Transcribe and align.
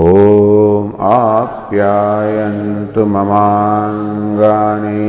ॐ 0.00 0.88
आप्यायन्तु 1.10 3.04
ममाङ्गानि 3.12 5.06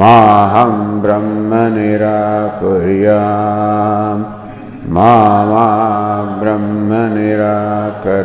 माहं 0.00 0.74
ब्रह्म 1.04 1.52
निराकुर्याम् 1.76 3.14
मा 4.96 5.12
मा 5.52 5.68
ब्रह्म 6.40 6.90
निराकरोत् 7.18 8.24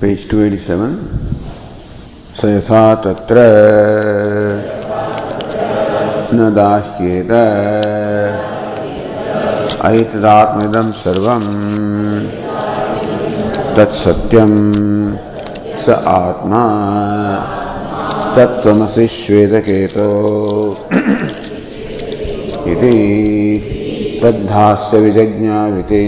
page 0.00 0.30
two 0.30 0.38
eighty 0.38 0.56
seven 0.56 0.96
स 2.38 2.44
यथा 2.44 2.94
तत्र। 2.94 3.36
न 6.34 6.54
दाह्येत। 6.54 7.32
ऐतदात्मिदं 9.84 10.92
सर्वं 10.92 11.42
तत्सत्यं 13.76 14.52
स 15.86 15.88
आत्मा। 15.88 16.64
तत्त्वमसि 18.38 19.06
श्वेतकेतो 19.12 20.08
इति 22.72 22.92
तद्धास्य 24.22 25.00
विजज्ञाविते 25.04 26.02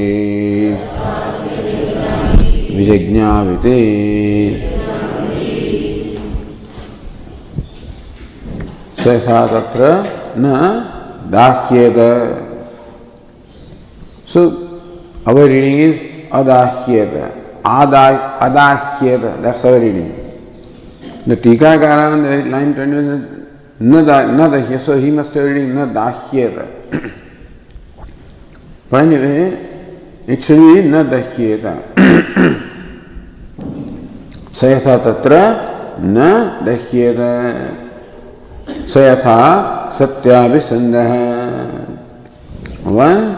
स 9.00 9.06
यथा 9.06 9.40
तत्र 9.54 9.90
न 10.44 10.54
दाह्येत 11.34 11.98
So, 14.32 14.40
our 15.26 15.34
reading 15.34 15.80
is 15.80 16.00
Adahyeta. 16.30 17.60
Ada, 17.64 18.38
Adahyeta, 18.40 19.42
that's 19.42 19.64
our 19.64 19.80
reading. 19.80 20.19
The 21.28 21.36
tika 21.42 21.76
कारण 21.76 22.24
लाइन 22.50 22.72
ट्वेंटी 22.72 23.00
न 23.82 24.04
दाह्य 24.06 24.78
सो 24.78 24.94
ही 25.02 25.10
मस्ट 25.10 25.36
रीडिंग 25.36 25.72
न 25.78 25.92
दाह्य 25.92 26.46
पढ़ने 28.92 29.18
न 30.82 31.02
दाह्य 31.10 31.56
का 31.64 31.74
सहयथा 34.60 34.96
तत्र 35.04 35.36
न 36.06 36.30
दाह्य 36.66 37.14
सहयथा 38.94 39.36
सत्याभिसंध 39.98 40.96
one 42.98 43.36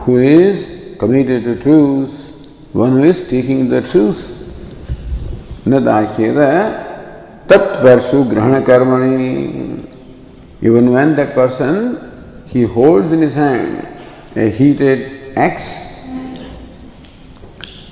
who 0.00 0.18
is 0.20 0.64
committed 1.00 1.44
to 1.44 1.54
truth 1.62 2.76
one 2.76 2.98
who 2.98 3.04
is 3.04 3.28
taking 3.30 3.70
the 3.70 3.84
truth 3.90 5.68
न 5.68 5.84
दाह्य 5.84 6.32
tatvarsu 7.46 8.28
grahana 8.28 8.60
karmani. 8.62 9.90
Even 10.60 10.92
when 10.92 11.14
that 11.16 11.34
person, 11.34 12.44
he 12.46 12.62
holds 12.62 13.12
in 13.12 13.20
his 13.20 13.34
hand 13.34 13.86
a 14.36 14.50
heated 14.50 15.36
axe, 15.36 15.78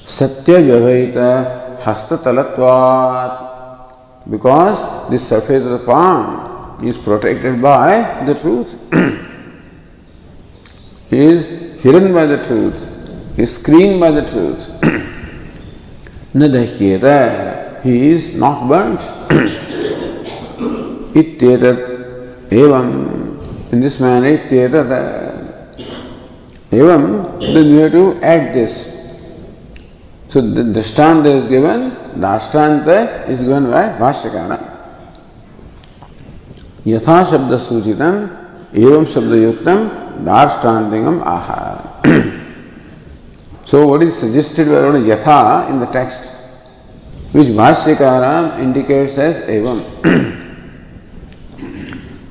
satya 0.06 0.58
vyavahita 0.60 1.80
hastatalatvat. 1.80 3.50
Because 4.30 5.10
this 5.10 5.28
surface 5.28 5.64
of 5.64 5.72
the 5.72 5.80
palm 5.80 6.78
is 6.84 6.96
protected 6.96 7.60
by 7.60 8.24
the 8.24 8.34
truth. 8.34 8.68
he 11.10 11.18
is 11.18 11.82
hidden 11.82 12.14
by 12.14 12.26
the 12.26 12.42
truth, 12.44 12.78
he 13.36 13.42
is 13.42 13.54
screened 13.54 14.00
by 14.00 14.10
the 14.10 14.22
truth. 14.22 14.68
Nadahyeta, 16.34 17.61
he 17.83 18.09
is 18.09 18.33
not 18.35 18.67
burnt. 18.67 18.99
Ityetat 21.13 22.49
evam, 22.49 23.71
in 23.71 23.81
this 23.81 23.99
manner, 23.99 24.37
ityetat 24.37 24.89
evam, 26.71 27.39
then 27.39 27.65
you 27.67 27.77
have 27.79 27.91
to 27.91 28.19
add 28.23 28.53
this. 28.53 28.85
So 30.29 30.41
the 30.41 30.63
Drishtanta 30.63 31.33
is 31.33 31.47
given, 31.47 31.91
Dashtanta 32.19 33.27
is 33.29 33.39
given 33.39 33.71
by 33.71 33.97
Bhashyakara. 33.97 34.73
यथा 36.87 37.23
शब्द 37.29 37.57
सूचितम 37.59 38.15
एवं 38.81 39.05
शब्द 39.13 39.33
युक्तम 39.35 39.79
दार्ष्टान्तिकम 40.25 41.19
आहार 41.27 42.35
So 43.69 43.85
what 43.85 44.01
is 44.01 44.17
suggested 44.17 44.69
by 44.69 44.97
Yatha 44.97 45.69
in 45.69 45.81
the 45.81 45.87
text, 45.87 46.21
विच 47.34 47.54
भाष्यकार 47.56 48.24
indicates 48.62 49.18
as 49.18 49.36
एवं 49.50 49.78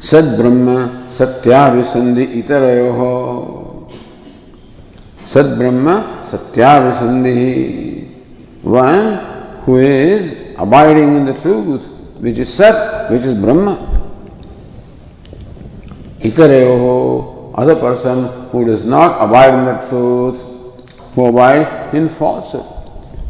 सद 0.10 0.36
ब्रह्म 0.38 0.76
सत्याभिसंधि 1.18 2.24
इतरयो 2.40 3.08
सद 5.34 5.58
सत्याभिसंधि 6.32 7.34
one 8.66 9.08
who 9.68 9.78
is 9.80 10.34
abiding 10.62 11.16
in 11.18 11.26
the 11.26 11.36
truth 11.42 12.22
which 12.24 12.40
is 12.40 12.50
सत 12.50 13.08
विच 13.12 13.22
इज़ 13.22 13.42
ब्रह्म 13.42 13.76
इतर 16.26 16.54
other 17.62 17.76
person 17.82 18.28
who 18.54 18.64
does 18.66 18.86
not 18.90 19.18
abide 19.22 19.54
in 19.54 19.66
the 19.66 19.80
truth 19.88 21.18
who 21.18 21.26
abide 21.28 21.96
in 21.96 22.08
false 22.20 22.56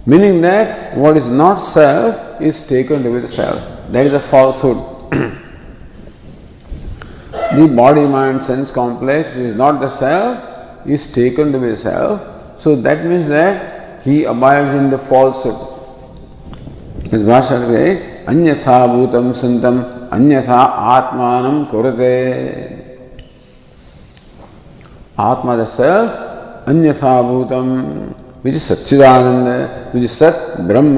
Meaning 0.07 0.41
that 0.43 0.97
what 0.97 1.17
is 1.17 1.27
not 1.27 1.57
self 1.57 2.41
is 2.41 2.63
taken 2.63 3.03
to 3.03 3.11
be 3.13 3.21
the 3.21 3.29
self. 3.29 3.61
That 3.91 4.07
is 4.07 4.13
a 4.13 4.21
falsehood. 4.21 4.77
the 7.57 7.67
body 7.75 8.07
mind 8.07 8.45
sense 8.45 8.71
complex, 8.71 9.31
which 9.31 9.47
is 9.47 9.57
not 9.57 9.81
the 9.81 9.89
self, 9.89 10.87
is 10.87 11.11
taken 11.11 11.53
to 11.53 11.59
be 11.59 11.71
the 11.71 11.77
self. 11.77 12.61
So 12.61 12.77
that 12.77 13.05
means 13.05 13.29
that 13.29 14.03
he 14.05 14.25
abides 14.25 14.75
in 14.75 14.91
the 14.91 14.99
falsehood. 14.99 15.75
His 17.11 17.23
Bhasha 17.23 17.67
says, 17.67 18.27
Anyatha 18.27 18.89
bhutam 18.89 19.35
santam 19.35 20.11
anyatha 20.11 20.73
atmanam 20.97 21.69
kurate. 21.69 22.85
Atma 25.19 25.57
the 25.57 25.67
self 25.67 26.27
अन्यथाभूतम 26.67 28.17
which 28.17 28.20
मुझे 28.46 28.60
सच्चिदानंद 28.60 29.48
है 29.48 30.08
सत 30.10 30.56
ब्रह्म, 30.68 30.98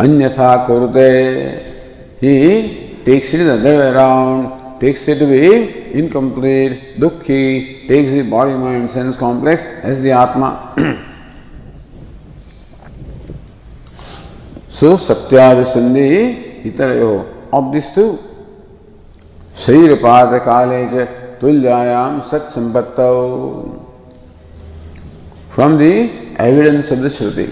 अन्यथा 0.00 0.54
कुरुते। 0.66 1.08
He 2.22 2.36
takes 3.04 3.34
it 3.34 3.40
other 3.40 3.76
way 3.76 3.86
around 3.86 4.48
takes 4.80 5.08
it 5.08 5.22
be 5.28 5.40
incomplete 6.00 7.00
दुखी 7.00 7.42
takes 7.88 8.10
the 8.12 8.22
body 8.30 8.54
mind 8.56 8.88
sense 8.90 9.16
complex 9.16 9.62
as 9.90 9.98
the 10.02 10.10
आत्मा 10.16 10.48
so 14.80 14.96
सत्यादि 15.06 16.16
इतर 16.68 16.96
यो 16.98 17.12
of 17.54 17.72
this 17.72 17.94
to 17.94 18.04
शरीर 19.66 19.94
पाद 20.02 20.34
काले 20.44 20.82
च 20.92 21.06
तुल्यायाम 21.40 22.20
सत्संपत्तौ 22.30 23.12
from 25.60 25.76
the 25.76 26.10
evidence 26.38 26.90
of 26.90 27.02
the 27.02 27.08
Shruti. 27.08 27.46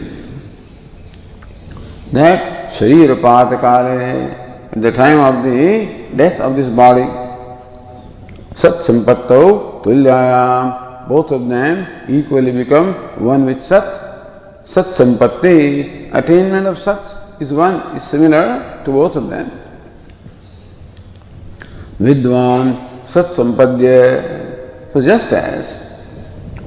That 2.11 2.73
Sharira 2.73 3.21
Patakale, 3.21 4.73
at 4.73 4.81
the 4.81 4.91
time 4.91 5.21
of 5.21 5.45
the 5.45 6.17
death 6.17 6.41
of 6.41 6.57
this 6.57 6.69
body, 6.69 7.05
Sat 8.55 8.77
Sampattau 8.87 9.85
Tulyayam, 9.85 11.07
both 11.07 11.33
of 11.33 11.47
them 11.51 12.09
equally 12.09 12.51
become 12.51 12.95
one 13.23 13.45
with 13.45 13.63
Sat. 13.63 14.65
Sat 14.65 14.87
Sampatti, 14.87 16.11
attainment 16.15 16.67
of 16.67 16.79
Sat 16.79 17.05
is 17.43 17.53
one, 17.53 17.95
is 17.95 18.05
similar 18.05 18.81
to 18.87 18.91
both 18.91 19.17
of 19.17 19.29
them. 19.29 19.51
Vidwan 22.01 23.05
Sat 23.05 23.27
Sampadya. 23.27 24.95
So 24.95 25.03
just 25.03 25.31
as 25.35 25.77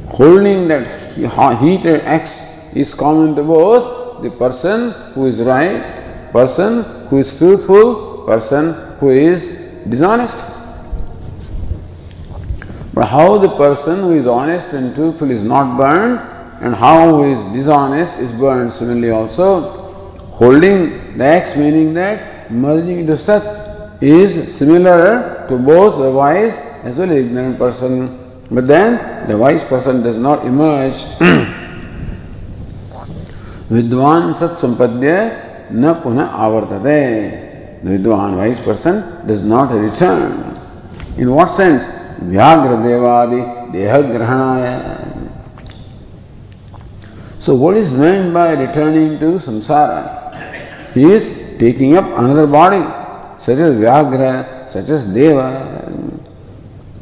holding 0.09 0.67
that 0.67 1.00
heated 1.15 2.01
X 2.01 2.39
is 2.73 2.93
common 2.93 3.35
to 3.35 3.43
both 3.43 4.21
the 4.21 4.31
person 4.31 4.91
who 5.13 5.27
is 5.27 5.39
right, 5.39 6.31
person 6.31 6.83
who 7.09 7.17
is 7.19 7.35
truthful, 7.37 8.23
person 8.25 8.73
who 8.99 9.09
is 9.09 9.43
dishonest. 9.89 10.37
But 12.93 13.05
how 13.05 13.37
the 13.37 13.49
person 13.57 13.99
who 14.01 14.11
is 14.11 14.27
honest 14.27 14.69
and 14.69 14.93
truthful 14.93 15.31
is 15.31 15.43
not 15.43 15.77
burned, 15.77 16.19
and 16.61 16.75
how 16.75 17.15
who 17.15 17.23
is 17.23 17.53
dishonest 17.53 18.19
is 18.19 18.31
burned 18.31 18.71
similarly 18.71 19.09
also. 19.09 20.17
Holding 20.31 21.17
the 21.17 21.25
X 21.25 21.55
meaning 21.55 21.93
that 21.95 22.51
merging 22.51 22.99
into 22.99 23.17
Sat 23.17 24.03
is 24.03 24.55
similar 24.55 25.45
to 25.47 25.57
both 25.57 25.97
the 25.97 26.11
wise 26.11 26.53
as 26.83 26.95
well 26.95 27.11
as 27.11 27.25
ignorant 27.25 27.57
person. 27.57 28.20
But 28.51 28.68
then 28.68 29.27
the 29.30 29.38
wise 29.38 29.63
person 29.63 30.03
does 30.03 30.18
not 30.18 30.45
emerge. 30.45 30.94
Vidwan 33.71 34.36
sat 34.36 34.59
sampadya 34.59 35.71
na 35.71 35.94
puna 35.94 36.27
avartate. 36.36 37.81
The 37.81 37.89
Vidwan 37.89 38.36
wise 38.36 38.59
person 38.59 39.25
does 39.25 39.42
not 39.42 39.71
return. 39.71 40.59
In 41.18 41.31
what 41.31 41.56
sense? 41.56 41.83
Vyagra 42.19 42.75
devadi 42.83 43.71
deha 43.71 44.03
grahanaya. 44.03 45.31
So 47.39 47.56
what 47.56 47.77
is 47.77 47.94
meant 47.94 48.33
by 48.33 48.51
returning 48.51 49.18
to 49.19 49.39
samsara? 49.39 50.94
He 50.94 51.06
is 51.06 51.57
taking 51.57 51.95
up 51.95 52.06
another 52.19 52.45
body, 52.48 52.83
such 53.39 53.59
as 53.59 53.74
Vyagra, 53.75 54.69
such 54.69 54.89
as 54.89 55.06
Deva. 55.06 56.12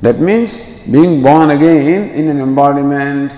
That 0.01 0.21
means 0.21 0.53
being 0.91 1.21
born 1.21 1.51
again 1.51 2.09
in 2.11 2.29
an 2.29 2.41
embodiment, 2.41 3.33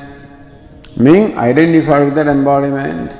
being 0.98 1.38
identified 1.38 2.06
with 2.06 2.15
that 2.15 2.27
embodiment, 2.27 3.12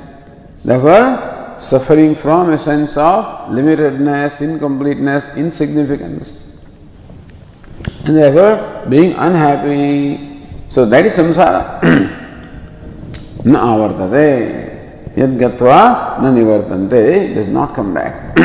therefore 0.64 1.56
suffering 1.60 2.16
from 2.16 2.52
a 2.52 2.58
sense 2.58 2.98
of 2.98 3.50
limitedness, 3.50 4.42
incompleteness, 4.42 5.28
insignificance, 5.36 6.52
and 8.06 8.16
therefore 8.16 8.86
being 8.90 9.14
unhappy. 9.14 10.48
So 10.70 10.86
that 10.86 11.06
is 11.06 11.14
samsara. 11.14 12.20
न 13.46 13.56
आवर्तते 13.56 14.28
यद 15.18 15.38
गत्वा 15.42 15.78
न 16.22 16.34
निवर्तन्ते 16.34 17.34
does 17.34 17.48
not 17.48 17.74
come 17.74 17.94
back. 17.94 18.38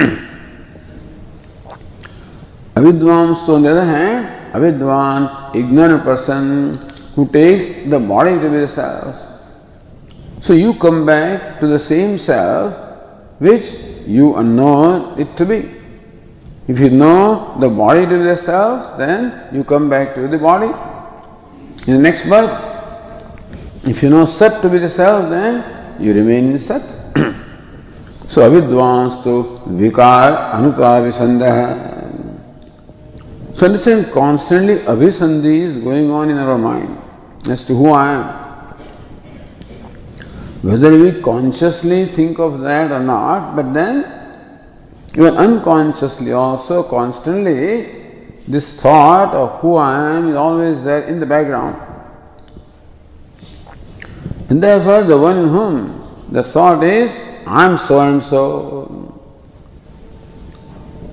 अविद्वांस 2.76 3.44
तो 3.46 3.56
other 3.70 3.84
hand 3.84 4.45
avidwan, 4.56 5.54
ignorant 5.54 6.02
person 6.04 6.78
who 7.14 7.28
takes 7.28 7.88
the 7.90 7.98
body 7.98 8.34
to 8.38 8.50
be 8.50 8.58
the 8.60 8.68
self. 8.68 9.16
So 10.42 10.52
you 10.52 10.74
come 10.74 11.06
back 11.06 11.60
to 11.60 11.66
the 11.66 11.78
same 11.78 12.18
self 12.18 12.74
which 13.38 13.72
you 14.06 14.42
know 14.42 15.14
it 15.18 15.36
to 15.36 15.44
be. 15.44 15.72
If 16.68 16.78
you 16.80 16.90
know 16.90 17.56
the 17.60 17.68
body 17.68 18.02
to 18.02 18.18
be 18.18 18.24
the 18.24 18.36
self, 18.36 18.98
then 18.98 19.48
you 19.52 19.64
come 19.64 19.88
back 19.88 20.14
to 20.14 20.28
the 20.28 20.38
body 20.38 20.72
in 21.86 21.94
the 21.96 22.02
next 22.02 22.28
birth. 22.28 22.74
If 23.84 24.02
you 24.02 24.10
know 24.10 24.26
Sat 24.26 24.62
to 24.62 24.68
be 24.68 24.78
the 24.78 24.88
self, 24.88 25.30
then 25.30 26.02
you 26.02 26.12
remain 26.12 26.50
in 26.50 26.58
Sat. 26.58 26.82
so 28.28 28.42
avidvans 28.42 29.22
to 29.22 29.62
vikar 29.80 30.52
anupravisandaha. 30.54 31.95
So 33.56 33.64
understand, 33.64 34.12
constantly 34.12 34.80
abhisandhi 34.80 35.60
is 35.62 35.78
going 35.78 36.10
on 36.10 36.28
in 36.28 36.36
our 36.36 36.58
mind 36.58 36.98
as 37.48 37.64
to 37.64 37.74
who 37.74 37.90
I 37.90 38.12
am. 38.12 38.24
Whether 40.60 40.90
we 40.98 41.22
consciously 41.22 42.04
think 42.04 42.38
of 42.38 42.60
that 42.60 42.92
or 42.92 43.00
not, 43.00 43.56
but 43.56 43.72
then 43.72 44.12
even 45.14 45.38
unconsciously 45.38 46.32
also 46.32 46.82
constantly 46.82 48.04
this 48.46 48.78
thought 48.78 49.32
of 49.32 49.58
who 49.60 49.76
I 49.76 50.16
am 50.16 50.28
is 50.28 50.36
always 50.36 50.82
there 50.82 51.04
in 51.04 51.18
the 51.18 51.24
background. 51.24 51.80
And 54.50 54.62
therefore 54.62 55.04
the 55.04 55.16
one 55.16 55.38
in 55.38 55.48
whom 55.48 56.26
the 56.30 56.42
thought 56.42 56.84
is, 56.84 57.10
I 57.46 57.64
am 57.64 57.78
so 57.78 58.00
and 58.00 58.22
so. 58.22 59.05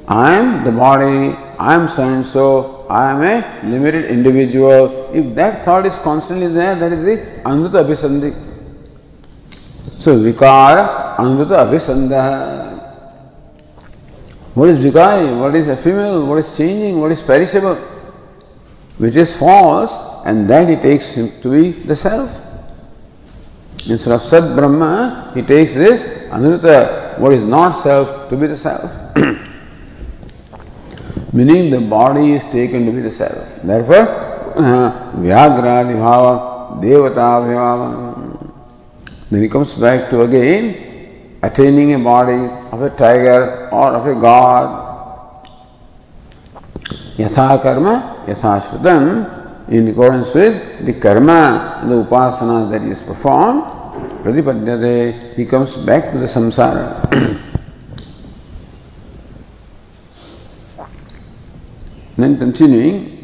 I 0.07 0.33
am 0.33 0.65
the 0.65 0.71
body, 0.71 1.35
I 1.57 1.75
am 1.75 1.87
so 1.87 2.03
and 2.03 2.25
so, 2.25 2.85
I 2.89 3.11
am 3.11 3.21
a 3.21 3.69
limited 3.69 4.05
individual. 4.05 5.09
If 5.13 5.33
that 5.35 5.63
thought 5.63 5.85
is 5.85 5.95
constantly 5.99 6.47
there, 6.47 6.75
that 6.75 6.91
is 6.91 7.03
the 7.05 7.41
Anruta 7.43 7.83
Abhisandhi. 7.83 8.33
So 9.99 10.17
Vikara 10.17 11.15
Anruta 11.17 11.65
Abhisandha. 11.65 12.73
What 14.53 14.69
is 14.69 14.83
Vikari? 14.83 15.39
What 15.39 15.55
is 15.55 15.67
ephemeral? 15.69 16.27
What 16.27 16.39
is 16.39 16.57
changing? 16.57 16.99
What 16.99 17.11
is 17.11 17.21
perishable? 17.21 17.75
Which 18.97 19.15
is 19.15 19.35
false, 19.35 20.25
and 20.25 20.49
that 20.49 20.67
he 20.67 20.75
takes 20.75 21.13
him 21.15 21.31
to 21.41 21.49
be 21.49 21.71
the 21.71 21.95
self. 21.95 22.29
Instead 23.87 24.13
of 24.13 24.23
Sat 24.23 24.55
Brahma, 24.55 25.31
he 25.33 25.41
takes 25.41 25.73
this 25.73 26.03
Anurta, 26.29 27.17
what 27.19 27.33
is 27.33 27.43
not 27.43 27.81
self, 27.81 28.29
to 28.29 28.35
be 28.35 28.47
the 28.47 28.57
self. 28.57 28.91
Meaning 31.33 31.71
the 31.71 31.81
body 31.81 32.33
is 32.33 32.43
taken 32.51 32.85
to 32.85 32.91
be 32.91 33.01
the 33.01 33.11
self. 33.11 33.61
Therefore, 33.63 34.53
Vyagradi 35.17 35.95
Bhava, 35.95 36.79
Devata 36.79 37.41
Bhava. 37.43 38.53
Then 39.31 39.41
he 39.41 39.49
comes 39.49 39.73
back 39.73 40.09
to 40.11 40.21
again 40.21 41.39
attaining 41.41 41.93
a 41.95 41.99
body 41.99 42.45
of 42.71 42.81
a 42.81 42.89
tiger 42.91 43.69
or 43.71 43.95
of 43.95 44.05
a 44.05 44.13
god. 44.19 44.79
Yatha 47.17 47.61
karma, 47.61 48.23
yatha 48.27 48.61
shrutam, 48.61 49.69
in 49.69 49.87
accordance 49.87 50.33
with 50.33 50.85
the 50.85 50.93
karma, 50.93 51.83
the 51.87 52.03
upasana 52.03 52.69
that 52.71 52.81
is 52.83 52.99
performed, 52.99 53.63
Pratipadyate, 54.23 55.35
he 55.35 55.45
comes 55.45 55.75
back 55.77 56.11
to 56.11 56.17
the 56.17 56.25
samsara. 56.25 57.41
Then 62.17 62.37
continuing, 62.37 63.23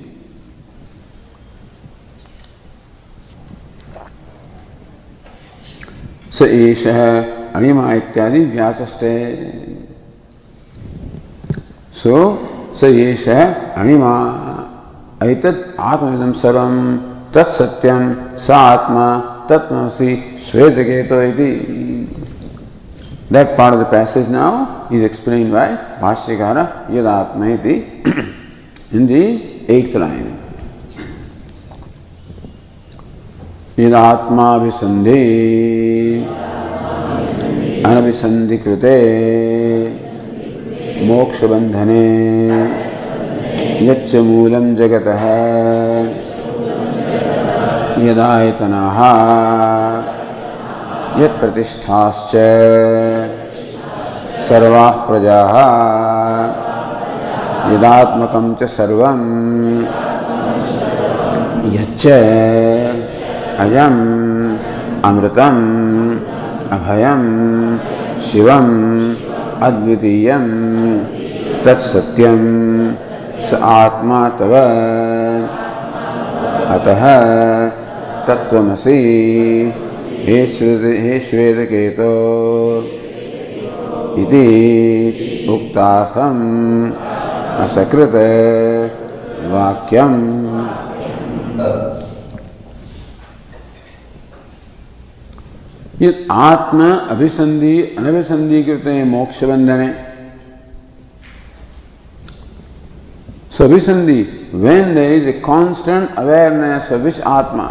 स 6.40 6.42
एष 6.42 6.86
अणिमा 6.88 7.94
इत्यादि 7.94 8.40
व्याचष्टे 8.52 9.16
सो 12.02 12.16
स 12.80 12.84
एष 12.84 13.28
अणिमा 13.30 14.14
ऐतत् 15.26 15.80
आत्मविदं 15.90 16.32
सर्वं 16.42 16.76
तत्सत्यं 17.36 18.14
स 18.46 18.52
आत्मा 18.52 19.08
तत्मसि 19.50 20.16
श्वेतकेतो 20.46 21.22
इति 21.22 21.50
That 23.32 23.56
part 23.56 23.76
of 23.76 23.80
the 23.80 23.86
passage 23.86 24.28
now 24.28 24.88
is 24.92 25.04
explained 25.04 25.52
by 25.52 25.68
Bhashyakara 26.02 26.90
Yadatma 26.90 27.46
iti 27.58 27.76
in 28.92 29.06
the 29.08 29.24
eighth 29.70 29.96
line. 29.96 30.36
यदात्माभिसन्धि 33.80 35.20
अनभिसन्धिकृते 37.90 38.96
मोक्षबन्धने 41.08 42.04
यच्च 43.90 44.16
मूलं 44.30 44.68
जगतः 44.76 45.24
यदायतनाः 48.08 49.00
यत्प्रतिष्ठाश्च 51.24 52.36
सर्वाः 54.50 54.92
प्रजाः 55.08 55.56
यदात्मकं 57.68 58.56
च 58.56 58.64
सर्वं 58.64 59.20
यच्च 61.74 62.08
अजम् 63.60 64.58
अमृतम् 65.06 66.20
अभयं 66.72 67.24
शिवम् 68.20 69.16
स 73.50 73.54
आत्मा 73.54 74.30
तव। 74.30 74.54
अतः 76.74 77.04
तत्त्वमसि। 78.28 79.00
हे 80.26 80.46
हे 81.02 81.20
श्वेतकेतो। 81.20 82.10
इति 84.18 84.46
उक्तार्थम् 85.50 86.92
असकृत 87.64 88.16
वाक्यम 89.52 90.14
ये 96.02 96.10
आत्म 96.32 96.80
अभिसंधि 97.12 97.76
अनभिसंधि 97.98 98.64
कृते 98.64 99.04
मोक्ष 99.04 99.44
बंधने 99.44 99.88
सभी 103.58 103.80
when 104.54 104.96
there 104.96 105.12
is 105.14 105.28
a 105.28 105.32
constant 105.46 106.16
awareness 106.18 106.92
which 107.04 107.20
आत्मा? 107.28 107.68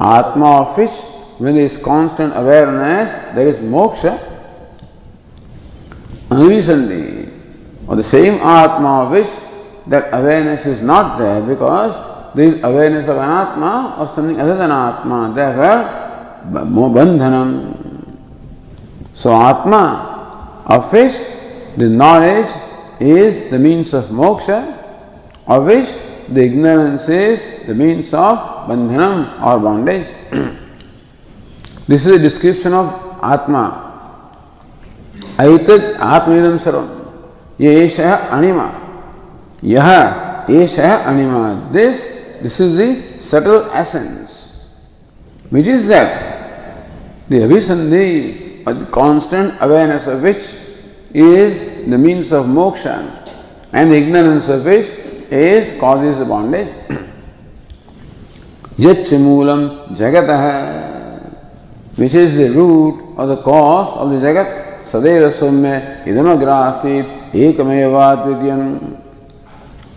आत्मा 0.00 0.50
of 0.50 0.80
which 0.80 0.90
when 1.42 1.56
is 1.58 1.78
constant 1.80 2.32
awareness 2.32 3.08
there 3.34 3.48
is 3.48 3.62
मोक्ष। 3.70 4.04
अनभिसंधि 6.32 7.02
or 7.92 7.96
the 7.96 8.02
same 8.02 8.40
Atma 8.40 9.04
of 9.04 9.10
which 9.10 9.28
that 9.86 10.08
awareness 10.14 10.64
is 10.64 10.80
not 10.80 11.18
there 11.18 11.42
because 11.42 11.92
there 12.34 12.46
is 12.46 12.64
awareness 12.64 13.06
of 13.06 13.18
an 13.18 13.28
atma 13.28 13.96
or 13.98 14.06
something 14.14 14.40
other 14.40 14.56
than 14.56 14.70
atma. 14.70 15.30
Therefore, 15.34 16.64
more 16.64 16.88
bandhanam. 16.88 18.16
So, 19.12 19.30
atma 19.34 20.62
of 20.64 20.90
which 20.90 21.12
the 21.76 21.90
knowledge 21.90 22.48
is 22.98 23.50
the 23.50 23.58
means 23.58 23.92
of 23.92 24.06
moksha, 24.06 24.78
of 25.46 25.66
which 25.66 25.88
the 26.30 26.40
ignorance 26.44 27.06
is 27.10 27.66
the 27.66 27.74
means 27.74 28.06
of 28.14 28.38
bandhanam 28.70 29.42
or 29.44 29.58
bondage. 29.58 30.08
this 31.86 32.06
is 32.06 32.16
a 32.16 32.18
description 32.18 32.72
of 32.72 32.86
atma. 33.22 33.90
Aitat 35.36 35.98
atmidam 35.98 36.58
sarvam. 36.58 37.01
ये 37.60 37.74
एश 37.84 37.98
है 38.00 38.12
अणिमा 38.28 38.70
यह 39.64 39.88
एश 40.50 40.78
है 40.78 40.92
अणिमा 41.04 41.42
this 41.72 42.04
this 42.42 42.60
is 42.60 42.80
subtle 43.30 43.62
essence 43.80 44.38
which 45.52 45.68
is 45.68 45.88
that 45.88 47.32
the 47.32 47.42
अभिसंधि 47.42 48.08
constant 48.94 49.58
awareness 49.60 50.08
of 50.08 50.22
which 50.22 50.42
is 51.16 51.62
the 51.90 52.00
means 52.00 52.32
of 52.32 52.46
मोक्ष 52.48 52.86
and 52.86 53.92
ignorance 53.92 54.50
of 54.50 54.68
which 54.68 55.32
is 55.32 55.78
cause 55.80 56.04
is 56.06 56.22
bondage 56.24 56.68
यच 58.80 59.08
जगत 59.98 60.30
है 60.30 60.58
which 61.98 62.14
is 62.14 62.38
the 62.38 62.52
root 62.54 63.18
और 63.18 63.34
the 63.34 63.42
cause 63.44 63.86
of 63.86 64.08
the 64.08 64.20
जगत 64.22 64.58
सदैव 64.92 65.28
सौम्य 65.30 65.80
इधम 66.08 66.34
ग्रासित 66.38 67.18
tvityam. 67.32 69.00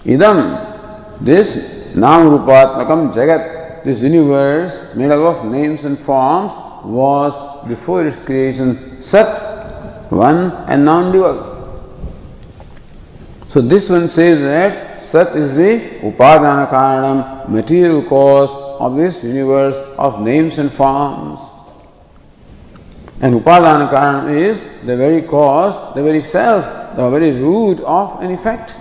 Idam, 0.05 1.19
this 1.21 1.95
nam 1.95 2.29
rupatmakam 2.29 3.13
jagat, 3.13 3.83
this 3.83 4.01
universe 4.01 4.95
made 4.95 5.11
of 5.11 5.45
names 5.45 5.83
and 5.83 5.99
forms 5.99 6.53
was 6.83 7.67
before 7.67 8.05
its 8.05 8.21
creation 8.21 9.01
sat 9.01 10.11
one 10.11 10.51
and 10.67 10.85
non-dual. 10.85 11.53
So 13.49 13.61
this 13.61 13.89
one 13.89 14.09
says 14.09 14.39
that 14.41 14.85
Sat 15.01 15.35
is 15.35 15.55
the 15.55 15.99
Upadana 16.01 16.67
Karanam, 16.67 17.47
material 17.47 18.03
cause 18.03 18.49
of 18.81 18.95
this 18.97 19.23
universe 19.23 19.75
of 19.97 20.19
names 20.19 20.57
and 20.57 20.71
forms. 20.73 21.39
And 23.21 23.39
Upadana 23.39 23.89
Karanam 23.89 24.35
is 24.35 24.61
the 24.83 24.97
very 24.97 25.21
cause, 25.21 25.95
the 25.95 26.03
very 26.03 26.21
self, 26.21 26.65
the 26.95 27.09
very 27.09 27.31
root 27.31 27.81
of 27.81 28.21
an 28.21 28.31
effect. 28.31 28.75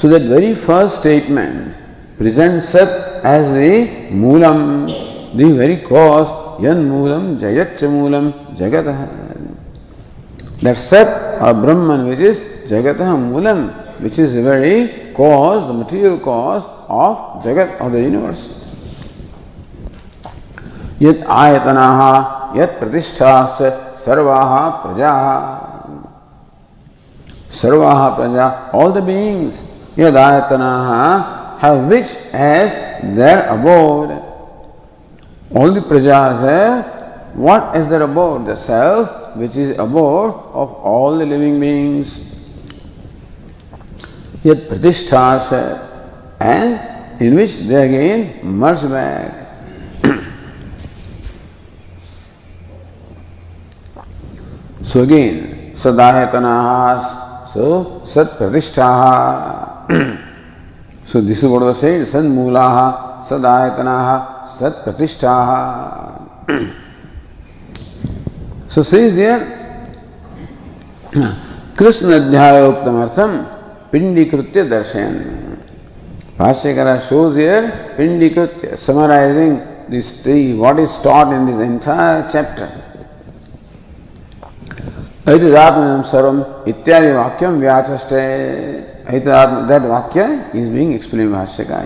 So 0.00 0.08
that 0.08 0.22
very 0.22 0.54
first 0.54 1.00
statement 1.00 1.76
presents 2.16 2.70
Sat 2.70 3.24
as 3.24 3.52
the 3.52 4.10
Moolam, 4.12 5.36
the 5.36 5.52
very 5.52 5.78
cause 5.78 6.28
Yanmulam 6.60 7.38
Jayatcha 7.38 7.88
Moolam 7.88 8.56
Jagataha. 8.56 9.08
That 10.62 10.76
Sat 10.76 11.40
or 11.42 11.54
Brahman 11.54 12.08
which 12.08 12.20
is 12.20 12.38
Jagataha 12.70 13.16
Moolam, 13.16 14.00
which 14.00 14.18
is 14.18 14.32
the 14.34 14.42
very 14.42 15.12
cause, 15.14 15.66
the 15.66 15.72
material 15.72 16.18
cause 16.18 16.64
of 16.88 17.42
Jagat 17.42 17.78
of 17.80 17.92
the 17.92 18.00
universe. 18.00 18.64
Yat 20.98 21.16
ayatanaha 21.16 22.56
yat 22.56 22.78
pratishthas 22.80 23.56
sarvaha 23.96 24.82
prajaha. 24.82 25.79
Sarvaha 27.50 28.16
praja, 28.16 28.72
all 28.72 28.92
the 28.92 29.02
beings, 29.02 29.60
yad 29.96 30.14
ayatanaha 30.14 31.58
have 31.58 31.88
which 31.88 32.08
as 32.32 32.72
their 33.16 33.48
abode. 33.48 34.22
All 35.54 35.72
the 35.72 35.80
prajas 35.80 36.40
have 36.40 37.00
what 37.34 37.76
is 37.76 37.88
their 37.88 38.02
abode? 38.02 38.46
The 38.46 38.56
self, 38.56 39.36
which 39.36 39.56
is 39.56 39.78
abode 39.78 40.34
of 40.52 40.72
all 40.74 41.16
the 41.16 41.26
living 41.26 41.60
beings. 41.60 42.18
Yet 44.42 44.68
pratisthas 44.68 45.52
and 46.40 47.20
in 47.20 47.34
which 47.34 47.56
they 47.58 47.86
again 47.86 48.40
merge 48.44 48.82
back. 48.88 49.34
so 54.82 55.02
again, 55.02 55.72
sadayatana, 55.74 57.19
so 57.52 57.68
सत्प्रतिष्ठा 58.06 58.88
so 61.12 61.20
this 61.20 61.42
word 61.44 61.64
was 61.64 61.74
said 61.76 62.04
सन 62.08 62.26
मूलाः 62.34 62.76
so 68.74 68.82
seize 68.82 69.14
there 69.14 69.40
Krishna 71.78 72.12
अध्यायोक्तमर्थम 72.12 73.36
पिंडीकृत 73.92 74.58
दर्शय 74.70 75.08
भाष्यकर 76.38 76.98
shows 77.08 77.38
here 77.38 77.66
पिंडीकृत्य 77.96 78.76
summarising 78.86 79.56
this 79.90 80.12
three 80.22 80.38
is 80.82 81.02
taught 81.04 81.32
in 81.34 81.46
this 81.46 81.60
entire 81.66 82.22
chapter 82.28 82.89
सर्वम 86.10 86.42
इत्यादि 86.70 87.12
वाक्यम 87.12 87.58
व्याचष्टे 87.60 88.22
ऐतदात्म 89.14 89.68
that 89.68 89.82
vakya 89.82 90.54
is 90.54 90.68
being 90.68 90.92
explained 90.92 91.32
भाष्यका 91.32 91.78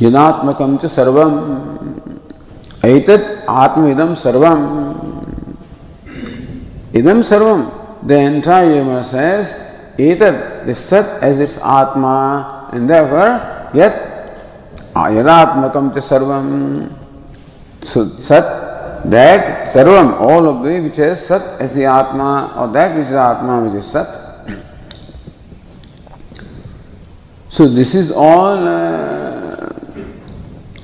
यदात्मकम 0.00 0.76
च 0.82 0.86
सर्वम 0.96 1.32
Atma 2.82 3.92
Idam 3.92 4.16
Sarvam. 4.16 4.96
Idam 6.92 7.22
Sarvam. 7.22 8.06
The 8.06 8.16
entire 8.16 8.76
universe 8.76 9.10
says, 9.10 9.52
Etat, 9.98 10.64
the 10.64 10.74
Sat 10.74 11.22
as 11.22 11.38
its 11.38 11.58
Atma, 11.58 12.70
and 12.72 12.88
therefore, 12.88 13.70
Yat 13.74 14.92
Ayadatmakam 14.94 15.92
Te 15.92 16.00
Sarvam. 16.00 16.99
So, 17.82 18.16
Sat, 18.18 19.08
that 19.10 19.72
Sarvam, 19.72 20.20
all 20.20 20.46
of 20.48 20.62
the 20.62 20.80
which 20.80 20.98
is 20.98 21.24
Sat 21.24 21.60
as 21.60 21.72
the 21.74 21.84
Atma, 21.84 22.54
or 22.56 22.68
that 22.72 22.96
which 22.96 23.06
is 23.06 23.12
Atma 23.12 23.68
which 23.68 23.82
is 23.82 23.90
Sat. 23.90 24.20
So, 27.48 27.68
this 27.68 27.94
is 27.94 28.10
all 28.10 28.68
uh, 28.68 29.68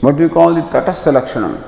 what 0.01 0.17
we 0.17 0.29
call 0.29 0.55
the 0.55 0.63
Tatastha 0.63 1.13
Lakshanam. 1.13 1.63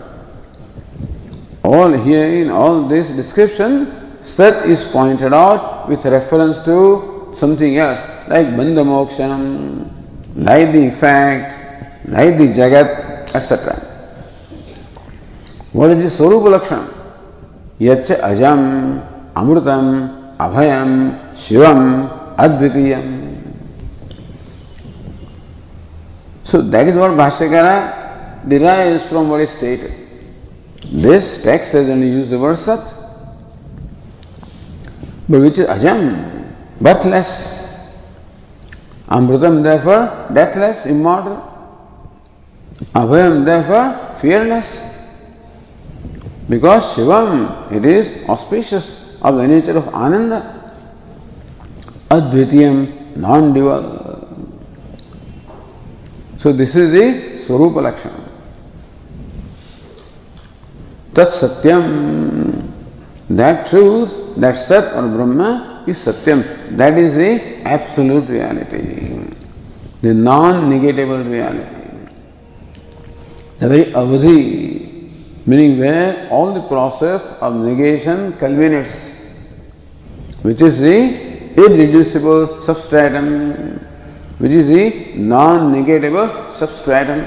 All 1.65 1.93
here 1.93 2.43
in 2.43 2.51
all 2.51 2.89
this 2.89 3.09
description, 3.11 4.21
Sat 4.23 4.69
is 4.69 4.85
pointed 4.85 5.33
out 5.35 5.89
with 5.89 6.05
reference 6.05 6.59
to 6.65 7.33
something 7.37 7.77
else, 7.77 8.01
like 8.29 8.47
Bandhamokshanam, 8.47 9.91
like 10.35 10.73
the 10.73 10.91
fact, 10.93 12.09
like 12.09 12.39
the 12.39 12.49
Jagat, 12.49 13.35
etc. 13.35 13.88
What 15.73 15.91
is 15.91 16.19
the 16.19 16.25
Swarupa 16.25 16.59
Lakshanam? 16.59 16.95
Yacha 17.79 18.21
Ajam, 18.21 19.33
Amrutam, 19.35 20.37
Abhayam, 20.39 21.35
Shivam, 21.35 22.37
Advitiyam. 22.37 23.27
So 26.45 26.63
that 26.63 26.89
is 26.89 26.95
what 26.95 27.11
Bhashyakara 27.11 28.49
derives 28.49 29.05
from 29.05 29.29
what 29.29 29.41
is 29.43 29.51
stated. 29.51 29.93
This 30.91 31.43
text 31.43 31.75
only 31.75 32.09
used 32.09 32.31
the 32.31 32.39
word 32.39 32.57
Sat, 32.57 32.83
but 35.29 35.41
which 35.41 35.59
is 35.59 35.67
Ajam, 35.67 36.55
birthless. 36.81 37.57
Amrutam, 39.09 39.63
therefore, 39.63 40.29
deathless, 40.33 40.87
immortal. 40.87 41.45
Abhayam, 42.95 43.45
therefore, 43.45 44.19
fearless. 44.21 44.88
Because 46.49 46.95
Shivam, 46.95 47.71
it 47.73 47.85
is 47.85 48.29
auspicious 48.29 48.99
of 49.21 49.37
the 49.37 49.47
nature 49.47 49.77
of 49.77 49.89
Ananda. 49.89 50.55
Advitiyam, 52.11 53.17
non 53.17 53.53
dual. 53.53 54.27
So, 56.39 56.53
this 56.53 56.75
is 56.75 56.93
the 56.93 57.45
Swarupa 57.45 57.83
Lakshana. 57.83 58.29
Tat 61.15 61.29
Satyam. 61.29 62.69
That 63.31 63.67
truth, 63.67 64.37
that 64.39 64.57
Sat 64.57 64.95
or 64.95 65.07
Brahma 65.07 65.85
is 65.87 65.99
Satyam. 66.03 66.77
That 66.79 66.97
is 66.97 67.15
the 67.15 67.61
absolute 67.63 68.27
reality, 68.29 69.21
the 70.01 70.15
non 70.15 70.71
negatable 70.71 71.31
reality. 71.31 71.75
The 73.59 73.69
very 73.69 73.85
Avadhi, 73.93 74.88
meaning 75.49 75.79
where 75.79 76.29
all 76.31 76.53
the 76.53 76.61
process 76.69 77.23
of 77.41 77.55
negation 77.55 78.35
culminates, 78.35 78.95
which 80.43 80.61
is 80.61 80.79
the 80.79 80.99
irreducible 81.63 82.61
substratum, 82.61 83.79
which 84.39 84.53
is 84.53 84.67
the 84.67 85.15
non 85.15 85.73
negatable 85.73 86.53
substratum. 86.53 87.21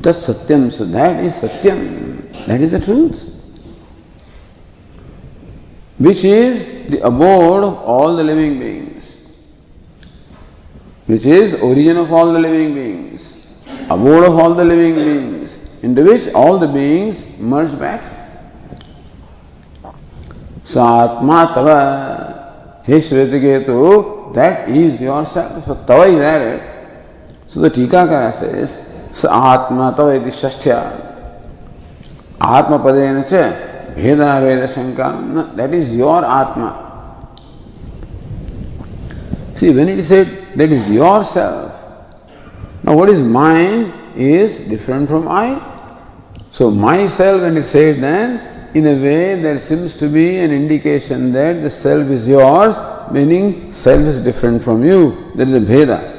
That's 0.00 0.26
Satyam. 0.28 0.70
So 0.70 0.84
that 0.84 1.24
is 1.24 1.34
Satyam. 1.34 2.46
That 2.46 2.60
is 2.60 2.70
the 2.70 2.80
truth. 2.80 3.30
Which 5.98 6.24
is 6.24 6.90
the 6.90 7.00
abode 7.00 7.64
of 7.64 7.74
all 7.78 8.14
the 8.14 8.22
living 8.22 8.58
beings. 8.60 9.16
Which 11.06 11.26
is 11.26 11.54
origin 11.54 11.96
of 11.96 12.12
all 12.12 12.32
the 12.32 12.38
living 12.38 12.74
beings. 12.74 13.36
Abode 13.90 14.24
of 14.24 14.38
all 14.38 14.54
the 14.54 14.64
living 14.64 14.94
beings. 14.94 15.43
Into 15.84 16.02
which 16.04 16.28
all 16.32 16.58
the 16.58 16.66
beings 16.66 17.22
merge 17.38 17.78
back. 17.78 18.02
Satma 20.64 21.52
tava. 21.54 22.80
He 22.86 22.94
Shvetiketu, 22.94 24.34
that 24.34 24.68
is 24.68 25.00
yourself. 25.00 25.64
So 25.66 25.74
tava 25.86 26.04
is 26.04 26.20
added. 26.20 26.60
So 27.48 27.60
the 27.60 27.70
Tikakara 27.70 28.32
says, 28.32 28.76
स 29.14 29.26
आत्मा 29.30 29.90
तव 29.98 30.10
इति 30.12 30.30
षष्ठ्या 30.36 30.78
आत्मपदेन 32.42 33.22
च 33.30 33.42
भेदाभेद 33.96 34.66
शंका 34.74 35.10
that 35.56 35.74
is 35.74 35.92
your 36.00 36.24
आत्मा 36.24 36.72
See, 39.54 39.70
when 39.70 39.88
it 39.88 40.00
is 40.00 40.08
said 40.08 40.30
that 40.56 40.72
is 40.72 40.90
yourself, 40.90 41.72
now 42.82 42.96
what 42.96 43.08
is 43.08 43.20
mine 43.20 43.92
is 44.16 44.56
different 44.56 45.08
from 45.08 45.28
I. 45.28 45.73
So, 46.54 46.70
myself, 46.70 47.40
when 47.42 47.56
it 47.56 47.64
said, 47.64 48.00
then 48.00 48.70
in 48.74 48.86
a 48.86 48.94
way 48.94 49.40
there 49.42 49.58
seems 49.58 49.94
to 49.96 50.08
be 50.08 50.38
an 50.38 50.52
indication 50.52 51.32
that 51.32 51.60
the 51.62 51.68
self 51.68 52.08
is 52.10 52.28
yours, 52.28 52.76
meaning 53.10 53.72
self 53.72 54.02
is 54.02 54.20
different 54.20 54.62
from 54.62 54.84
you. 54.84 55.32
That 55.34 55.48
is 55.48 55.54
a 55.54 55.66
Bheda. 55.66 56.14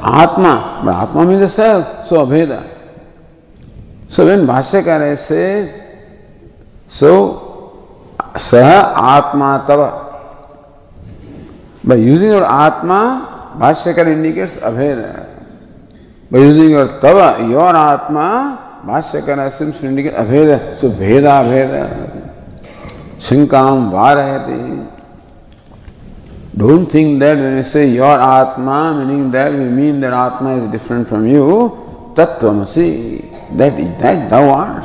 Atma, 0.00 0.82
but 0.84 0.94
Atma 0.94 1.26
means 1.26 1.40
the 1.40 1.48
self, 1.48 2.06
so 2.06 2.24
Abheda. 2.24 2.72
So 4.08 4.26
when 4.26 4.46
Bhashyakara 4.46 5.18
says, 5.18 5.74
so 6.86 8.06
Saha 8.16 8.94
Atma 8.96 9.64
Tava. 9.66 10.68
By 11.82 11.96
using 11.96 12.28
your 12.28 12.44
Atma, 12.44 13.56
Bhashyakara 13.58 14.12
indicates 14.12 14.52
Abheda. 14.52 15.37
By 16.30 16.38
using 16.38 16.70
your 16.70 17.00
Tava, 17.00 17.42
your 17.48 17.74
Atma, 17.74 18.82
Bhashyakara 18.84 19.50
seems 19.50 19.80
to 19.80 19.86
indicate 19.86 20.12
Abheda. 20.12 20.76
So 20.76 20.90
Bheda 20.90 21.42
Abheda. 21.42 22.34
Shinkam 23.18 23.90
Varayati. 23.90 24.96
Don't 26.54 26.90
think 26.90 27.20
that 27.20 27.38
when 27.38 27.56
we 27.56 27.62
say 27.62 27.88
your 27.88 28.20
Atma, 28.20 28.92
meaning 29.04 29.30
that 29.30 29.52
we 29.52 29.64
mean 29.64 30.00
that 30.00 30.12
Atma 30.12 30.56
is 30.56 30.70
different 30.70 31.08
from 31.08 31.26
you, 31.26 32.12
Tattvamasi, 32.14 33.56
that, 33.56 33.76
that 34.00 34.28
thou 34.28 34.50
art. 34.50 34.84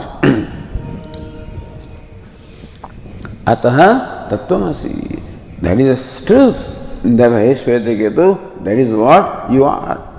Ataha 3.45 4.29
Tattvamasi. 4.29 5.21
That 5.61 5.79
is 5.79 6.21
the 6.21 6.25
truth. 6.27 6.57
Devaheshwetaketu, 7.03 8.63
that 8.63 8.77
is 8.77 8.89
what 8.89 9.51
you 9.51 9.65
are. 9.65 10.12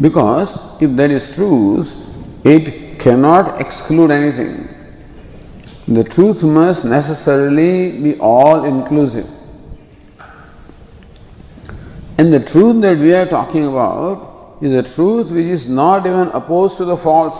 Because 0.00 0.58
if 0.80 0.94
that 0.96 1.10
is 1.10 1.34
truth, 1.34 1.92
it 2.44 2.98
cannot 2.98 3.60
exclude 3.60 4.10
anything. 4.10 4.68
The 5.86 6.02
truth 6.02 6.42
must 6.42 6.84
necessarily 6.84 7.92
be 7.92 8.18
all 8.18 8.64
inclusive. 8.64 9.28
And 12.16 12.32
the 12.32 12.40
truth 12.40 12.80
that 12.82 12.98
we 12.98 13.12
are 13.14 13.26
talking 13.26 13.66
about 13.66 14.58
is 14.62 14.72
a 14.72 14.82
truth 14.82 15.30
which 15.30 15.46
is 15.46 15.68
not 15.68 16.06
even 16.06 16.28
opposed 16.28 16.76
to 16.78 16.84
the 16.84 16.96
false. 16.96 17.36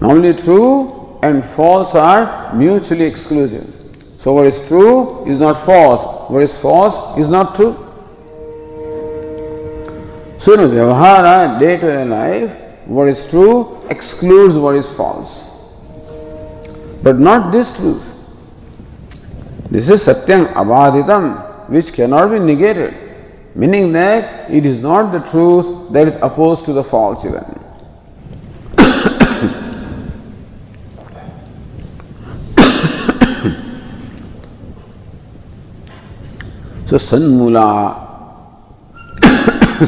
Only 0.00 0.34
true 0.34 1.18
and 1.22 1.44
false 1.44 1.94
are 1.94 2.54
mutually 2.54 3.04
exclusive. 3.04 3.72
So, 4.18 4.32
what 4.32 4.46
is 4.46 4.66
true 4.66 5.24
is 5.26 5.38
not 5.38 5.64
false, 5.64 6.30
what 6.30 6.42
is 6.42 6.56
false 6.56 7.18
is 7.18 7.28
not 7.28 7.54
true. 7.54 7.85
So, 10.46 10.52
in 10.52 10.60
Vyavahara, 10.70 11.58
day 11.58 11.76
to 11.76 11.86
day 11.88 12.04
life, 12.04 12.56
what 12.86 13.08
is 13.08 13.28
true 13.28 13.84
excludes 13.90 14.54
what 14.54 14.76
is 14.76 14.86
false. 14.90 15.40
But 17.02 17.18
not 17.18 17.50
this 17.50 17.76
truth. 17.76 18.04
This 19.72 19.88
is 19.88 20.04
Satyam 20.04 20.46
Abaditam, 20.52 21.68
which 21.68 21.92
cannot 21.92 22.30
be 22.30 22.38
negated, 22.38 22.94
meaning 23.56 23.90
that 23.94 24.48
it 24.48 24.64
is 24.64 24.78
not 24.78 25.10
the 25.10 25.18
truth 25.28 25.92
that 25.92 26.06
is 26.06 26.14
opposed 26.22 26.64
to 26.66 26.72
the 26.72 26.84
false 26.84 27.24
even. 27.24 27.42
so 36.86 36.98
Sanmula 36.98 38.05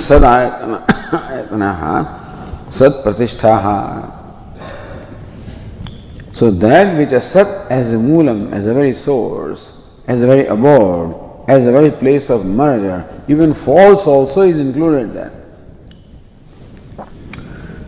So 6.38 6.51
that 6.51 6.96
which 6.96 7.12
is 7.12 7.24
Sat 7.24 7.70
as 7.70 7.92
a 7.92 7.96
Moolam, 7.96 8.53
as 8.53 8.66
a 8.66 8.74
very 8.74 8.92
source, 8.92 9.72
as 10.07 10.20
a 10.20 10.27
very 10.27 10.46
abode, 10.46 11.44
as 11.48 11.66
a 11.66 11.72
very 11.72 11.90
place 11.90 12.29
of 12.29 12.44
merger, 12.44 13.05
even 13.29 13.55
false 13.55 14.07
also 14.07 14.42
is 14.42 14.61
included 14.61 15.14
there. 15.14 15.33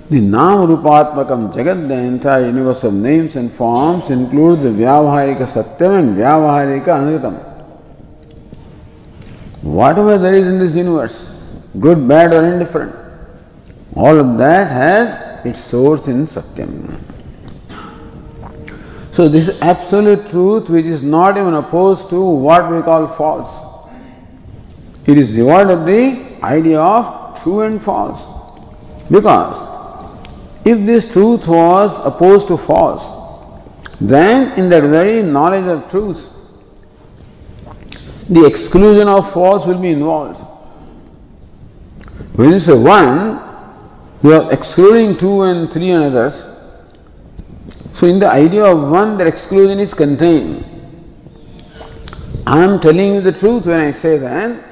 The 0.08 0.20
Nam 0.20 0.66
Rupatmakam 0.66 1.52
Jagat, 1.54 1.86
the 1.86 1.94
entire 1.94 2.46
universe 2.46 2.82
of 2.82 2.94
names 2.94 3.36
and 3.36 3.52
forms, 3.52 4.10
includes 4.10 4.62
the 4.62 4.70
Vyavaharika 4.70 5.46
Satyam 5.46 5.98
and 5.98 6.16
Vyavaharika 6.16 6.86
Anritam. 6.86 7.38
Whatever 9.62 10.18
there 10.18 10.34
is 10.34 10.48
in 10.48 10.58
this 10.58 10.74
universe, 10.74 11.28
good, 11.78 12.08
bad, 12.08 12.32
or 12.32 12.44
indifferent, 12.44 12.94
all 13.94 14.18
of 14.18 14.38
that 14.38 14.70
has 14.70 15.44
its 15.46 15.60
source 15.60 16.06
in 16.06 16.26
Satyam. 16.26 17.00
So, 19.12 19.28
this 19.28 19.48
is 19.48 19.60
absolute 19.60 20.26
truth 20.28 20.70
which 20.70 20.86
is 20.86 21.02
not 21.02 21.36
even 21.36 21.54
opposed 21.54 22.08
to 22.10 22.20
what 22.20 22.70
we 22.70 22.80
call 22.82 23.06
false. 23.08 23.66
It 25.06 25.18
is 25.18 25.32
devoid 25.32 25.70
of 25.70 25.86
the 25.86 26.36
idea 26.42 26.80
of 26.80 27.40
true 27.42 27.62
and 27.62 27.82
false. 27.82 28.26
Because 29.10 29.56
if 30.64 30.86
this 30.86 31.12
truth 31.12 31.48
was 31.48 31.98
opposed 32.04 32.48
to 32.48 32.56
false, 32.56 33.04
then 34.00 34.58
in 34.58 34.68
that 34.68 34.84
very 34.84 35.22
knowledge 35.22 35.66
of 35.66 35.90
truth, 35.90 36.28
the 38.28 38.46
exclusion 38.46 39.08
of 39.08 39.32
false 39.32 39.66
will 39.66 39.80
be 39.80 39.90
involved. 39.90 40.40
When 42.40 42.52
you 42.52 42.58
say 42.58 42.72
one, 42.72 43.38
you 44.22 44.32
are 44.32 44.50
excluding 44.50 45.18
two 45.18 45.42
and 45.42 45.70
three 45.70 45.90
and 45.90 46.04
others. 46.04 46.42
So, 47.92 48.06
in 48.06 48.18
the 48.18 48.30
idea 48.30 48.64
of 48.64 48.88
one, 48.90 49.18
that 49.18 49.26
exclusion 49.26 49.78
is 49.78 49.92
contained. 49.92 50.64
I 52.46 52.60
am 52.60 52.80
telling 52.80 53.16
you 53.16 53.20
the 53.20 53.32
truth 53.32 53.66
when 53.66 53.78
I 53.78 53.90
say 53.90 54.16
that. 54.16 54.64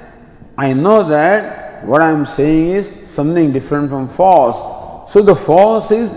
I 0.56 0.72
know 0.72 1.06
that 1.10 1.84
what 1.84 2.00
I 2.00 2.10
am 2.10 2.24
saying 2.24 2.68
is 2.68 2.90
something 3.10 3.52
different 3.52 3.90
from 3.90 4.08
false. 4.08 5.12
So, 5.12 5.20
the 5.20 5.36
false 5.36 5.90
is 5.90 6.10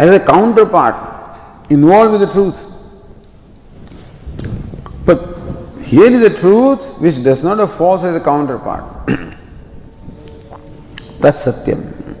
as 0.00 0.10
a 0.10 0.18
counterpart 0.18 1.70
involved 1.70 2.10
with 2.10 2.22
the 2.22 2.32
truth. 2.32 2.58
But 5.04 5.78
here 5.84 6.12
is 6.12 6.28
the 6.28 6.36
truth 6.36 6.84
which 6.98 7.22
does 7.22 7.44
not 7.44 7.60
have 7.60 7.72
false 7.76 8.02
as 8.02 8.16
a 8.16 8.20
counterpart. 8.20 9.08
That's 11.25 11.45
Satyam. 11.45 12.15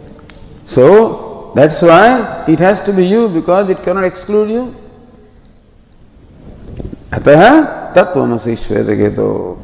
So 0.65 1.53
that's 1.55 1.81
why 1.81 2.45
it 2.47 2.59
has 2.59 2.81
to 2.83 2.93
be 2.93 3.05
you 3.05 3.27
because 3.29 3.69
it 3.69 3.83
cannot 3.83 4.03
exclude 4.03 4.49
you. 4.49 4.75
अतः 7.11 7.93
तत्वमसी 7.93 8.55
श्वेत 8.55 8.87
के 8.97 9.09
तो 9.15 9.57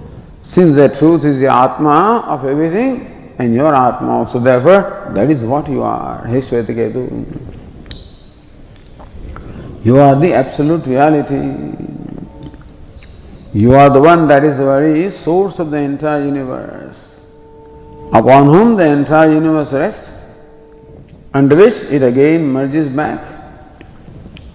since 0.44 0.76
the 0.76 0.90
truth 0.90 1.24
is 1.26 1.40
the 1.40 1.48
Atma 1.48 2.24
of 2.28 2.46
everything 2.46 3.34
and 3.38 3.54
your 3.54 3.74
Atma 3.74 4.20
also, 4.20 4.40
therefore 4.40 5.12
that 5.13 5.30
is 5.30 5.44
what 5.44 5.70
you 5.70 5.84
are. 5.84 6.26
Hey 6.26 6.40
Shvetaketu. 6.40 7.54
You 9.84 9.98
are 10.00 10.16
the 10.20 10.34
absolute 10.34 10.86
reality. 10.86 11.96
You 13.54 13.74
are 13.74 13.90
the 13.90 14.02
one 14.02 14.28
that 14.28 14.44
is 14.44 14.58
the 14.58 14.66
very 14.66 15.10
source 15.12 15.60
of 15.60 15.72
the 15.72 15.78
entire 15.78 16.24
universe, 16.24 17.11
upon 18.12 18.46
whom 18.46 18.77
the 18.77 18.87
entire 18.87 19.33
universe 19.33 19.72
rests 19.72 20.18
under 21.35 21.57
which 21.57 21.77
it 21.90 22.03
again 22.03 22.46
merges 22.46 22.88
back, 22.88 23.25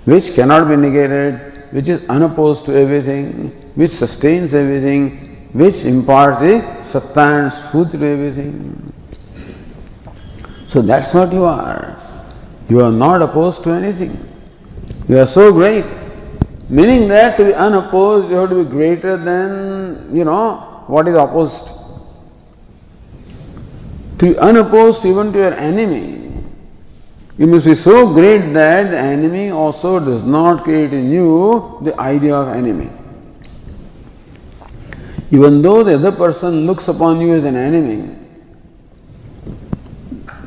which 0.05 0.33
cannot 0.35 0.67
be 0.69 0.75
negated, 0.75 1.71
which 1.71 1.87
is 1.87 2.07
unopposed 2.07 2.65
to 2.65 2.75
everything, 2.75 3.49
which 3.75 3.91
sustains 3.91 4.53
everything, 4.53 5.49
which 5.53 5.83
imparts 5.85 6.39
the 6.39 6.83
satta 6.83 7.21
and 7.21 7.51
sphuti 7.51 7.99
to 7.99 8.05
everything. 8.05 8.93
So 10.67 10.81
that's 10.81 11.13
what 11.13 11.33
you 11.33 11.43
are. 11.45 11.97
You 12.69 12.83
are 12.83 12.91
not 12.91 13.21
opposed 13.21 13.63
to 13.63 13.71
anything. 13.71 14.23
You 15.07 15.19
are 15.19 15.25
so 15.25 15.51
great. 15.51 15.85
Meaning 16.69 17.07
that 17.07 17.37
to 17.37 17.45
be 17.45 17.53
unopposed, 17.53 18.29
you 18.29 18.35
have 18.35 18.49
to 18.49 18.63
be 18.63 18.69
greater 18.69 19.15
than, 19.15 20.15
you 20.15 20.25
know, 20.25 20.83
what 20.87 21.07
is 21.07 21.15
opposed. 21.15 21.69
To 24.19 24.25
be 24.25 24.37
unopposed 24.37 25.05
even 25.05 25.31
to 25.33 25.39
your 25.39 25.53
enemy, 25.53 26.31
you 27.37 27.45
must 27.45 27.65
be 27.65 27.75
so 27.75 28.11
great 28.11 28.53
that 28.53 28.89
the 28.89 28.97
enemy 28.97 29.51
also 29.51 29.99
does 29.99 30.23
not 30.23 30.63
create 30.63 30.91
in 30.91 31.11
you 31.11 31.77
the 31.83 31.99
idea 31.99 32.35
of 32.35 32.55
enemy. 32.55 32.89
Even 35.29 35.61
though 35.61 35.83
the 35.83 35.95
other 35.95 36.11
person 36.11 36.65
looks 36.65 36.87
upon 36.87 37.21
you 37.21 37.35
as 37.35 37.43
an 37.43 37.55
enemy, 37.55 38.15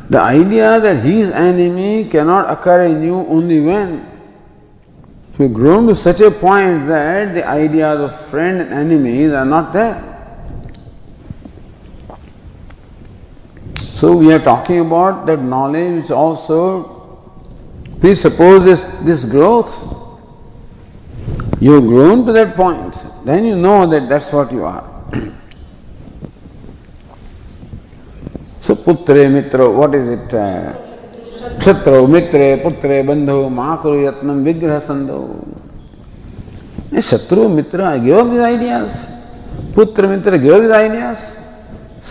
the 0.09 0.19
idea 0.19 0.81
that 0.81 1.05
he 1.05 1.21
is 1.21 1.31
enemy 1.31 2.09
cannot 2.09 2.51
occur 2.51 2.87
in 2.87 3.05
you 3.05 3.15
only 3.15 3.61
when 3.61 4.05
you 5.39 5.45
have 5.45 5.55
grown 5.55 5.87
to 5.87 5.95
such 5.95 6.21
a 6.21 6.31
point 6.31 6.89
that 6.89 7.35
the 7.35 7.47
ideas 7.47 8.01
of 8.01 8.27
friend 8.27 8.61
and 8.61 8.73
enemies 8.73 9.33
are 9.33 9.45
not 9.45 9.73
there. 9.73 10.10
So 14.01 14.17
we 14.17 14.33
are 14.33 14.39
talking 14.39 14.81
about 14.81 15.27
that 15.27 15.43
knowledge 15.43 16.05
which 16.05 16.11
also 16.11 16.63
presupposes 18.01 18.83
this 19.05 19.27
growth. 19.27 19.71
You 21.61 21.73
have 21.73 21.85
grown 21.85 22.25
to 22.25 22.33
that 22.33 22.57
point, 22.57 22.97
then 23.27 23.45
you 23.45 23.57
know 23.57 23.87
that 23.91 24.09
that's 24.09 24.33
what 24.33 24.51
you 24.53 24.65
are. 24.65 24.89
so 28.63 28.75
putre 28.75 29.31
mitra, 29.31 29.69
what 29.69 29.95
is 29.95 30.09
it? 30.09 30.33
Uh, 30.33 30.73
Kshatro, 31.59 32.09
mitre, 32.09 32.57
putre, 32.63 33.05
bandhu, 33.05 33.51
makuru 33.51 34.11
yatnam, 34.11 34.43
vigraha 34.43 34.81
sandhu. 34.81 35.45
Shatru, 36.91 37.55
mitra, 37.55 37.99
give 38.03 38.17
up 38.17 38.31
these 38.31 38.41
ideas. 38.41 38.93
Putra, 39.75 40.09
mitra, 40.09 40.39
give 40.39 40.55
up 40.55 40.63
these 40.63 40.71
ideas. 40.71 41.40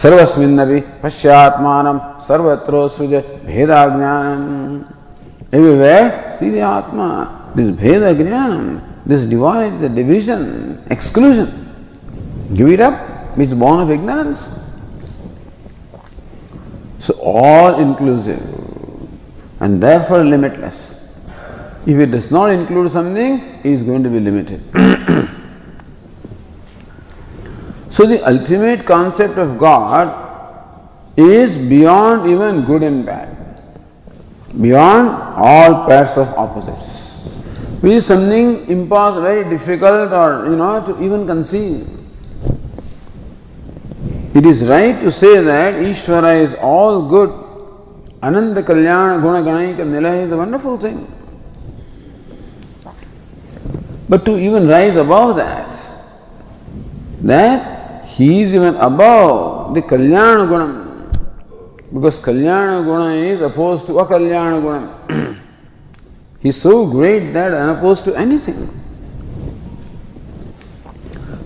ಸರ್ವಸ್ಮಿನ್ನಪಿ 0.02 0.80
ಪಶ್ಯಾತ್ಮಾನಂ 1.02 1.97
ಸರ್ವತ್ರೋ 2.28 2.84
ಸೃಜ 2.97 3.15
ಭೇದಾಜ್ಞಾನಂ 3.49 4.45
everywhere 5.58 6.10
see 6.38 6.49
the 6.56 6.63
Atma 6.75 7.02
this 7.56 7.71
Bheda 7.75 8.15
Jnanam, 8.15 9.06
this 9.06 9.25
divide, 9.25 9.80
the 9.80 9.89
division, 9.89 10.86
exclusion. 10.89 11.49
Give 12.54 12.69
it 12.69 12.80
up, 12.80 13.38
which 13.38 13.49
is 13.49 13.54
born 13.56 13.82
of 13.82 13.91
ignorance. 13.91 14.47
So 16.99 17.13
all 17.15 17.80
inclusive 17.80 18.41
and 19.60 19.82
therefore 19.82 20.23
limitless. 20.23 20.78
If 21.86 21.97
it 21.97 22.08
does 22.08 22.30
not 22.30 22.52
include 22.52 22.91
something, 22.91 23.60
it 23.63 23.65
is 23.65 23.84
going 23.84 24.04
to 24.04 24.10
be 24.10 24.19
limited. 24.19 24.62
So 27.89 28.06
the 28.06 28.21
ultimate 28.28 28.86
concept 28.86 29.38
of 29.38 29.58
God 29.58 30.28
is 31.17 31.58
beyond 31.58 32.30
even 32.30 32.63
good 32.63 32.84
and 32.84 33.06
bad, 33.06 33.62
beyond 34.62 35.10
all 35.36 35.88
pairs 35.88 36.17
of 36.17 36.28
opposites, 36.38 37.17
which 37.82 37.93
is 37.93 38.06
something 38.06 38.67
impossible, 38.69 39.23
very 39.23 39.49
difficult, 39.49 40.12
or 40.12 40.45
you 40.49 40.56
know, 40.56 40.86
to 40.86 41.04
even 41.04 41.25
conceive. 41.25 41.88
It 44.36 44.45
is 44.45 44.63
right 44.63 45.02
to 45.02 45.12
say 45.12 45.41
that 45.41 45.73
Ishvara 45.73 46.41
is 46.41 46.54
all 46.62 47.10
good. 47.10 47.32
Ananda 48.21 48.62
Kalyana 48.62 49.21
Guna 49.21 49.41
Ganaika 49.41 49.88
Nila 49.88 50.13
is 50.15 50.32
a 50.32 50.38
wonderful 50.38 50.78
thing. 50.78 51.12
But 54.08 54.25
to 54.25 54.38
even 54.38 54.67
rise 54.67 54.95
above 54.95 55.36
that, 55.38 55.75
that 57.21 57.79
he 58.19 58.41
is 58.41 58.53
even 58.53 58.75
above 58.75 59.73
the 59.73 59.82
Kalyana 59.82 60.45
Gunam. 60.51 60.86
Because 61.93 62.19
Kalyana 62.19 62.84
Guna 62.84 63.15
is 63.15 63.41
opposed 63.41 63.86
to 63.86 63.93
Akalyana 63.93 64.60
Gunam. 64.62 65.39
he 66.41 66.49
is 66.49 66.62
so 66.62 66.86
great 66.86 67.32
that 67.32 67.53
unopposed 67.53 68.03
to 68.03 68.15
anything. 68.15 68.67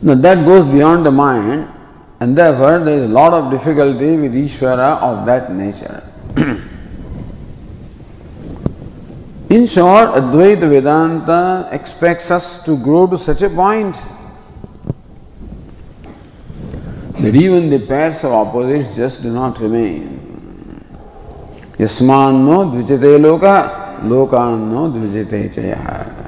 Now 0.01 0.15
that 0.15 0.43
goes 0.45 0.65
beyond 0.65 1.05
the 1.05 1.11
mind 1.11 1.69
and 2.19 2.35
therefore 2.35 2.79
there 2.79 2.97
is 2.97 3.03
a 3.03 3.13
lot 3.13 3.33
of 3.33 3.51
difficulty 3.51 4.17
with 4.17 4.33
Ishvara 4.33 4.99
of 4.99 5.27
that 5.27 5.53
nature. 5.53 6.01
In 9.51 9.67
short, 9.67 10.09
Advaita 10.15 10.67
Vedanta 10.67 11.69
expects 11.71 12.31
us 12.31 12.63
to 12.65 12.75
grow 12.77 13.05
to 13.05 13.19
such 13.19 13.43
a 13.43 13.49
point 13.51 13.95
that 17.23 17.35
even 17.35 17.69
the 17.69 17.79
pairs 17.79 18.23
of 18.25 18.33
opposites 18.33 18.93
just 18.93 19.21
do 19.23 19.31
not 19.31 19.57
remain. 19.59 20.19
Yasmanno 21.77 22.69
dvijate 22.69 23.17
loka, 23.17 24.01
lokanno 24.03 24.91
dvijate. 24.91 26.21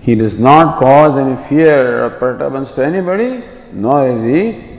He 0.00 0.16
does 0.16 0.36
not 0.40 0.78
cause 0.80 1.16
any 1.16 1.36
fear 1.48 2.04
or 2.04 2.10
perturbance 2.10 2.72
to 2.72 2.84
anybody, 2.84 3.44
nor 3.72 4.08
is 4.08 4.22
he 4.24 4.78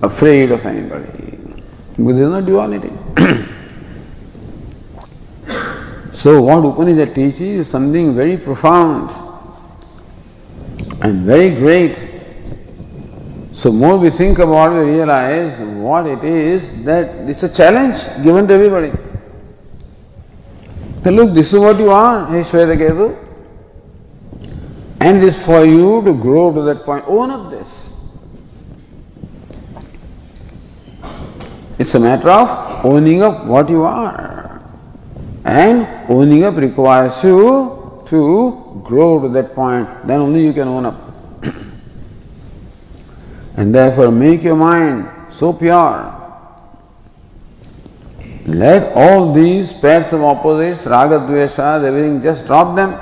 afraid 0.00 0.50
of 0.50 0.64
anybody. 0.64 1.38
Because 1.96 2.14
there 2.14 2.24
is 2.24 2.30
no 2.30 2.40
duality. 2.40 2.92
so, 6.14 6.40
what 6.40 6.64
Upanishad 6.64 7.14
teaches 7.14 7.40
is 7.40 7.68
something 7.68 8.14
very 8.14 8.38
profound 8.38 9.10
and 11.02 11.26
very 11.26 11.50
great. 11.50 12.17
So, 13.58 13.72
more 13.72 13.96
we 13.96 14.10
think 14.10 14.38
about 14.38 14.70
we 14.70 14.90
realize 14.90 15.58
what 15.58 16.06
it 16.06 16.22
is 16.22 16.84
that 16.84 17.28
it's 17.28 17.42
a 17.42 17.48
challenge 17.48 17.96
given 18.22 18.46
to 18.46 18.54
everybody. 18.54 18.92
Look, 21.04 21.34
this 21.34 21.52
is 21.52 21.58
what 21.58 21.76
you 21.80 21.90
are, 21.90 22.28
hey. 22.28 23.16
And 25.00 25.16
it 25.16 25.24
is 25.24 25.42
for 25.44 25.64
you 25.64 26.02
to 26.04 26.14
grow 26.14 26.54
to 26.54 26.62
that 26.62 26.84
point. 26.84 27.04
Own 27.08 27.32
up 27.32 27.50
this. 27.50 27.96
It's 31.80 31.96
a 31.96 31.98
matter 31.98 32.30
of 32.30 32.84
owning 32.84 33.22
up 33.22 33.44
what 33.44 33.68
you 33.68 33.82
are. 33.82 34.62
And 35.44 36.08
owning 36.08 36.44
up 36.44 36.54
requires 36.54 37.24
you 37.24 38.04
to 38.06 38.82
grow 38.84 39.20
to 39.20 39.28
that 39.30 39.52
point. 39.52 40.06
Then 40.06 40.20
only 40.20 40.44
you 40.44 40.52
can 40.52 40.68
own 40.68 40.86
up. 40.86 41.07
And 43.58 43.74
therefore 43.74 44.10
make 44.10 44.42
your 44.42 44.56
mind 44.56 45.08
so 45.30 45.52
pure. 45.52 46.14
Let 48.46 48.92
all 48.94 49.34
these 49.34 49.72
pairs 49.72 50.12
of 50.12 50.22
opposites, 50.22 50.86
raga, 50.86 51.18
dvesha, 51.18 51.84
everything, 51.84 52.22
just 52.22 52.46
drop 52.46 52.74
them. 52.76 52.98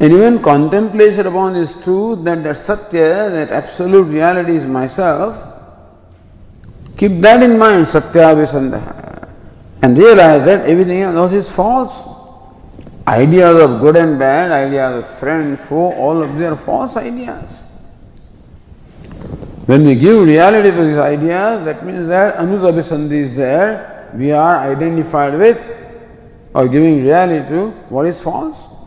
And 0.00 0.12
even 0.12 0.42
contemplation 0.42 1.26
upon 1.26 1.54
this 1.54 1.72
truth 1.84 2.24
that 2.24 2.42
that 2.42 2.58
satya, 2.58 3.30
that 3.30 3.50
absolute 3.50 4.04
reality 4.04 4.56
is 4.56 4.66
myself, 4.66 5.46
Keep 7.00 7.22
that 7.22 7.42
in 7.42 7.58
mind, 7.58 7.88
Satya 7.88 8.34
Visandha, 8.36 9.26
and 9.80 9.96
realize 9.96 10.44
that 10.44 10.66
everything 10.66 11.00
else 11.00 11.32
is 11.32 11.48
false. 11.48 12.19
Ideas 13.10 13.60
of 13.60 13.80
good 13.80 13.96
and 13.96 14.20
bad, 14.20 14.52
ideas 14.52 15.02
of 15.02 15.18
friend, 15.18 15.58
foe, 15.58 15.92
all 15.94 16.22
of 16.22 16.34
these 16.34 16.42
are 16.42 16.56
false 16.56 16.96
ideas. 16.96 17.58
When 19.66 19.84
we 19.84 19.96
give 19.96 20.24
reality 20.24 20.70
to 20.70 20.84
these 20.84 20.96
ideas, 20.96 21.64
that 21.64 21.84
means 21.84 22.06
that 22.06 22.36
Anudabhisandhi 22.36 23.12
is 23.12 23.34
there, 23.34 24.08
we 24.14 24.30
are 24.30 24.58
identified 24.58 25.34
with 25.34 25.58
or 26.54 26.68
giving 26.68 27.02
reality 27.02 27.48
to 27.48 27.70
what 27.88 28.06
is 28.06 28.20
false. 28.20 28.68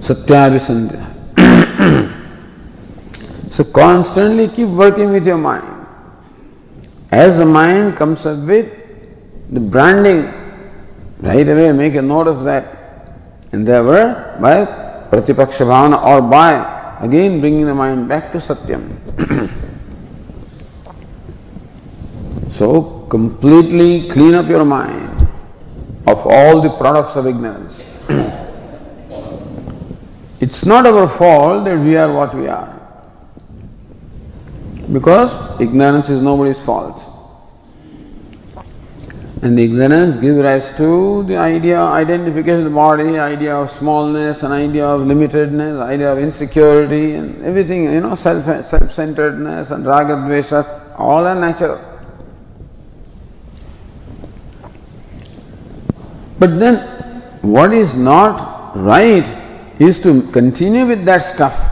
Satyabhisandhi. 0.00 1.16
So 3.50 3.64
constantly 3.64 4.46
keep 4.48 4.68
working 4.68 5.10
with 5.10 5.26
your 5.26 5.36
mind. 5.36 5.86
As 7.10 7.36
the 7.38 7.44
mind 7.44 7.96
comes 7.96 8.24
up 8.24 8.38
with 8.38 8.72
the 9.50 9.60
branding, 9.60 10.32
right 11.20 11.48
away 11.48 11.72
make 11.72 11.94
a 11.94 12.02
note 12.02 12.26
of 12.26 12.44
that. 12.44 12.76
Therefore, 13.50 14.36
by 14.40 14.64
Pratipaksha 15.10 15.66
Bhavana 15.66 16.02
or 16.04 16.22
by 16.22 16.98
again 17.00 17.40
bringing 17.40 17.66
the 17.66 17.74
mind 17.74 18.08
back 18.08 18.32
to 18.32 18.38
Satyam. 18.38 18.98
so 22.52 23.06
completely 23.08 24.08
clean 24.08 24.34
up 24.34 24.48
your 24.48 24.64
mind 24.64 25.28
of 26.06 26.26
all 26.26 26.60
the 26.60 26.70
products 26.70 27.16
of 27.16 27.26
ignorance. 27.26 27.84
it's 30.40 30.64
not 30.64 30.86
our 30.86 31.08
fault 31.08 31.64
that 31.64 31.78
we 31.78 31.96
are 31.96 32.12
what 32.12 32.34
we 32.34 32.46
are. 32.46 32.76
Because 34.92 35.60
ignorance 35.60 36.08
is 36.08 36.20
nobody's 36.20 36.60
fault. 36.60 37.02
And 39.42 39.58
ignorance 39.58 40.16
gives 40.16 40.38
rise 40.38 40.76
to 40.76 41.22
the 41.24 41.36
idea, 41.36 41.80
of 41.80 41.94
identification 41.94 42.58
of 42.58 42.64
the 42.64 42.70
body, 42.70 43.18
idea 43.18 43.56
of 43.56 43.70
smallness, 43.70 44.42
an 44.42 44.52
idea 44.52 44.86
of 44.86 45.00
limitedness, 45.00 45.80
idea 45.80 46.12
of 46.12 46.18
insecurity, 46.18 47.14
and 47.14 47.42
everything, 47.42 47.84
you 47.84 48.00
know, 48.00 48.14
self 48.14 48.44
self 48.44 48.92
centeredness 48.92 49.70
and 49.70 49.86
raga 49.86 50.14
dvesha, 50.16 50.94
all 50.98 51.26
are 51.26 51.34
natural. 51.34 51.80
But 56.38 56.58
then, 56.58 56.76
what 57.40 57.72
is 57.72 57.94
not 57.94 58.76
right 58.76 59.24
is 59.78 60.00
to 60.00 60.22
continue 60.32 60.86
with 60.86 61.06
that 61.06 61.22
stuff 61.22 61.70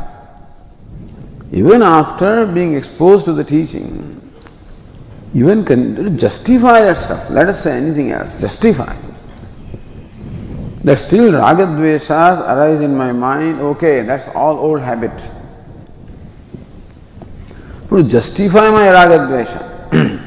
even 1.52 1.82
after 1.82 2.46
being 2.46 2.74
exposed 2.74 3.24
to 3.24 3.32
the 3.32 3.44
teaching, 3.44 4.17
even 5.34 5.64
can 5.64 6.18
justify 6.18 6.80
that 6.80 6.96
stuff. 6.96 7.28
Let 7.30 7.48
us 7.48 7.62
say 7.62 7.76
anything 7.76 8.10
else, 8.12 8.40
justify. 8.40 8.96
That 10.84 10.96
still 10.96 11.32
ragadveshas 11.32 12.40
arise 12.40 12.80
in 12.80 12.96
my 12.96 13.12
mind, 13.12 13.60
okay, 13.60 14.02
that's 14.02 14.28
all 14.34 14.58
old 14.58 14.80
habit. 14.80 15.12
To 17.90 18.02
justify 18.02 18.70
my 18.70 18.86
ragadvesha, 18.86 20.22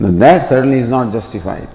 that 0.00 0.48
certainly 0.48 0.78
is 0.78 0.88
not 0.88 1.12
justified. 1.12 1.68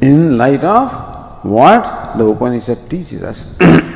In 0.00 0.38
light 0.38 0.64
of 0.64 1.44
what 1.44 2.16
the 2.16 2.24
Upanishad 2.24 2.90
teaches 2.90 3.22
us. 3.22 3.46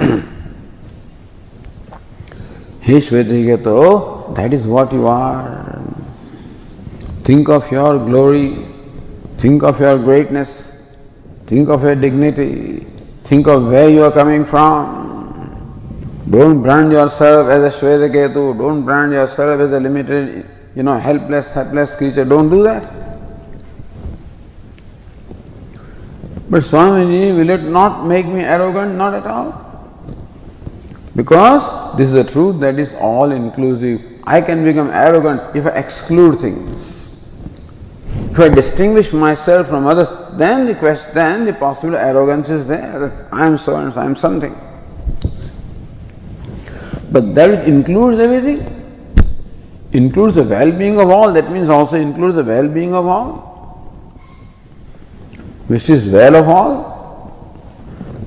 He 2.82 2.98
that 2.98 4.50
is 4.52 4.66
what 4.66 4.92
you 4.92 5.06
are. 5.06 5.79
Think 7.30 7.48
of 7.48 7.70
your 7.70 7.96
glory, 7.96 8.66
think 9.38 9.62
of 9.62 9.78
your 9.78 9.96
greatness, 9.96 10.68
think 11.46 11.68
of 11.68 11.84
your 11.84 11.94
dignity, 11.94 12.84
think 13.22 13.46
of 13.46 13.66
where 13.66 13.88
you 13.88 14.02
are 14.02 14.10
coming 14.10 14.44
from. 14.44 16.24
Don't 16.28 16.60
brand 16.60 16.90
yourself 16.90 17.46
as 17.48 17.62
a 17.72 17.78
Shvetaketu, 17.78 18.58
don't 18.58 18.84
brand 18.84 19.12
yourself 19.12 19.60
as 19.60 19.70
a 19.70 19.78
limited, 19.78 20.44
you 20.74 20.82
know, 20.82 20.98
helpless, 20.98 21.52
helpless 21.52 21.94
creature. 21.94 22.24
Don't 22.24 22.50
do 22.50 22.64
that. 22.64 22.82
But 26.50 26.64
Swamiji, 26.64 27.36
will 27.36 27.50
it 27.50 27.62
not 27.62 28.08
make 28.08 28.26
me 28.26 28.40
arrogant? 28.40 28.96
Not 28.96 29.14
at 29.14 29.26
all. 29.28 29.52
Because 31.14 31.96
this 31.96 32.08
is 32.08 32.14
the 32.14 32.24
truth 32.24 32.58
that 32.58 32.80
is 32.80 32.92
all 32.94 33.30
inclusive. 33.30 34.00
I 34.24 34.40
can 34.40 34.64
become 34.64 34.90
arrogant 34.90 35.54
if 35.54 35.64
I 35.64 35.70
exclude 35.70 36.40
things. 36.40 36.99
If 38.30 38.38
I 38.38 38.48
distinguish 38.48 39.12
myself 39.12 39.68
from 39.68 39.86
others, 39.86 40.08
then 40.38 40.64
the 40.64 40.74
question, 40.76 41.10
then 41.14 41.44
the 41.46 41.52
possible 41.52 41.96
arrogance 41.96 42.48
is 42.48 42.66
there 42.66 43.28
I 43.32 43.46
am 43.46 43.58
so 43.58 43.76
and 43.76 43.92
so, 43.92 44.00
I 44.00 44.04
am 44.04 44.14
something. 44.14 44.56
But 47.10 47.34
that 47.34 47.66
includes 47.66 48.20
everything. 48.20 48.76
Includes 49.92 50.36
the 50.36 50.44
well-being 50.44 51.00
of 51.00 51.10
all. 51.10 51.32
That 51.32 51.50
means 51.50 51.68
also 51.68 51.96
includes 51.96 52.36
the 52.36 52.44
well-being 52.44 52.94
of 52.94 53.04
all. 53.04 53.48
Which 55.66 55.90
is 55.90 56.06
well 56.06 56.36
of 56.36 56.48
all. 56.48 56.90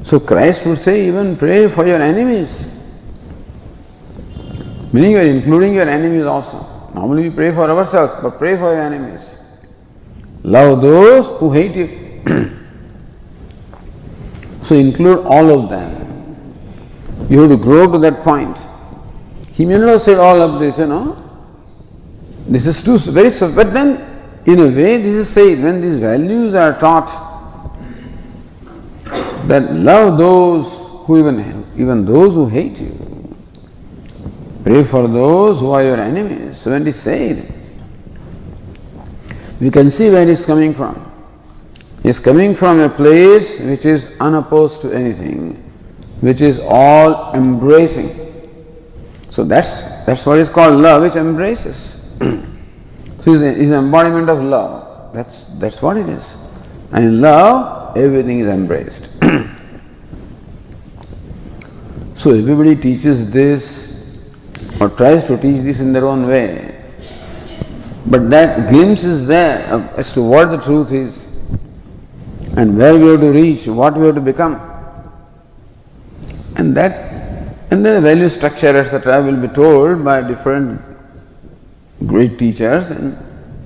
So 0.04 0.20
Christ 0.20 0.66
would 0.66 0.80
say, 0.80 1.08
even 1.08 1.38
pray 1.38 1.70
for 1.70 1.88
your 1.88 2.02
enemies. 2.02 2.66
Meaning 4.92 5.12
you 5.12 5.18
are 5.18 5.22
including 5.22 5.76
your 5.76 5.88
enemies 5.88 6.26
also. 6.26 6.92
Normally 6.94 7.30
we 7.30 7.36
pray 7.36 7.54
for 7.54 7.72
ourselves, 7.72 8.22
but 8.22 8.38
pray 8.38 8.58
for 8.58 8.74
your 8.74 8.82
enemies. 8.82 9.33
Love 10.43 10.82
those 10.82 11.39
who 11.39 11.51
hate 11.51 11.75
you. 11.75 12.21
so 14.63 14.75
include 14.75 15.25
all 15.25 15.49
of 15.60 15.69
them. 15.69 16.03
You 17.29 17.41
have 17.41 17.49
to 17.49 17.58
grow 17.58 17.91
to 17.91 17.97
that 17.99 18.23
point. 18.23 18.58
He 19.53 19.65
may 19.65 19.77
not 19.77 19.89
have 19.89 20.01
said 20.01 20.17
all 20.17 20.41
of 20.41 20.60
this, 20.60 20.77
you 20.77 20.88
know. 20.88 21.19
This 22.47 22.67
is 22.67 22.84
too 22.84 22.97
very 22.97 23.29
but 23.56 23.73
then 23.73 24.13
in 24.45 24.60
a 24.60 24.67
way 24.67 25.01
this 25.01 25.15
is 25.15 25.29
said 25.29 25.63
when 25.63 25.79
these 25.79 25.97
values 25.99 26.53
are 26.53 26.77
taught 26.77 27.08
that 29.47 29.73
love 29.73 30.17
those 30.17 30.67
who 31.06 31.19
even 31.19 31.65
even 31.77 32.06
those 32.06 32.34
who 32.34 32.47
hate 32.47 32.77
you. 32.79 33.03
Pray 34.63 34.84
for 34.84 35.08
those 35.08 35.60
who 35.60 35.71
are 35.71 35.84
your 35.84 35.99
enemies. 35.99 36.65
When 36.65 36.88
is 36.88 36.95
said, 36.95 37.53
we 39.63 39.71
can 39.71 39.89
see 39.91 40.10
where 40.10 40.23
it 40.23 40.28
is 40.28 40.45
coming 40.45 40.73
from. 40.73 41.10
It 42.04 42.10
is 42.10 42.19
coming 42.19 42.54
from 42.54 42.82
a 42.82 42.89
place 42.89 43.62
which 43.62 43.86
is 43.86 44.12
unopposed 44.19 44.82
to 44.82 44.91
anything, 44.91 45.54
which 46.19 46.41
is 46.41 46.60
all 46.60 47.34
embracing. 47.34 48.19
So 49.32 49.45
that's 49.45 49.84
that's 50.06 50.26
what 50.26 50.39
is 50.39 50.49
called 50.49 50.82
love, 50.82 51.04
which 51.04 51.15
embraces. 51.15 52.06
so 52.19 53.34
it's 53.36 53.71
an 53.71 53.73
embodiment 53.73 54.30
of 54.30 54.41
love. 54.43 55.13
That's 55.13 55.45
that's 55.60 55.82
what 55.82 55.95
it 55.95 56.10
is. 56.10 56.36
And 56.91 57.06
in 57.06 57.21
love, 57.21 57.95
everything 57.95 58.39
is 58.39 58.49
embraced. 58.49 59.08
so 62.15 62.32
everybody 62.32 62.76
teaches 62.76 63.32
this 63.32 64.13
or 64.82 64.89
tries 64.89 65.23
to 65.23 65.38
teach 65.38 65.63
this 65.63 65.80
in 65.80 65.93
their 65.93 66.06
own 66.06 66.28
way. 66.28 66.72
But 68.06 68.30
that 68.32 68.70
glimpse 68.70 69.04
is 69.04 69.26
there 69.26 69.74
uh, 69.74 69.88
as 69.96 70.12
to 70.13 70.22
what 70.22 70.52
the 70.52 70.58
truth 70.58 70.92
is 70.92 71.26
and 72.58 72.78
where 72.78 72.98
we 72.98 73.08
have 73.08 73.22
to 73.22 73.32
reach, 73.32 73.66
what 73.68 73.98
we 73.98 74.06
have 74.08 74.16
to 74.16 74.22
become. 74.22 74.62
And 76.56 76.76
that 76.78 77.13
and 77.72 77.84
then 77.84 77.96
the 78.04 78.08
value 78.08 78.30
structure, 78.30 78.78
etc., 78.78 79.24
will 79.24 79.38
be 79.38 79.48
told 79.48 80.06
by 80.06 80.22
different 80.22 80.80
great 82.06 82.38
teachers 82.38 82.92
and 82.92 83.18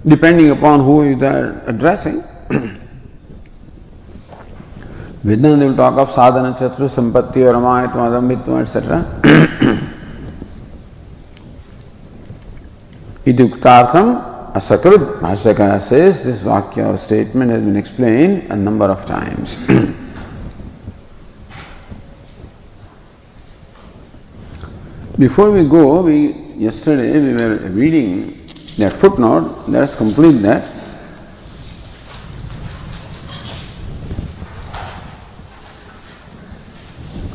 depending 0.06 0.50
upon 0.50 0.80
who 0.80 1.14
they 1.18 1.28
are 1.28 1.62
addressing. 1.68 2.24
Vedanta 5.24 5.66
will 5.66 5.76
talk 5.76 5.98
of 5.98 6.10
sadhana, 6.12 6.54
chatru, 6.54 6.88
sampatti, 6.88 7.44
aramayatma, 7.44 8.08
adambitma, 8.08 8.62
etc. 8.62 9.04
Iduktartham 13.26 14.27
asakrit. 14.58 15.20
Bhashyakara 15.20 15.80
says 15.82 16.24
this 16.24 16.40
Vakya 16.40 16.98
statement 16.98 17.52
has 17.52 17.62
been 17.62 17.76
explained 17.76 18.52
a 18.52 18.56
number 18.56 18.86
of 18.86 19.06
times. 19.06 19.58
Before 25.18 25.52
we 25.52 25.68
go, 25.68 26.02
we 26.02 26.34
yesterday 26.58 27.20
we 27.20 27.34
were 27.34 27.58
reading 27.70 28.48
that 28.78 28.94
footnote. 28.94 29.68
Let 29.68 29.84
us 29.84 29.96
complete 29.96 30.42
that. 30.44 30.74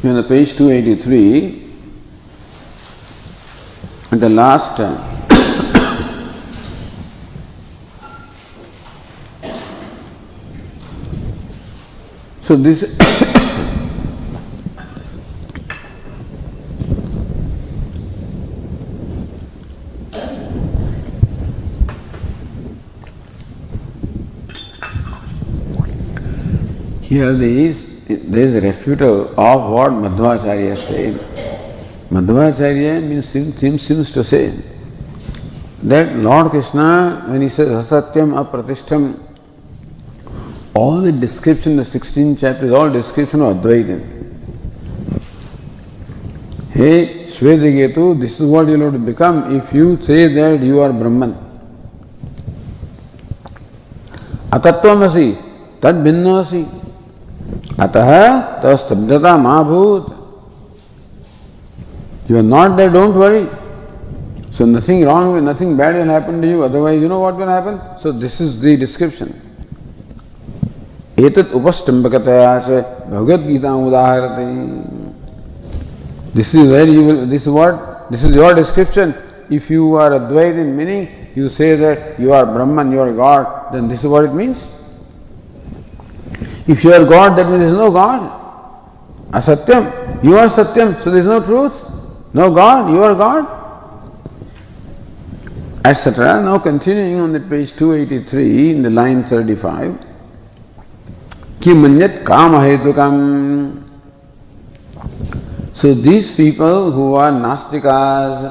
On 0.04 0.16
the 0.16 0.22
page 0.24 0.56
283 0.56 1.62
at 4.10 4.20
the 4.20 4.28
last 4.28 4.80
uh, 4.80 5.21
So 12.42 12.56
this 12.56 12.80
here 27.02 27.32
there 27.32 27.48
is 27.48 27.92
there 28.08 28.44
is 28.46 28.62
refutal 28.62 29.28
of 29.38 29.70
what 29.70 29.92
Madhvacharya 29.92 30.76
said. 30.76 31.14
Madhvacharya 32.10 33.02
means 33.02 33.28
seems, 33.28 33.82
seems 33.82 34.10
to 34.10 34.24
say 34.24 34.52
that 35.84 36.16
Lord 36.16 36.50
Krishna, 36.50 37.24
when 37.28 37.42
he 37.42 37.48
says 37.48 37.68
Asatyam 37.68 38.34
Apratishtam, 38.44 39.18
all 40.73 41.01
the 41.01 41.11
description, 41.11 41.75
the 41.77 41.83
16th 41.83 42.39
chapter 42.39 42.65
is 42.67 42.71
all 42.71 42.89
description 42.91 43.41
of 43.41 43.57
Advaita. 43.57 43.97
Hey, 46.71 47.25
Shvedaketu, 47.25 48.19
this 48.19 48.39
is 48.39 48.45
what 48.45 48.67
you 48.67 48.79
have 48.79 48.93
to 48.93 48.99
become 48.99 49.55
if 49.55 49.73
you 49.73 50.01
say 50.01 50.27
that 50.27 50.61
you 50.61 50.79
are 50.79 50.93
Brahman. 50.93 51.43
अतत्वमसि 54.53 55.29
तद 55.83 55.95
भिन्नमसि 56.03 56.61
अतः 57.85 58.11
तव 58.63 58.75
स्तब्धता 58.83 59.35
मा 59.37 59.61
भूत 59.63 60.13
You 62.29 62.37
are 62.37 62.43
not 62.43 62.75
there, 62.75 62.89
don't 62.89 63.15
worry. 63.15 63.47
So 64.51 64.65
nothing 64.65 65.05
wrong, 65.05 65.43
nothing 65.45 65.77
bad 65.77 65.95
will 65.95 66.11
happen 66.11 66.41
to 66.41 66.47
you, 66.47 66.63
otherwise 66.63 67.01
you 67.01 67.07
know 67.07 67.19
what 67.19 67.37
will 67.37 67.47
happen? 67.47 67.79
So 67.99 68.11
this 68.11 68.41
is 68.41 68.59
the 68.59 68.75
description. 68.75 69.39
एतत् 71.21 71.53
उपस्टम्भकतया 71.57 72.57
च 72.65 72.83
Bhagavad Gita 73.11 73.73
उदाहरते 73.85 74.45
this 76.35 76.53
is 76.55 76.67
where 76.71 76.89
you 76.89 77.25
this 77.31 77.47
what 77.57 78.11
this 78.11 78.23
is 78.23 78.35
your 78.35 78.53
description 78.53 79.13
if 79.49 79.69
you 79.69 79.95
are 79.95 80.11
advait 80.17 80.59
in 80.63 80.75
meaning 80.75 81.07
you 81.35 81.49
say 81.49 81.75
that 81.75 82.19
you 82.19 82.33
are 82.33 82.45
brahman 82.45 82.91
you 82.91 82.99
are 82.99 83.11
god 83.11 83.73
then 83.73 83.87
this 83.87 84.03
is 84.03 84.07
what 84.13 84.25
it 84.25 84.33
means 84.33 84.65
if 86.67 86.83
you 86.83 86.93
are 86.93 87.03
god 87.05 87.37
that 87.37 87.49
means 87.49 87.61
there 87.63 87.73
is 87.73 87.77
no 87.81 87.91
god 87.91 88.21
asatyam 89.41 89.87
you 90.23 90.37
are 90.37 90.47
satyam 90.57 90.93
so 91.03 91.11
there 91.11 91.21
is 91.21 91.31
no 91.35 91.39
truth 91.51 91.85
no 92.33 92.49
god 92.51 92.91
you 92.95 93.03
are 93.03 93.15
god 93.15 93.53
etc 95.85 96.41
now 96.41 96.57
continuing 96.59 97.19
on 97.19 97.31
the 97.31 97.39
page 97.39 97.73
283 97.75 98.71
in 98.71 98.81
the 98.83 98.89
line 98.89 99.23
35 99.23 99.97
Kimanyat 101.62 102.26
kama 102.26 102.58
hetukam. 102.66 103.78
So 105.74 105.94
these 105.94 106.34
people 106.34 106.90
who 106.90 107.14
are 107.14 107.30
nastikas, 107.30 108.50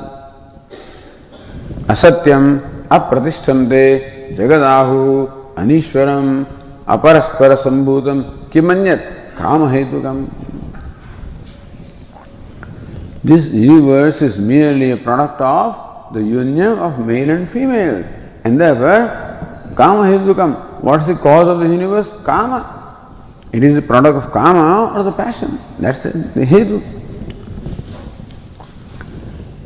asatyam, 1.92 2.88
apratishthante, 2.88 4.36
jagadahu, 4.38 5.56
anishwaram, 5.56 6.48
aparaspara 6.88 7.60
sambhutam, 7.60 8.48
kimanyat 8.50 9.36
kama 9.36 9.68
hetukam. 9.68 10.32
This 13.26 13.52
universe 13.52 14.22
is 14.22 14.40
merely 14.40 14.92
a 14.92 14.98
product 14.98 15.42
of 15.42 16.14
the 16.14 16.24
union 16.24 16.80
of 16.80 16.98
male 17.06 17.30
and 17.30 17.50
female. 17.50 18.06
And 18.46 18.60
therefore, 18.60 19.76
kama 19.76 20.04
hetukam. 20.08 20.80
What's 20.82 21.06
the 21.06 21.16
cause 21.16 21.50
of 21.50 21.60
the 21.60 21.68
universe? 21.68 22.10
Kama. 22.24 22.81
It 23.52 23.64
is 23.64 23.76
the 23.76 23.82
product 23.82 24.18
of 24.18 24.32
karma 24.32 24.98
or 24.98 25.04
the 25.04 25.12
passion. 25.12 25.60
That's 25.80 26.00
the, 26.00 26.10
the 26.12 26.46
hetu. 26.46 26.82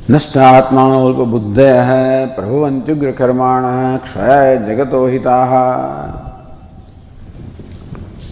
नष्टात्मानोल्प 0.10 1.18
बुद्धय 1.30 2.36
प्रभुवंत्युग्र 2.36 3.12
कर्माण 3.18 3.64
क्षय 4.06 4.58
जगतो 4.68 5.06
हिता 5.08 5.38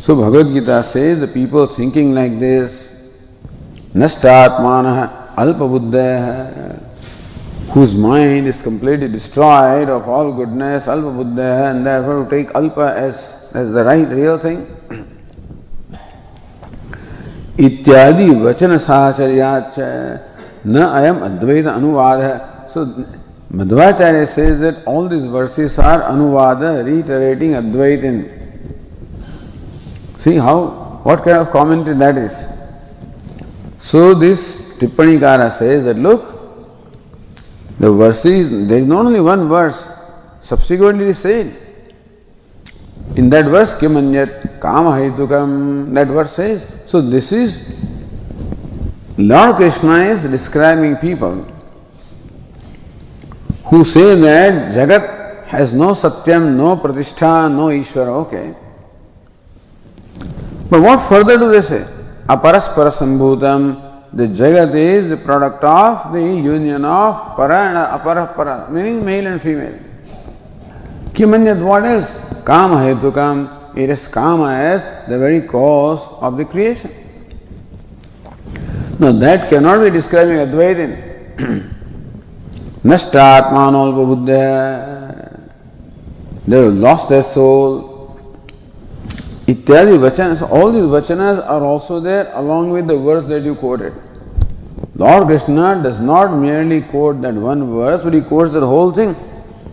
So 0.04 0.16
Bhagavad 0.16 0.54
Gita 0.54 0.84
says 0.84 1.22
the 1.22 1.30
people 1.30 1.66
thinking 1.66 2.14
like 2.14 2.38
this, 2.38 2.92
Nashtatmana 3.96 5.34
Alpa 5.36 5.60
Buddha, 5.60 6.78
whose 7.72 7.96
mind 7.96 8.46
is 8.46 8.62
completely 8.62 9.08
destroyed 9.08 9.88
of 9.88 10.10
all 10.10 10.34
goodness, 10.34 10.88
Alpa 10.88 11.16
Buddha, 11.16 11.72
and 11.72 11.86
therefore 11.86 12.28
take 12.30 12.50
Alpa 12.50 12.94
as, 12.94 13.48
as 13.54 13.72
the 13.72 13.86
right, 13.86 14.10
real 14.10 14.38
thing. 14.38 14.68
इत्यादि 17.60 18.30
वचन 18.42 18.78
साहचर्याच 18.78 19.76
न 20.66 20.76
अयम 20.76 21.20
अद्वैत 21.22 21.68
अनुवाद। 21.68 22.20
है 22.22 22.38
so 22.74 22.86
Madhvacharya 23.56 24.26
say 24.26 24.46
that 24.56 24.84
all 24.88 25.08
this 25.10 25.24
verses 25.32 25.80
are 25.80 26.00
अनुवाद 26.02 26.64
reiterating 26.88 27.54
Advaita 27.56 28.04
in 28.04 28.24
see 30.24 30.36
how 30.38 30.66
what 31.06 31.24
kind 31.24 31.40
of 31.40 31.52
comment 31.54 31.90
that 32.00 32.18
is 32.18 32.38
so 33.92 34.14
this 34.16 34.40
टिप्पणीकार 34.80 35.50
say 35.60 35.80
that 35.82 35.98
look 35.98 36.32
the 37.82 37.86
verses 38.02 38.48
there 38.48 38.82
is 38.82 38.88
not 38.88 39.06
only 39.06 39.20
one 39.30 39.40
verse 39.50 39.86
subsequently 40.50 41.14
said 41.16 41.52
In 43.16 43.30
that 43.30 43.46
verse, 43.46 43.74
Kimanyat 43.76 44.60
Kama 44.60 44.92
Haitukam, 44.92 45.94
that 45.94 46.08
verse 46.08 46.32
says. 46.32 46.66
So 46.86 47.02
this 47.02 47.32
is, 47.32 47.76
Lord 49.18 49.58
Krishna 49.58 50.06
is 50.06 50.24
describing 50.24 50.96
people 50.98 51.46
who 53.66 53.86
say 53.86 54.16
that 54.16 54.74
Jagat 54.74 55.46
has 55.46 55.74
no 55.74 55.94
Satyam, 55.94 56.56
no 56.56 56.78
Pratishtha, 56.78 57.52
no 57.52 57.68
Ishvara, 57.68 58.26
okay. 58.26 58.56
But 60.70 60.82
what 60.82 61.08
further 61.08 61.38
do 61.38 61.52
they 61.52 61.62
say? 61.62 61.86
Aparaspara 62.28 62.92
Sambhutam, 62.92 64.12
the 64.12 64.28
Jagat 64.28 64.74
is 64.74 65.10
the 65.10 65.18
product 65.18 65.64
of 65.64 66.14
the 66.14 66.20
union 66.20 66.84
of 66.86 67.36
para 67.36 67.68
and 67.68 67.78
apara 67.78 68.36
para, 68.36 68.72
meaning 68.72 69.04
male 69.06 69.28
and 69.28 69.42
female. 69.42 69.78
किमन्यत 71.16 71.58
what 71.58 71.84
else 71.86 72.16
काम 72.48 72.76
हेतु 72.78 73.12
काम 73.12 73.46
it 73.78 73.90
is 73.90 74.08
काम 74.14 74.44
as 74.50 74.82
the 75.10 75.20
very 75.22 75.42
cause 75.54 75.98
of 76.28 76.34
the 76.36 76.46
creation 76.52 76.90
no 79.02 79.12
that 79.20 79.50
can 79.50 79.64
not 79.64 79.80
be 79.80 79.90
describing 79.98 80.40
Advaita 80.40 80.78
in 80.86 80.92
नष्ट 82.92 83.16
आत्मा 83.16 83.70
बुद्ध 83.92 84.30
they 86.50 86.62
lost 86.86 87.10
their 87.10 87.22
soul 87.34 87.82
इत्यादि 89.52 89.98
वचन 90.08 90.36
ऑल 90.52 90.72
दीज 90.72 90.90
वचन 90.96 91.22
are 91.28 91.62
also 91.74 92.00
there 92.08 92.26
along 92.42 92.74
with 92.74 92.86
the 92.88 92.98
words 93.06 93.26
that 93.26 93.46
you 93.46 93.54
quoted 93.62 94.02
Lord 94.96 95.26
Krishna 95.26 95.82
does 95.82 96.00
not 96.00 96.38
merely 96.38 96.82
quote 96.82 97.22
that 97.22 97.34
one 97.34 97.74
verse, 97.74 98.04
but 98.04 98.14
he 98.14 98.22
quotes 98.22 98.52
the 98.52 98.66
whole 98.66 98.92
thing. 98.92 99.16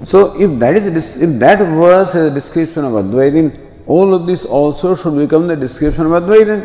So 0.04 0.40
if 0.40 0.58
that 0.58 0.76
is 0.76 1.16
if 1.16 1.38
that 1.40 1.58
verse 1.58 2.14
is 2.14 2.32
a 2.32 2.34
description 2.34 2.84
of 2.84 2.92
Advaitin, 2.92 3.68
all 3.86 4.14
of 4.14 4.26
this 4.26 4.44
also 4.44 4.94
should 4.94 5.16
become 5.16 5.46
the 5.46 5.56
description 5.56 6.06
of 6.06 6.12
Advaitin. 6.22 6.64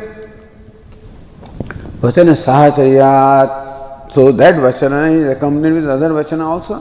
Vachana 2.00 2.36
Sahachayat. 2.36 4.12
So 4.14 4.32
that 4.32 4.56
Vachana 4.56 5.12
is 5.12 5.28
accompanied 5.36 5.74
with 5.74 5.90
other 5.90 6.10
Vachana 6.10 6.46
also. 6.46 6.80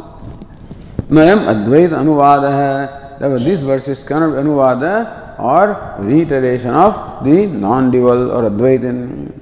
Mayam 1.08 1.46
Advait 1.46 1.90
Anuvada. 1.90 3.18
Therefore, 3.18 3.38
these 3.38 3.60
verses 3.60 4.02
cannot 4.04 4.30
be 4.30 4.36
Anuvada 4.36 5.38
or 5.38 5.96
reiteration 5.98 6.70
of 6.70 7.24
the 7.24 7.46
non-dual 7.46 8.30
or 8.30 8.48
Advaitin. 8.50 9.32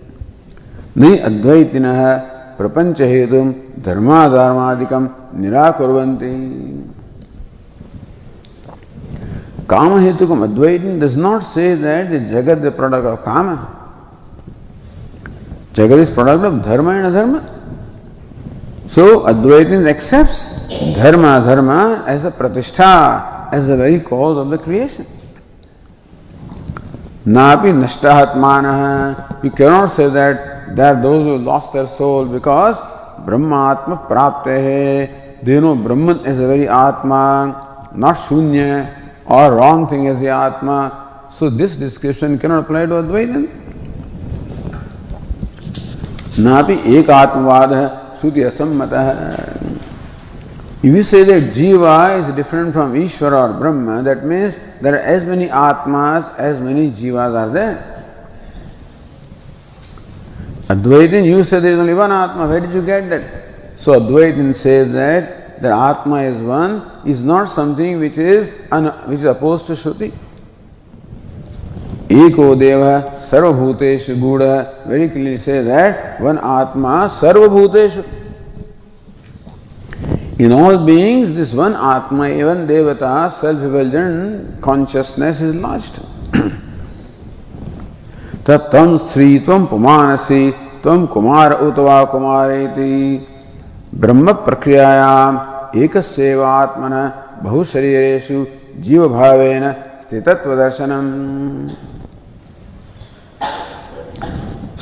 Ni 0.94 1.18
Advaitinah 1.18 2.32
प्रपंच 2.56 3.00
हेतु 3.10 3.38
धर्माधर्मादिकम 3.84 5.04
निराकुर्वन्ति 5.42 6.30
हेतु 9.70 10.26
को 10.26 10.34
Advaita 10.42 10.82
does 11.00 11.16
not 11.18 11.42
say 11.54 11.74
that 11.76 12.10
the 12.10 12.26
जगत 12.32 12.58
the 12.64 12.72
product 12.76 13.06
of 13.06 13.20
काम 13.24 13.54
जगत 15.76 15.98
is 16.02 16.14
product 16.14 16.44
of 16.44 16.60
धर्म 16.68 16.90
and 16.90 17.04
अधर्म 17.06 17.38
सो 18.94 19.06
अद्वैत 19.32 19.88
एक्सेप्ट 19.88 20.96
धर्म 20.98 21.26
अधर्म 21.34 21.70
एज 22.12 22.26
अ 22.26 22.30
प्रतिष्ठा 22.38 22.92
as 23.54 23.70
the 23.70 23.78
very 23.80 23.98
cause 24.12 24.36
of 24.36 24.54
the 24.54 24.62
creation 24.64 25.04
Napi 27.24 27.70
nashtahatmana. 27.72 29.44
You 29.44 29.50
cannot 29.52 29.92
say 29.92 30.08
that 30.08 30.74
there 30.74 30.92
are 30.92 31.00
those 31.00 31.24
who 31.24 31.38
lost 31.38 31.72
their 31.72 31.86
soul 31.86 32.24
because 32.26 32.76
Brahmatma 33.24 34.08
prapte 34.08 35.44
They 35.44 35.60
know 35.60 35.76
Brahman 35.76 36.26
is 36.26 36.40
a 36.40 36.48
very 36.48 36.66
Atma, 36.66 37.90
not 37.94 38.16
Shunya 38.16 39.01
or 39.25 39.55
wrong 39.55 39.87
thing 39.87 40.07
as 40.07 40.19
the 40.19 40.29
Atma. 40.29 41.29
So 41.33 41.49
this 41.49 41.75
description 41.75 42.39
cannot 42.39 42.65
apply 42.65 42.85
to 42.85 42.93
Advaitin. 43.03 43.63
नापि 46.39 46.73
एक 46.97 47.09
आत्मवाद 47.09 47.71
है 47.73 47.87
श्रुति 48.21 48.41
असम्मत 48.43 48.93
है 48.93 49.77
If 50.83 50.93
you 50.93 51.01
say 51.01 51.23
that 51.23 51.53
Jiva 51.53 52.19
is 52.19 52.35
different 52.35 52.71
from 52.71 52.93
Ishvara 52.93 53.49
or 53.49 53.59
Brahma, 53.59 54.03
that 54.03 54.23
means 54.23 54.55
there 54.79 54.93
are 54.93 54.99
as 54.99 55.23
many 55.25 55.47
Atmas 55.49 56.29
as 56.37 56.59
many 56.59 56.91
Jivas 56.91 57.33
are 57.33 57.49
there. 57.49 57.97
Advaitin, 60.69 61.25
you 61.25 61.43
say 61.43 61.59
there 61.59 61.73
is 61.73 61.79
only 61.79 61.95
one 61.95 62.11
Atma. 62.11 62.47
Where 62.47 62.59
did 62.59 62.71
you 62.73 62.83
get 62.83 63.09
that? 63.09 63.79
So 63.79 63.99
Advaitin 63.99 64.55
says 64.55 64.91
that 64.91 65.40
the 65.62 65.72
Atma 65.72 66.22
is 66.22 66.42
one, 66.42 66.90
is 67.06 67.22
not 67.22 67.48
something 67.48 67.98
which 68.00 68.18
is 68.18 68.52
un, 68.70 68.86
which 69.08 69.20
is 69.20 69.24
opposed 69.24 69.66
to 69.66 69.72
Shruti. 69.72 70.12
Eko 72.08 72.58
Deva 72.58 73.18
Sarvabhuteshu 73.18 74.18
Guda 74.20 74.86
very 74.86 75.08
clearly 75.08 75.38
says 75.38 75.66
that 75.66 76.20
one 76.20 76.38
Atma 76.38 77.08
Sarvabhuteshu. 77.20 78.04
In 80.38 80.50
all 80.52 80.84
beings, 80.84 81.32
this 81.32 81.52
one 81.52 81.74
Atma, 81.74 82.28
even 82.28 82.66
Devata, 82.66 83.30
self-effulgent 83.30 84.60
consciousness 84.60 85.40
is 85.40 85.54
lodged. 85.54 86.00
तत्म 88.46 88.96
स्त्री 88.98 89.38
तम 89.46 89.66
पुमानसी 89.70 90.50
तम 90.84 91.04
कुमार 91.14 91.52
उतवा 91.62 92.04
कुमारेति 92.12 92.94
ब्रह्म 94.02 94.32
प्रक्रियायाम 94.46 95.36
एक 95.74 95.96
सेवात्मन 96.04 96.94
बहु 97.42 97.64
जीव 98.84 99.08
भाव 99.08 99.40
स्थितत्व 100.02 100.54
दर्शनम 100.56 101.06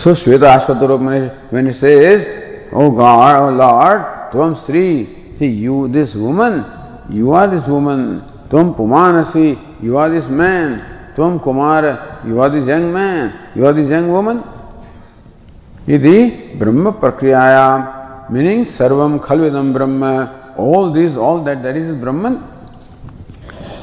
सो 0.02 0.14
श्वेत 0.14 0.44
आश्वत 0.44 0.82
रूप 0.90 1.00
मनीष 1.00 1.24
वेन 1.52 1.66
लॉर्ड 3.58 4.02
तुम 4.32 4.54
स्त्री 4.54 4.86
you 5.40 5.86
this 5.88 6.16
woman 6.16 6.62
you 7.10 7.32
are 7.32 7.46
this 7.50 7.68
woman 7.68 8.02
तुम 8.50 8.72
पुमान 8.72 9.14
असी 9.16 9.46
यू 9.82 9.96
आर 9.96 10.10
दिस 10.10 10.28
मैन 10.40 10.76
तुम 11.16 11.38
Kumar 11.38 11.84
you 12.26 12.40
are 12.40 12.50
this 12.50 12.68
young 12.68 12.92
man 12.94 13.30
you 13.56 13.66
are 13.66 13.72
this 13.72 13.90
young 13.90 14.10
woman 14.10 14.40
यदि 15.88 16.18
ब्रह्म 16.58 16.90
प्रक्रियाया। 17.00 17.66
मीनिंग 18.30 18.66
सर्वम 18.78 19.18
खलविदम 19.18 19.72
ब्रह्म। 19.74 20.02
All 20.60 20.92
this, 20.92 21.16
all 21.16 21.42
that, 21.44 21.62
that 21.62 21.76
is 21.76 21.96
Brahman. 21.96 22.36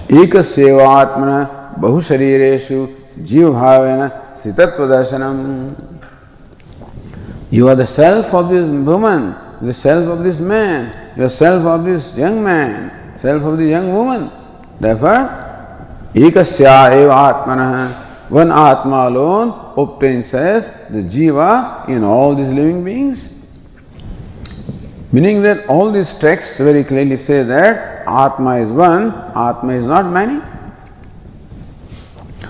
Eka 0.08 0.42
Sevaatmana 0.44 1.80
Bahusharireshu 1.80 2.96
Jiva 3.20 3.52
Bhavena 3.54 4.34
Sitatva 4.34 4.88
Darshanam. 4.88 6.00
You 7.50 7.68
are 7.70 7.76
the 7.76 7.88
self 7.88 8.34
of 8.34 8.50
this 8.50 8.70
woman, 8.70 9.36
the 9.62 9.74
self 9.74 10.08
of 10.08 10.24
this 10.24 10.40
man. 10.40 11.08
the 11.18 11.30
self 11.30 11.66
of 11.66 11.84
this 11.84 12.16
young 12.16 12.44
man, 12.44 13.20
self 13.20 13.42
of 13.42 13.58
the 13.58 13.66
young 13.66 13.92
woman. 13.92 14.30
Therefore, 14.80 15.26
ekasya 16.14 16.94
eva 16.94 17.34
atmana, 17.34 18.30
one 18.30 18.52
atma 18.52 19.10
alone 19.10 19.74
obtains 19.76 20.32
as 20.36 20.68
the 20.92 21.02
jiva 21.02 21.90
in 21.90 22.04
all 22.04 22.36
these 22.36 22.54
living 22.54 22.84
beings. 22.84 23.30
Meaning 25.12 25.42
that 25.44 25.68
all 25.68 25.92
these 25.92 26.14
texts 26.20 26.58
very 26.58 26.84
clearly 26.84 27.16
say 27.16 27.44
that 27.44 28.06
Atma 28.08 28.58
is 28.58 28.70
one, 28.70 29.14
Atma 29.36 29.74
is 29.74 29.86
not 29.86 30.06
many. 30.06 30.40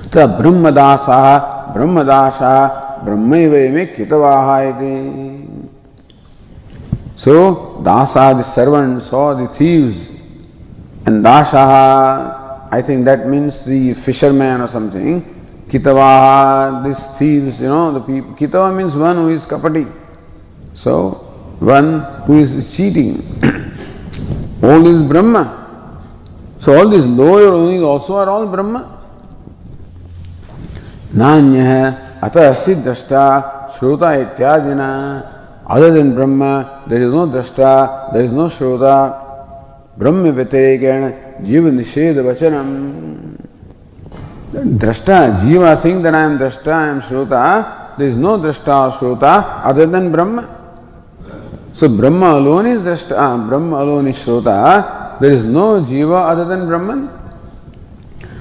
The 0.09 0.25
Brahmadasa, 0.25 1.73
Brahmadasa, 1.75 3.03
Brahmaivayame 3.05 3.95
Kitavaha 3.95 5.69
So, 7.15 7.81
Dasa, 7.83 8.37
the 8.37 8.43
servant, 8.43 9.03
saw 9.03 9.35
the 9.35 9.47
thieves, 9.53 10.09
and 11.05 11.23
Dasaha, 11.23 12.69
I 12.71 12.81
think 12.81 13.05
that 13.05 13.27
means 13.27 13.63
the 13.63 13.93
fisherman 13.93 14.61
or 14.61 14.67
something. 14.67 15.21
Kitavaha, 15.69 16.83
these 16.83 17.05
thieves, 17.17 17.61
you 17.61 17.67
know, 17.67 17.93
the 17.93 17.99
people. 17.99 18.33
Kitava 18.33 18.75
means 18.75 18.95
one 18.95 19.15
who 19.15 19.29
is 19.29 19.45
kapati. 19.45 19.91
So, 20.73 21.26
one 21.59 21.99
who 22.25 22.39
is 22.39 22.75
cheating. 22.75 23.21
all 24.63 24.85
is 24.87 25.01
Brahma. 25.07 25.43
So, 26.59 26.77
all 26.77 26.89
these 26.89 27.05
lower 27.05 27.47
only 27.53 27.79
also 27.83 28.15
are 28.15 28.29
all 28.29 28.45
Brahma. 28.47 28.93
नान्य 31.15 32.19
अतः 32.23 32.53
सिद्धष्टा 32.65 33.23
श्रोता 33.79 34.13
इत्यादिना 34.13 34.87
Other 35.69 35.91
than 35.91 36.15
Brahma, 36.15 36.83
there 36.87 37.01
is 37.01 37.11
no 37.11 37.27
Drashta, 37.27 38.13
there 38.13 38.23
is 38.23 38.31
no 38.31 38.47
Shroda. 38.47 39.25
Brahma 39.97 40.31
Vyatirikena 40.31 41.41
Jiva 41.41 41.69
Nisheda 41.69 42.23
Vachanam. 42.23 43.35
Drashta, 44.53 45.39
Jiva 45.41 45.81
think 45.81 46.03
that 46.03 46.15
I 46.15 46.21
am 46.21 46.37
Drashta, 46.39 46.71
I 46.71 46.87
am 46.87 47.01
Shrota. 47.01 47.97
There 47.97 48.07
is 48.07 48.15
no 48.15 48.37
Drashta 48.37 49.01
or 49.01 49.17
Shrota 49.17 49.65
other 49.65 49.85
than 49.87 50.09
Brahma. 50.09 50.47
So 51.77 51.87
Brahma 51.87 52.39
alone 52.39 52.65
is 52.65 52.79
Drashta, 52.79 53.15
ah, 53.15 53.37
Brahma 53.37 53.83
alone 53.83 54.07
is 54.07 54.17
Shrota. 54.17 55.19
There 55.19 55.29
is 55.29 55.43
no 55.43 55.79
Jiva 55.79 56.27
other 56.31 56.43
than 56.45 56.65
Brahman. 56.65 57.07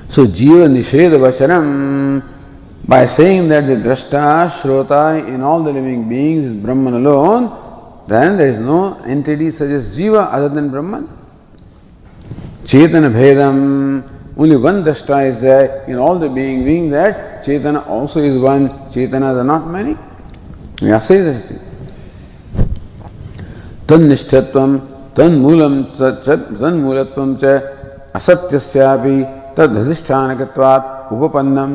So 0.09 0.24
Jiva 0.26 0.66
Nisheda 0.74 1.18
Vacharam, 1.20 2.24
by 2.89 3.05
saying 3.05 3.49
that 3.49 3.66
the 3.66 3.74
Drashta, 3.74 4.49
Shrota 4.53 5.28
in 5.28 5.43
all 5.43 5.62
the 5.62 5.70
living 5.70 6.09
beings 6.09 6.47
is 6.47 6.57
Brahman 6.57 6.95
alone, 6.95 8.07
then 8.09 8.39
there 8.39 8.49
is 8.49 8.59
no 8.59 8.95
entity 9.03 9.51
such 9.51 9.68
as 9.68 9.95
Jiva 9.95 10.32
other 10.32 10.49
than 10.49 10.70
Brahman. 10.70 11.07
Chetana 12.64 13.12
Bhedam, 13.12 14.32
only 14.39 14.57
one 14.57 14.82
Drashta 14.82 15.28
is 15.28 15.43
there 15.43 15.84
in 15.84 15.97
all 15.97 16.18
the 16.18 16.30
being, 16.30 16.64
being 16.64 16.89
that 16.89 17.45
Chetana 17.45 17.87
also 17.87 18.18
is 18.18 18.39
one, 18.39 18.70
Chetanas 18.89 19.39
are 19.39 19.45
not 19.45 19.66
many. 19.68 19.95
We 20.80 20.91
are 20.91 21.03
saying 21.03 21.24
this. 21.24 21.65
तन्निष्ठत्वम 23.91 24.76
तन्मूलम 25.18 25.74
तन्मूलत्वम 26.01 27.34
च 27.43 27.59
असत्यस्यापि 28.18 29.16
तदधिष्ठानकत्वात् 29.59 31.12
उपपन्नम 31.14 31.72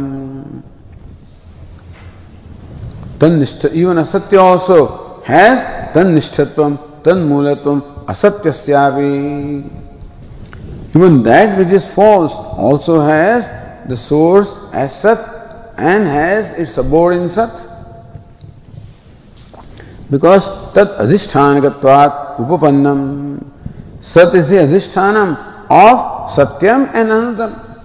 तन्निष्ठ 3.22 3.66
even 3.72 4.00
असत्य 4.02 4.38
also 4.38 4.84
has 5.30 5.60
तन्निष्ठत्वम 5.96 6.76
तन्मूलत्वम 7.06 7.80
असत्यस्यापि 8.10 9.12
Even 10.94 11.24
that 11.24 11.58
which 11.58 11.72
is 11.72 11.86
false 11.86 12.34
also 12.34 13.00
has 13.00 13.48
the 13.88 13.96
source 13.96 14.52
as 14.74 14.94
Sat 14.94 15.20
and 15.78 16.06
has 16.06 16.52
its 16.58 16.78
abode 16.78 17.14
in 17.14 17.30
Sat. 17.30 17.71
Because 20.12 20.48
adhishthanakatvat 20.76 22.36
upapannam. 22.36 23.48
Sat 24.02 24.36
is 24.36 24.50
the 24.50 24.56
adhishthanam 24.56 25.38
of 25.70 26.30
Satyam 26.30 26.92
and 26.94 27.10
Anutam. 27.10 27.78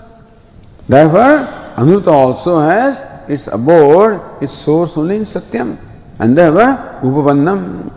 Therefore, 0.89 1.47
Anuta 1.77 2.09
also 2.09 2.59
has 2.59 3.01
its 3.29 3.47
abode, 3.47 4.20
its 4.43 4.55
source 4.55 4.97
only 4.97 5.16
in 5.16 5.22
Satyam. 5.22 5.79
And 6.18 6.37
therefore, 6.37 6.99
upapannam. 7.03 7.93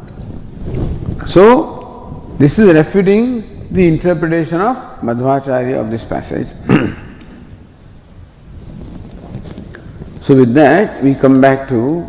So, 1.27 2.35
this 2.37 2.59
is 2.59 2.71
refuting 2.71 3.67
the 3.71 3.87
interpretation 3.87 4.61
of 4.61 4.77
Madhvacharya 5.01 5.79
of 5.79 5.89
this 5.89 6.03
passage. 6.03 6.47
so, 10.21 10.35
with 10.35 10.53
that, 10.53 11.03
we 11.03 11.15
come 11.15 11.41
back 11.41 11.67
to 11.69 12.07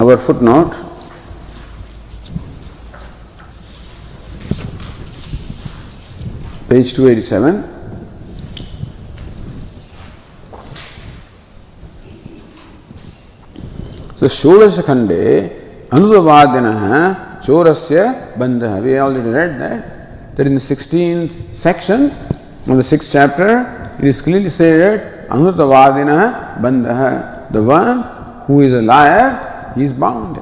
our 0.00 0.16
footnote. 0.16 0.72
Page 6.70 6.94
287. 6.94 7.68
So, 14.16 14.26
Shodasha 14.26 14.82
Khande, 14.82 15.88
Anudavadina, 15.88 17.42
Chorasya 17.42 18.36
Bandha. 18.38 18.82
We 18.82 18.98
already 18.98 19.28
read 19.28 19.60
that. 19.60 20.40
In 20.40 20.54
the 20.54 20.60
16th 20.60 21.54
section 21.54 22.10
of 22.66 22.76
the 22.78 22.82
6th 22.82 23.12
chapter, 23.12 23.94
it 23.98 24.06
is 24.06 24.22
clearly 24.22 24.48
stated, 24.48 25.28
Anudavadina 25.28 26.58
Bandha. 26.58 27.52
The 27.52 27.62
one 27.62 28.02
who 28.46 28.62
is 28.62 28.72
a 28.72 28.80
liar 28.80 29.49
he 29.74 29.84
is 29.84 29.92
bound. 29.92 30.38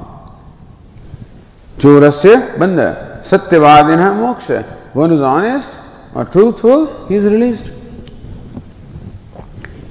Chorasya 1.77 2.57
bandha. 2.57 3.21
Satyavadina 3.23 4.13
moksha. 4.15 4.63
One 4.93 5.13
is 5.13 5.21
honest 5.21 5.69
or 6.13 6.25
truthful, 6.25 7.07
he 7.07 7.15
is 7.15 7.23
released. 7.23 7.71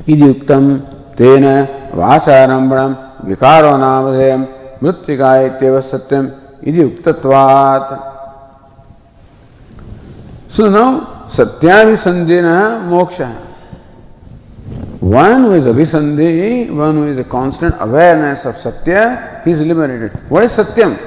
Idyuktam 0.06 1.14
tena 1.16 1.90
vasarambram 1.92 3.24
vikaro 3.24 3.78
namadhayam 3.78 4.46
mritvika 4.80 5.46
ityeva 5.48 5.82
satyam 5.82 6.32
idyuktatvat. 6.62 8.04
So 10.50 10.68
now, 10.68 11.24
satyavisandhina 11.28 12.88
moksha. 12.88 13.47
One 15.00 15.52
is 15.52 15.64
Abhisandhi, 15.64 16.74
one 16.74 17.08
is 17.08 17.18
a 17.18 17.24
constant 17.24 17.74
awareness 17.78 18.44
of 18.44 18.58
Satya, 18.58 19.42
he 19.44 19.52
is 19.52 19.60
liberated. 19.60 20.12
What 20.28 20.42
is 20.44 20.52
Satyam? 20.52 20.98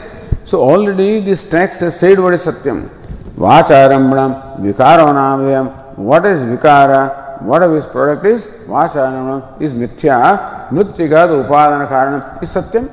So 0.46 0.62
already 0.62 1.20
this 1.20 1.50
text 1.50 1.82
has 1.82 2.00
said 2.00 2.18
what 2.18 2.34
is 2.34 2.44
Satyam. 2.44 2.89
Vacharambram, 3.36 4.62
Vikaranavayam. 4.62 5.98
What 5.98 6.26
is 6.26 6.39
Vikara? 6.42 7.42
What 7.42 7.64
of 7.64 7.74
his 7.74 7.86
product 7.86 8.26
is? 8.26 8.46
Vacharambram 8.66 9.62
is 9.62 9.74
Mithya. 9.74 10.70
Mritika, 10.70 11.28
Upadana 11.46 11.88
Karanam, 11.89 12.44
is 12.44 12.50
Satyam. 12.50 12.89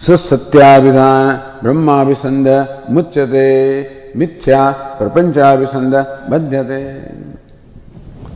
सत्याभिधान 0.00 1.26
ब्रह्माभिसंद 1.62 2.48
मुच्यते 2.90 3.48
मिथ्या 4.16 4.60
प्रपंचाभिसंद 4.98 5.94
बध्यते 6.30 6.80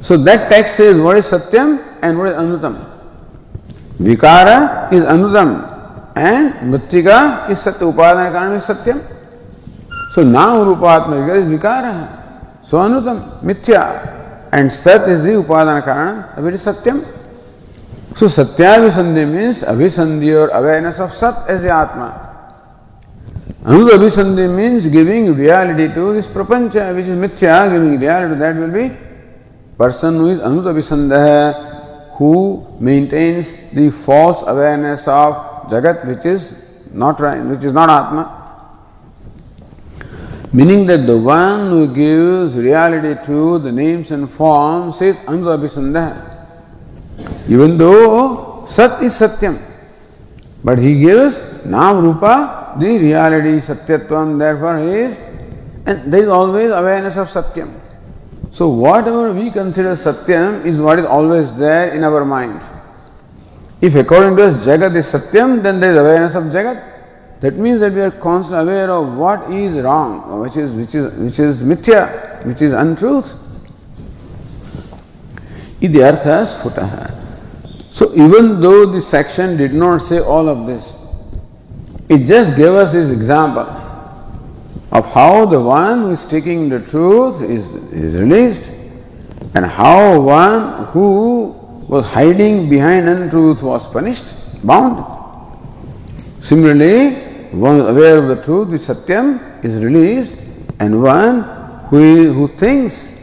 So 0.04 0.18
that 0.18 0.50
text 0.50 0.76
says 0.76 1.00
what 1.00 1.16
is 1.16 1.24
Satyam 1.24 1.80
and 2.02 2.18
what 2.18 2.28
is 2.28 2.34
Anutam. 2.34 2.76
Vikara 3.96 4.92
is 4.92 5.02
Anutam 5.02 6.12
and 6.14 6.52
Mrittika 6.70 7.48
is 7.48 7.58
Satya. 7.60 7.86
Upadana 7.88 8.30
Karanam 8.30 8.56
is 8.58 8.64
Satyam. 8.64 9.00
So 10.12 10.22
now 10.22 10.62
Rupatma 10.62 11.34
is 11.34 11.46
Vikara. 11.46 12.66
So 12.66 12.78
Anutam, 12.78 13.40
Mithya. 13.42 14.50
And 14.52 14.70
Sat 14.70 15.08
is 15.08 15.22
the 15.22 15.30
Upadana 15.30 15.82
Karanam, 15.82 16.42
which 16.42 16.56
is 16.56 16.62
Satyam. 16.62 17.02
So 18.14 18.26
Satyavisandhi 18.26 19.26
means 19.26 19.56
Abhisandhi 19.60 20.38
or 20.38 20.48
awareness 20.50 20.98
of 20.98 21.14
Sat 21.14 21.48
as 21.48 21.62
the 21.62 21.70
Atma. 21.70 22.20
Another 23.64 23.96
Abhisandhi 23.96 24.54
means 24.54 24.86
giving 24.86 25.34
reality 25.34 25.92
to 25.94 26.12
this 26.12 26.26
Prapancha, 26.26 26.94
which 26.94 27.06
is 27.06 27.16
Mithya, 27.16 27.72
giving 27.72 27.98
reality 27.98 28.34
to 28.34 28.38
that 28.38 28.56
will 28.56 28.70
be 28.70 28.94
person 29.78 30.16
who 30.16 30.30
is 30.30 30.38
Anutavisandha, 30.40 32.16
who 32.16 32.66
maintains 32.78 33.70
the 33.72 33.90
false 33.90 34.42
awareness 34.46 35.06
of 35.08 35.34
Jagat, 35.68 36.06
which 36.06 36.24
is 36.24 36.52
not 36.92 37.20
which 37.48 37.64
is 37.64 37.72
not 37.72 37.90
Atma. 37.90 38.40
Meaning 40.52 40.86
that 40.86 41.06
the 41.06 41.18
one 41.18 41.70
who 41.70 41.92
gives 41.92 42.54
reality 42.54 43.20
to 43.26 43.58
the 43.58 43.72
names 43.72 44.12
and 44.12 44.30
forms 44.30 45.02
is 45.02 45.16
Anutavisandha. 45.16 46.30
Even 47.48 47.76
though 47.76 48.64
Sat 48.66 49.02
is 49.02 49.14
Satyam, 49.14 49.60
but 50.62 50.78
he 50.78 51.00
gives 51.00 51.38
Nam 51.64 52.04
Rupa, 52.04 52.76
the 52.78 52.98
reality, 52.98 53.60
Satyatvam, 53.60 54.38
therefore 54.38 54.78
he 54.78 54.88
is, 54.88 55.18
and 55.86 56.12
there 56.12 56.22
is 56.22 56.28
always 56.28 56.70
awareness 56.70 57.16
of 57.16 57.28
Satyam. 57.28 57.80
So, 58.54 58.68
whatever 58.68 59.32
we 59.32 59.50
consider 59.50 59.96
Satyam 59.96 60.64
is 60.64 60.78
what 60.78 61.00
is 61.00 61.04
always 61.04 61.52
there 61.56 61.92
in 61.92 62.04
our 62.04 62.24
mind. 62.24 62.62
If 63.80 63.96
according 63.96 64.36
to 64.36 64.44
us 64.44 64.64
Jagat 64.64 64.94
is 64.94 65.06
Satyam, 65.06 65.60
then 65.60 65.80
there 65.80 65.90
is 65.90 65.98
awareness 65.98 66.36
of 66.36 66.44
Jagat. 66.44 66.92
That 67.40 67.56
means 67.56 67.80
that 67.80 67.92
we 67.92 68.00
are 68.00 68.12
constantly 68.12 68.74
aware 68.74 68.92
of 68.92 69.16
what 69.16 69.52
is 69.52 69.82
wrong, 69.82 70.40
which 70.40 70.56
is 70.56 70.70
which 70.70 70.94
is 70.94 71.12
which 71.14 71.38
is 71.40 71.64
mithya, 71.64 72.46
which 72.46 72.62
is 72.62 72.72
untruth. 72.72 73.34
Idi 75.80 76.04
artha 76.04 76.46
sphutaha. 76.46 77.12
So 77.90 78.12
even 78.14 78.60
though 78.60 78.86
this 78.86 79.08
section 79.08 79.56
did 79.56 79.74
not 79.74 79.98
say 79.98 80.20
all 80.20 80.48
of 80.48 80.68
this, 80.68 80.94
it 82.08 82.24
just 82.24 82.56
gave 82.56 82.72
us 82.72 82.92
this 82.92 83.10
example 83.10 83.83
of 84.94 85.12
how 85.12 85.44
the 85.44 85.60
one 85.60 86.02
who 86.02 86.10
is 86.12 86.24
taking 86.24 86.68
the 86.68 86.78
truth 86.78 87.42
is, 87.42 87.64
is 87.92 88.14
released 88.14 88.70
and 89.54 89.66
how 89.66 90.20
one 90.20 90.86
who 90.86 91.48
was 91.88 92.06
hiding 92.06 92.70
behind 92.70 93.08
untruth 93.08 93.60
was 93.60 93.86
punished, 93.88 94.24
bound. 94.64 95.04
Similarly, 96.20 97.14
one 97.50 97.80
aware 97.80 98.18
of 98.18 98.36
the 98.36 98.42
truth, 98.42 98.70
the 98.70 98.94
Satyam, 98.94 99.64
is 99.64 99.82
released, 99.82 100.38
and 100.78 101.02
one 101.02 101.42
who, 101.88 102.32
who 102.32 102.48
thinks 102.56 103.16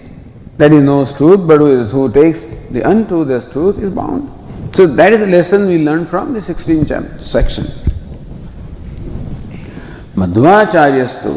that 0.57 0.71
he 0.71 0.79
knows 0.79 1.13
truth 1.13 1.47
but 1.47 1.59
who, 1.59 1.67
is, 1.67 1.91
who 1.91 2.11
takes 2.11 2.43
the 2.71 2.81
untruth 2.87 3.29
as 3.29 3.49
truth 3.51 3.77
is 3.79 3.89
bound. 3.89 4.29
So 4.75 4.87
that 4.87 5.13
is 5.13 5.19
the 5.19 5.27
lesson 5.27 5.67
we 5.67 5.77
learned 5.79 6.09
from 6.09 6.33
the 6.33 6.39
16th 6.39 7.21
section. 7.21 7.90
मध्वाचार्यस्तु 10.17 11.31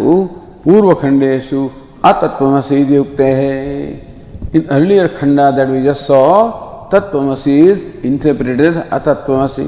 पूर्व 0.64 0.92
खंडेशु 0.94 1.68
अतत्वमसी 2.04 2.98
उगते 2.98 3.26
है 3.32 3.52
in 4.54 4.62
earlier 4.70 5.06
खंडा 5.18 5.50
that 5.50 5.68
we 5.68 5.82
just 5.82 6.02
saw 6.02 6.22
तत्वमसी 6.92 7.58
is 7.70 7.80
interpreted 8.06 8.74
अतत्वमसी 8.92 9.66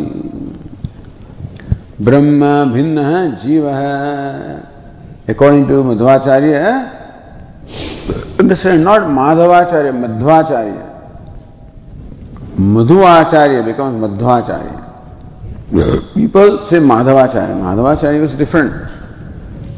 ब्रह्म 2.04 2.40
भिन्न 2.72 2.96
है 2.98 3.20
जीव। 3.36 3.68
है 3.68 3.94
according 5.28 5.64
to 5.68 5.82
Madhvacharya 5.84 6.50
not 8.78 9.02
Madhavacharya 9.10 9.92
Madhvacharya. 9.92 10.82
Madhuacharya 12.74 13.62
become 13.62 13.88
Madhvacharya. 14.02 14.72
People 16.14 16.58
say 16.70 16.80
Madhavacharya 16.80 17.54
Madhavacharya 17.54 18.24
is 18.24 18.36
different 18.38 18.70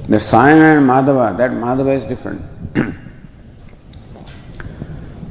The 0.08 0.16
Sayana 0.16 0.78
and 0.78 0.88
Madhava, 0.88 1.36
that 1.36 1.50
Madhava 1.50 1.96
is 1.96 2.04
different. 2.06 2.42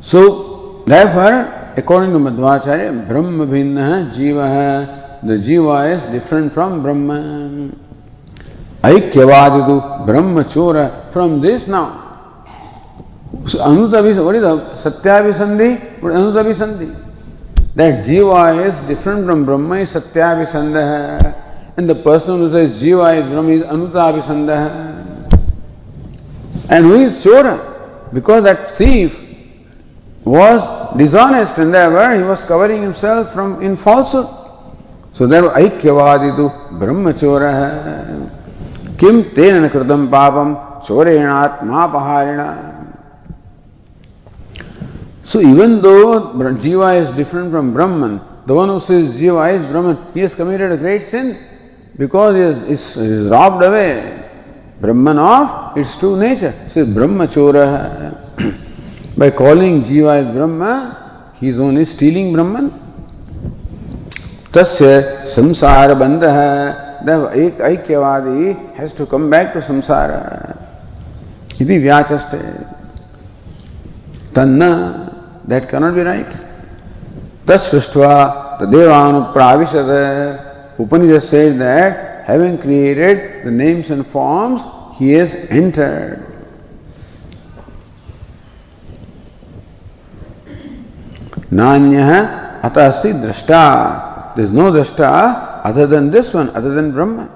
so, 0.02 0.84
therefore, 0.86 1.74
according 1.76 2.12
to 2.14 2.20
Madhvacharya, 2.20 3.08
Brahma 3.08 3.48
Bhinna 3.48 4.12
Jiva, 4.14 5.22
the 5.24 5.34
Jiva 5.34 5.96
is 5.96 6.04
different 6.12 6.54
from 6.54 6.84
Brahma. 6.84 7.72
Aikyavaditu 8.84 10.06
Brahma 10.06 10.44
Chora. 10.44 11.12
From 11.12 11.42
this 11.42 11.68
now, 11.68 12.08
so, 13.48 13.60
Anuta, 13.60 14.04
what 14.24 14.36
is 14.36 14.44
Satyabhisandhi? 14.44 16.02
What 16.02 16.12
is 16.48 16.60
Anuta 16.60 17.04
that 17.76 18.04
Jiva 18.04 18.66
is 18.66 18.80
different 18.82 19.26
from 19.26 19.46
Brahma 19.46 19.76
is 19.78 19.94
Satyavisandha. 19.94 21.47
And 21.78 21.88
the 21.88 21.94
person 21.94 22.40
who 22.40 22.50
says 22.50 22.82
Jiva 22.82 23.22
is 23.22 23.30
Brahma 23.30 23.52
is 23.52 23.62
Anutavisandha. 23.62 25.06
And 26.72 26.86
who 26.86 26.96
is 26.96 27.24
Chora? 27.24 27.62
Because 28.12 28.44
that 28.46 28.76
thief 28.76 29.16
was 30.24 30.64
dishonest 30.98 31.60
and 31.60 31.72
therefore 31.72 32.16
he 32.16 32.24
was 32.24 32.44
covering 32.46 32.82
himself 32.82 33.32
from 33.32 33.62
in 33.62 33.78
falsehood. 33.78 34.28
So 35.14 35.28
there 35.28 35.44
Aikyavaditu 35.44 36.50
Brahmachora. 36.80 38.32
Kim 38.98 39.26
tena 39.36 39.70
kritam 39.70 40.10
papam 40.10 40.84
chorenatmapaharina. 40.84 42.74
So 45.26 45.42
even 45.42 45.84
though 45.84 46.34
Jiva 46.34 47.00
is 47.00 47.12
different 47.12 47.52
from 47.52 47.72
Brahman, 47.72 48.20
the 48.48 48.56
one 48.56 48.70
who 48.70 48.80
says 48.80 49.14
Jiva 49.14 49.54
is 49.54 49.64
Brahman, 49.68 50.00
he 50.16 50.22
has 50.22 50.34
committed 50.34 50.72
a 50.72 50.78
great 50.78 51.04
sin 51.04 51.38
because 51.98 52.36
he 52.36 52.42
is, 52.42 52.58
is, 52.64 52.98
is 52.98 53.30
robbed 53.30 53.64
away 53.64 54.30
Brahman 54.80 55.18
of 55.18 55.78
its 55.78 55.98
true 55.98 56.18
nature. 56.18 56.54
So 56.70 56.86
Brahma 56.86 57.28
Chora. 57.28 58.16
By 59.18 59.32
calling 59.32 59.84
Jiva 59.84 60.20
as 60.20 60.34
Brahma, 60.34 61.34
he 61.40 61.50
is 61.50 61.60
only 61.60 61.86
stealing 61.86 62.34
Brahman. 62.34 62.72
तस्य 64.54 65.26
संसार 65.36 65.94
बंध 65.96 66.24
है 66.24 66.54
एक 67.46 67.60
ऐक्यवादी 67.62 68.54
has 68.78 68.96
to 68.98 69.06
come 69.12 69.30
back 69.32 69.52
to 69.54 69.62
संसार 69.62 70.12
इति 71.62 71.78
व्याचस्ते 71.78 72.38
तन्न 74.36 74.62
be 75.48 76.02
right. 76.04 76.40
Thus 77.46 77.70
Srishtva, 77.72 78.60
the 78.60 78.66
Devanupravishad, 78.66 80.57
Upanishad 80.80 81.24
says 81.24 81.58
that 81.58 82.26
having 82.26 82.58
created 82.58 83.46
the 83.46 83.52
names 83.52 83.90
and 83.90 84.06
forms, 84.06 84.62
he 84.98 85.14
has 85.14 85.34
entered. 85.50 86.24
Nanya 91.52 92.62
atasti 92.62 93.14
drashta. 93.14 94.36
There 94.36 94.46
is 94.46 94.52
no 94.52 94.72
drashta 94.72 95.62
other 95.64 95.88
than 95.88 96.12
this 96.12 96.34
one, 96.34 96.50
other 96.52 96.72
than 96.72 96.92
Brahma. 96.92 97.30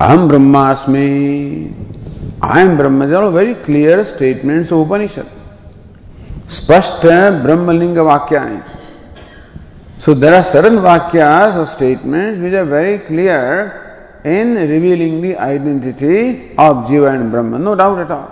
Aham 0.00 0.28
Brahmasmi. 0.28 1.72
I 2.42 2.60
am 2.60 2.76
Brahma. 2.76 3.06
These 3.06 3.16
are 3.16 3.30
very 3.30 3.54
clear 3.54 4.04
statements 4.04 4.70
of 4.70 4.80
Upanishad. 4.80 5.26
स्पष्ट 6.48 7.04
So 10.04 10.12
there 10.12 10.34
are 10.34 10.44
certain 10.44 10.76
vakyas 10.84 11.56
or 11.56 11.64
statements 11.64 12.38
which 12.38 12.52
are 12.52 12.66
very 12.66 12.98
clear 12.98 14.20
in 14.22 14.54
revealing 14.54 15.22
the 15.22 15.38
identity 15.38 16.50
of 16.58 16.88
Jiva 16.88 17.14
and 17.14 17.30
Brahman, 17.30 17.64
no 17.64 17.74
doubt 17.74 18.00
at 18.00 18.10
all. 18.10 18.28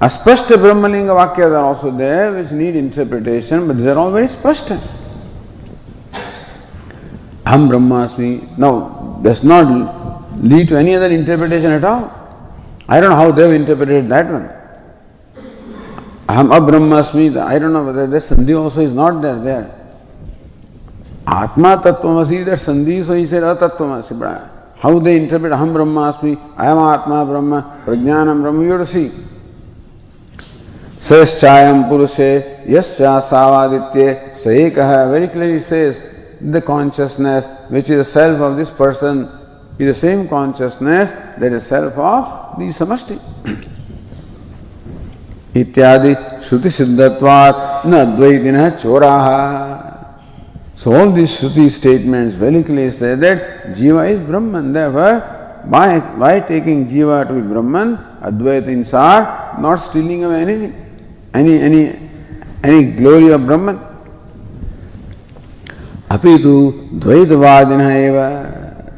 Aspashta 0.00 0.54
Brahmalinga 0.62 1.16
vakyas 1.18 1.50
are 1.50 1.64
also 1.64 1.90
there 1.90 2.32
which 2.34 2.52
need 2.52 2.76
interpretation, 2.76 3.66
but 3.66 3.76
they 3.78 3.88
are 3.88 3.98
all 3.98 4.12
very 4.12 4.28
spashta. 4.28 4.80
Aham 7.44 7.68
Brahmasmi. 7.68 8.56
Now, 8.56 9.18
does 9.24 9.42
not 9.42 10.40
lead 10.40 10.68
to 10.68 10.76
any 10.76 10.94
other 10.94 11.10
interpretation 11.10 11.72
at 11.72 11.82
all. 11.82 12.12
I 12.88 13.00
don't 13.00 13.10
know 13.10 13.16
how 13.16 13.32
they've 13.32 13.60
interpreted 13.60 14.08
that 14.10 14.30
one. 14.30 14.48
Aham 16.28 16.56
Abrahmasmi, 16.56 17.36
I 17.44 17.58
don't 17.58 17.72
know 17.72 17.82
whether 17.82 18.06
the 18.06 18.18
Sandhi 18.18 18.56
also 18.56 18.82
is 18.82 18.92
not 18.92 19.20
there. 19.20 19.40
there. 19.40 19.81
आत्मा 21.28 21.74
तत्व 21.76 22.32
इधर 22.34 22.56
संधि 22.56 23.02
से 23.02 23.40
तत्व 23.54 24.00
से 24.02 24.14
बड़ा 24.14 24.38
how 24.82 25.00
they 25.00 25.14
interpret 25.16 25.52
हम 25.52 25.72
ब्रह्मास्मि 25.74 26.36
अयम 26.58 26.78
आत्मा, 26.78 27.22
ब्रह्म 27.24 27.60
प्रज्ञान 27.84 28.42
ब्रह्म 28.42 28.62
युड़सी 28.62 29.04
श्रेष्ठायम 31.08 31.82
पुरुषे 31.82 32.30
यश्चावादित्य 32.68 34.14
स 34.44 34.46
एक 34.46 34.78
very 35.12 35.26
clearly 35.26 35.60
says 35.60 36.02
the 36.44 36.62
consciousness 36.66 37.48
which 37.72 37.90
is 37.90 38.02
self 38.02 38.40
of 38.40 38.56
this 38.56 38.68
person 38.78 39.26
is 39.80 39.90
the 39.90 39.94
same 39.94 40.24
consciousness 40.26 41.14
that 41.40 41.52
is 41.52 41.62
self 41.64 41.98
of 41.98 42.58
the 42.58 42.72
समष्टि 42.72 43.18
इत्यादि 45.60 46.14
श्रुति 46.48 46.70
सिद्धत्वात् 46.70 47.86
न 47.86 48.04
द्वै 48.16 48.70
चोरा 48.72 49.14
So 50.82 50.92
all 50.94 51.12
these 51.12 51.30
Shruti 51.38 51.70
statements 51.70 52.34
very 52.34 52.60
clearly 52.64 52.90
say 52.90 53.14
that 53.14 53.66
Jiva 53.66 54.10
is 54.10 54.18
Brahman. 54.18 54.72
Therefore, 54.72 55.62
by, 55.66 56.00
by 56.18 56.40
taking 56.40 56.88
Jiva 56.88 57.24
to 57.28 57.34
be 57.34 57.40
Brahman, 57.40 57.98
Advaitins 58.20 58.92
are 58.92 59.60
not 59.60 59.76
stealing 59.76 60.24
away 60.24 60.42
anything, 60.42 60.74
any, 61.34 61.60
any, 61.60 62.10
any 62.64 62.90
glory 62.90 63.28
of 63.28 63.46
Brahman. 63.46 63.78
Apitu 66.10 66.98
Dvaitavadina 66.98 68.08
eva. 68.08 68.92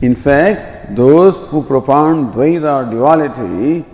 In 0.00 0.16
fact, 0.16 0.96
those 0.96 1.36
who 1.50 1.62
propound 1.62 2.34
Dvaita 2.34 2.84
or 2.84 2.90
duality 2.90 3.84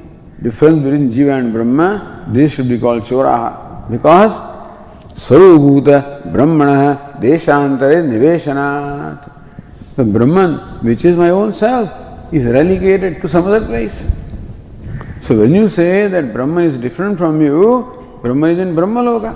difference 0.40 0.82
between 0.82 1.12
Jiva 1.12 1.38
and 1.38 1.52
Brahma, 1.52 2.24
this 2.28 2.54
should 2.54 2.70
be 2.70 2.78
called 2.78 3.02
Choraha. 3.02 3.90
Because 3.90 4.32
Brahmana 5.26 7.18
Deshantare 7.20 8.02
Niveshanat. 8.06 9.32
The 9.96 10.04
Brahman, 10.04 10.84
which 10.84 11.04
is 11.04 11.16
my 11.16 11.30
own 11.30 11.52
self, 11.52 11.90
is 12.32 12.44
relegated 12.44 13.20
to 13.20 13.28
some 13.28 13.46
other 13.46 13.66
place. 13.66 14.00
So 15.22 15.36
when 15.40 15.54
you 15.54 15.68
say 15.68 16.06
that 16.06 16.32
Brahman 16.32 16.64
is 16.64 16.78
different 16.78 17.18
from 17.18 17.42
you, 17.42 18.18
Brahman 18.22 18.50
is 18.52 18.58
in 18.60 18.74
Brahma 18.74 19.02
Loka. 19.02 19.34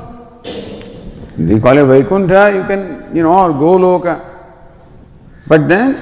They 1.36 1.58
call 1.58 1.76
it 1.76 1.84
Vaikuntha, 1.84 2.52
you 2.54 2.64
can, 2.64 3.14
you 3.14 3.22
know, 3.22 3.32
or 3.32 3.50
Goloka. 3.50 4.20
But 5.48 5.68
then, 5.68 5.96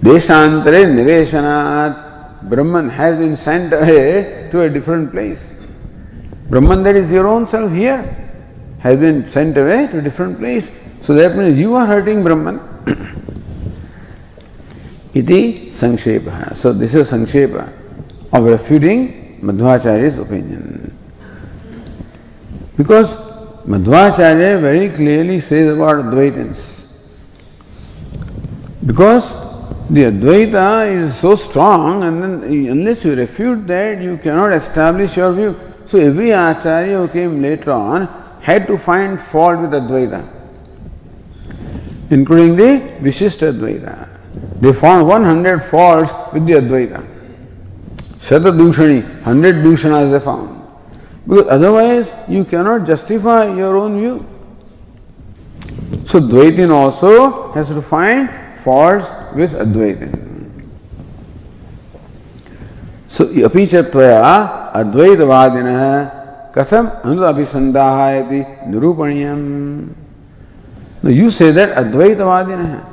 Deshantare 0.00 0.84
Niveshanat, 0.86 2.48
Brahman 2.48 2.88
has 2.90 3.18
been 3.18 3.34
sent 3.36 3.72
away 3.72 4.48
to 4.52 4.60
a 4.60 4.70
different 4.70 5.10
place. 5.10 5.44
Brahman, 6.48 6.84
that 6.84 6.94
is 6.94 7.10
your 7.10 7.26
own 7.26 7.48
self 7.48 7.72
here, 7.72 8.25
has 8.86 8.98
been 9.00 9.28
sent 9.28 9.58
away 9.58 9.88
to 9.88 9.98
a 9.98 10.02
different 10.02 10.38
place. 10.38 10.70
So 11.02 11.12
that 11.14 11.36
means 11.36 11.58
you 11.58 11.74
are 11.74 11.86
hurting 11.86 12.22
Brahman. 12.22 12.60
Iti 15.14 15.70
Sankshepa. 15.70 16.56
So 16.56 16.72
this 16.72 16.94
is 16.94 17.10
Sankshepa 17.10 17.72
of 18.32 18.44
refuting 18.44 19.40
Madhvacharya's 19.42 20.18
opinion. 20.18 20.96
Because 22.76 23.12
Madhvacharya 23.66 24.60
very 24.60 24.90
clearly 24.90 25.40
says 25.40 25.76
about 25.76 26.04
Advaitins. 26.04 26.86
Because 28.86 29.28
the 29.90 30.04
Advaita 30.04 30.92
is 30.92 31.16
so 31.16 31.34
strong, 31.34 32.04
and 32.04 32.22
then 32.22 32.44
unless 32.70 33.04
you 33.04 33.16
refute 33.16 33.66
that, 33.66 34.00
you 34.00 34.16
cannot 34.18 34.52
establish 34.52 35.16
your 35.16 35.32
view. 35.32 35.58
So 35.86 35.98
every 35.98 36.30
Acharya 36.30 36.98
who 36.98 37.08
came 37.08 37.42
later 37.42 37.72
on 37.72 38.25
had 38.45 38.67
to 38.67 38.77
find 38.77 39.21
fault 39.21 39.59
with 39.59 39.71
Advaita, 39.71 40.27
including 42.09 42.55
the 42.55 42.79
Vishishta 43.01 43.53
Advaita. 43.53 44.07
They 44.59 44.73
found 44.73 45.07
100 45.07 45.59
faults 45.65 46.11
with 46.33 46.45
the 46.45 46.53
Advaita. 46.53 47.05
Shata 48.21 48.51
Dushani, 48.51 49.03
100 49.03 49.55
Dushanas 49.55 50.11
they 50.11 50.19
found. 50.23 50.61
Because 51.27 51.47
otherwise 51.47 52.13
you 52.27 52.45
cannot 52.45 52.85
justify 52.85 53.53
your 53.55 53.77
own 53.77 53.99
view. 53.99 54.25
So 56.05 56.19
Dvaitin 56.19 56.71
also 56.71 57.51
has 57.53 57.67
to 57.67 57.81
find 57.81 58.29
faults 58.63 59.07
with 59.35 59.53
Advaitin. 59.53 60.29
So 63.07 63.25
अपि 63.25 63.65
च 63.67 63.91
त्वया 63.91 64.23
अद्वैतवादिनः 64.81 65.81
कथम 66.56 66.86
अनुअभिसंदाः 67.04 67.98
इति 68.18 68.44
निरूपणीयम् 68.70 70.06
say 71.30 71.52
that 71.52 71.76
Advaitavadinah, 71.76 72.84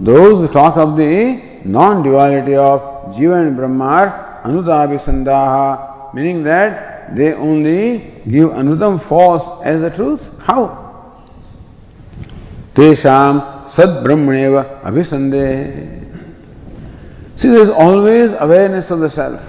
those 0.00 0.46
who 0.46 0.52
talk 0.52 0.76
of 0.76 0.96
the 0.96 1.40
non-duality 1.64 2.54
of 2.54 3.14
Jiva 3.14 3.46
and 3.46 3.56
Brahma 3.56 3.84
are 3.84 4.40
Anudabhisandaha, 4.44 6.12
meaning 6.12 6.42
that 6.42 7.14
they 7.16 7.32
only 7.34 7.98
give 8.28 8.50
Anudam 8.50 9.00
false 9.00 9.64
as 9.64 9.80
the 9.80 9.90
truth. 9.90 10.20
How? 10.40 11.14
Tesham 12.74 13.68
Sad 13.68 14.04
Brahmaneva 14.04 14.82
Abhisande. 14.82 16.00
See, 17.36 17.48
there 17.48 17.62
is 17.62 17.68
always 17.70 18.32
awareness 18.32 18.90
of 18.90 19.00
the 19.00 19.10
self. 19.10 19.40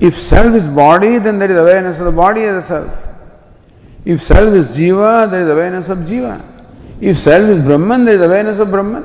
If 0.00 0.18
self 0.18 0.54
is 0.54 0.66
body, 0.66 1.18
then 1.18 1.38
there 1.38 1.50
is 1.50 1.56
awareness 1.56 1.98
of 1.98 2.06
the 2.06 2.12
body 2.12 2.42
as 2.42 2.64
a 2.64 2.66
self. 2.66 3.04
If 4.04 4.22
self 4.22 4.52
is 4.54 4.66
jiva, 4.68 5.30
there 5.30 5.42
is 5.42 5.48
awareness 5.48 5.88
of 5.88 5.98
jiva. 5.98 6.44
If 7.00 7.18
self 7.18 7.48
is 7.48 7.62
Brahman, 7.64 8.04
there 8.04 8.16
is 8.16 8.20
awareness 8.20 8.58
of 8.58 8.70
Brahman. 8.70 9.04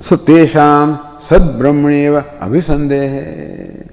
So 0.00 0.16
tesham 0.16 1.20
sad 1.20 1.42
brahmaneva 1.42 2.38
abhisandehe. 2.38 3.90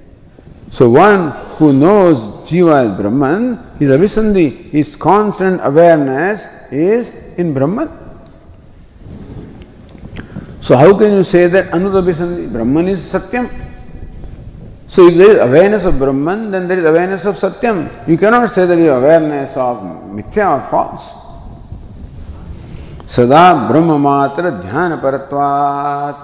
So 0.70 0.88
one 0.90 1.30
who 1.56 1.72
knows 1.72 2.18
jiva 2.48 2.90
as 2.90 2.98
Brahman, 2.98 3.76
his 3.78 3.90
abhisandhi, 3.90 4.70
his 4.70 4.96
constant 4.96 5.60
awareness 5.62 6.44
is 6.72 7.12
in 7.36 7.52
Brahman. 7.52 7.90
So 10.62 10.76
how 10.76 10.96
can 10.96 11.12
you 11.12 11.24
say 11.24 11.46
that 11.48 11.70
anudabhisandhi? 11.70 12.50
Brahman 12.50 12.88
is 12.88 13.00
satyam. 13.00 13.65
So 14.96 15.08
if 15.08 15.18
there 15.18 15.32
is 15.32 15.38
awareness 15.40 15.84
of 15.84 15.98
Brahman, 15.98 16.50
then 16.50 16.68
there 16.68 16.78
is 16.78 16.84
awareness 16.86 17.26
of 17.26 17.36
Satyam. 17.36 18.08
You 18.08 18.16
cannot 18.16 18.48
say 18.48 18.64
there 18.64 18.78
is 18.80 18.88
awareness 18.88 19.54
of 19.54 19.82
Mithya 20.16 20.56
or 20.56 20.70
false. 20.70 21.12
Sada 23.04 23.68
Brahma 23.68 23.98
Matra 23.98 24.62
Dhyana 24.62 24.98
Paratvat. 24.98 26.16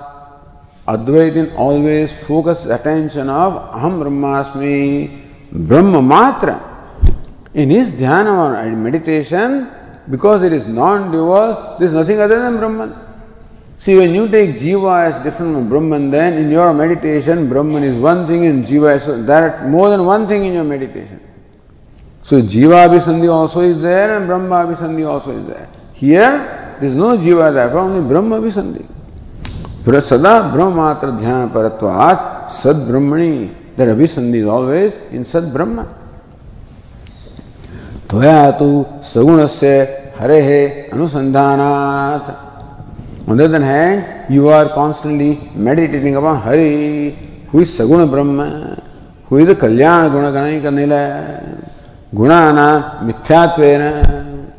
Advaitin 0.89 1.55
always 1.55 2.15
focus 2.27 2.65
attention 2.65 3.29
of 3.29 3.53
Aham 3.75 4.01
Brahmasmi, 4.01 5.21
Brahma 5.53 5.99
Matra. 5.99 6.59
In 7.53 7.69
his 7.69 7.93
dhyana 7.93 8.57
or 8.57 8.75
meditation, 8.75 9.71
because 10.11 10.43
it 10.43 10.55
is 10.55 10.67
non-dual, 10.67 11.77
there 11.79 11.89
is 11.89 11.93
nothing 11.93 12.19
other 12.21 12.41
than 12.41 12.57
Brahman. 12.57 12.95
See, 13.83 13.97
when 13.97 14.15
you 14.15 14.29
take 14.29 14.61
Jiva 14.61 15.09
as 15.09 15.19
different 15.25 15.57
from 15.57 15.69
Brahman, 15.69 16.13
then 16.13 16.35
in 16.39 16.53
your 16.53 16.73
meditation, 16.73 17.49
Brahman 17.49 17.83
is 17.83 17.97
one 17.97 18.29
thing 18.29 18.47
and 18.47 18.65
Jiva 18.65 18.95
is 18.95 19.27
that 19.27 19.67
more 19.69 19.91
than 19.91 20.05
one 20.05 20.29
thing 20.29 20.45
in 20.45 20.55
your 20.55 20.63
meditation. 20.63 21.19
So 22.23 22.41
Jiva 22.41 22.87
Abhisandhi 22.87 23.29
also 23.29 23.59
is 23.59 23.81
there 23.81 24.17
and 24.17 24.29
Brahma 24.29 24.67
Abhisandhi 24.67 25.05
also 25.05 25.37
is 25.37 25.45
there. 25.49 25.69
Here, 25.95 26.77
there 26.79 26.89
is 26.89 26.95
no 26.95 27.17
Jiva 27.19 27.53
there, 27.53 27.77
only 27.77 28.09
Brahma 28.09 28.41
Abhisandhi. 28.41 28.87
Sada 29.85 30.49
Brahmatra 30.55 31.19
Dhyana 31.19 31.53
Paratvat 31.53 32.53
Sad 32.53 32.77
Brahmani. 32.77 33.53
That 33.75 33.89
Abhisandhi 33.89 34.43
is 34.43 34.47
always 34.47 34.95
in 35.11 35.25
Sad 35.25 35.53
Brahma. 35.53 35.89
त्वया 38.13 38.41
तु 38.61 38.69
सगुणस्य 39.09 39.69
हरेः 40.21 40.49
अनुसन्धानात् 40.93 42.52
On 43.29 43.37
the 43.37 43.45
other 43.45 43.65
hand, 43.65 44.33
you 44.33 44.49
are 44.49 44.69
constantly 44.71 45.49
meditating 45.55 46.17
upon 46.17 46.41
Hari, 46.41 47.11
who 47.51 47.61
is 47.61 47.71
Saguna 47.79 48.11
Brahma, 48.11 48.83
who 49.27 49.39
is 49.39 49.47
the 49.47 49.55
Kalyana 49.55 50.11
Guna 50.11 50.33
Ganaika 50.33 50.75
Nila, 50.75 51.73
Gunana 52.13 53.01
Mithyattvena. 53.03 54.53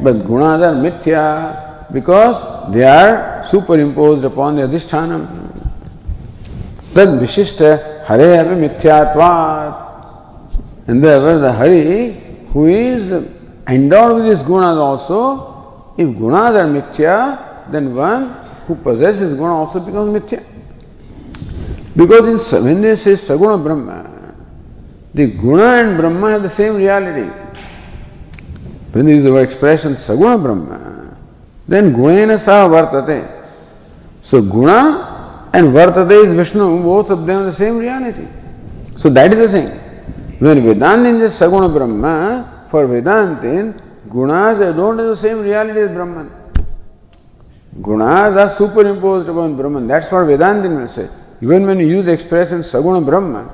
But 0.00 0.16
Gunas 0.16 0.62
are 0.62 0.74
Mithya 0.74 1.92
because 1.92 2.72
they 2.72 2.84
are 2.84 3.44
superimposed 3.48 4.24
upon 4.24 4.56
the 4.56 4.62
Adhishtanam. 4.62 5.26
Tad 6.94 7.08
Vishishta 7.18 8.04
Hare 8.04 8.40
Api 8.40 8.60
Mithyatvat. 8.60 9.82
And 10.86 11.02
therefore 11.02 11.38
the 11.38 11.52
Hari, 11.52 12.12
who 12.50 12.66
is 12.66 13.10
endowed 13.66 14.16
with 14.16 14.26
these 14.26 14.44
gunas 14.46 14.76
also, 14.76 15.92
if 15.96 16.08
gunas 16.08 16.54
are 16.54 16.66
Mithya, 16.66 17.45
then 17.70 17.94
one 17.94 18.30
who 18.66 18.74
possesses 18.74 19.34
guna 19.34 19.54
also 19.54 19.80
becomes 19.80 20.20
mithya. 20.20 20.44
Because 21.96 22.52
in, 22.52 22.64
when 22.64 22.82
they 22.82 22.96
say 22.96 23.12
Saguna 23.12 23.62
Brahma, 23.62 24.34
the 25.14 25.26
guna 25.28 25.62
and 25.62 25.96
Brahma 25.96 26.30
have 26.32 26.42
the 26.42 26.50
same 26.50 26.76
reality. 26.76 27.30
When 28.92 29.06
there 29.06 29.14
is 29.14 29.24
the 29.24 29.34
expression 29.36 29.94
Saguna 29.94 30.42
Brahma, 30.42 31.16
then 31.66 31.94
Gunena 31.94 32.38
Saha 32.38 32.68
Vartate. 32.68 33.48
So 34.22 34.42
Guna 34.42 35.50
and 35.52 35.68
Vartate 35.68 36.26
is 36.28 36.34
Vishnu, 36.34 36.82
both 36.82 37.10
of 37.10 37.26
them 37.26 37.44
have 37.44 37.46
the 37.46 37.52
same 37.52 37.78
reality. 37.78 38.26
So 38.96 39.08
that 39.10 39.32
is 39.32 39.38
the 39.38 39.48
thing. 39.48 39.68
When 40.38 40.60
Vedantin 40.62 41.22
is 41.22 41.32
Saguna 41.32 41.72
Brahma, 41.72 42.68
for 42.70 42.86
Vedantin, 42.86 43.80
Gunas 44.08 44.58
don't 44.76 44.98
have 44.98 45.08
the 45.08 45.16
same 45.16 45.40
reality 45.40 45.80
as 45.80 45.90
Brahman. 45.90 46.30
Gunas 47.80 48.36
are 48.36 48.50
superimposed 48.56 49.28
upon 49.28 49.56
Brahman. 49.56 49.86
That's 49.86 50.10
what 50.10 50.26
Vedantin 50.26 50.80
will 50.80 50.88
say. 50.88 51.08
Even 51.42 51.66
when 51.66 51.78
you 51.78 51.86
use 51.86 52.04
the 52.06 52.12
expression 52.12 52.60
Saguna 52.60 53.04
Brahman, 53.04 53.48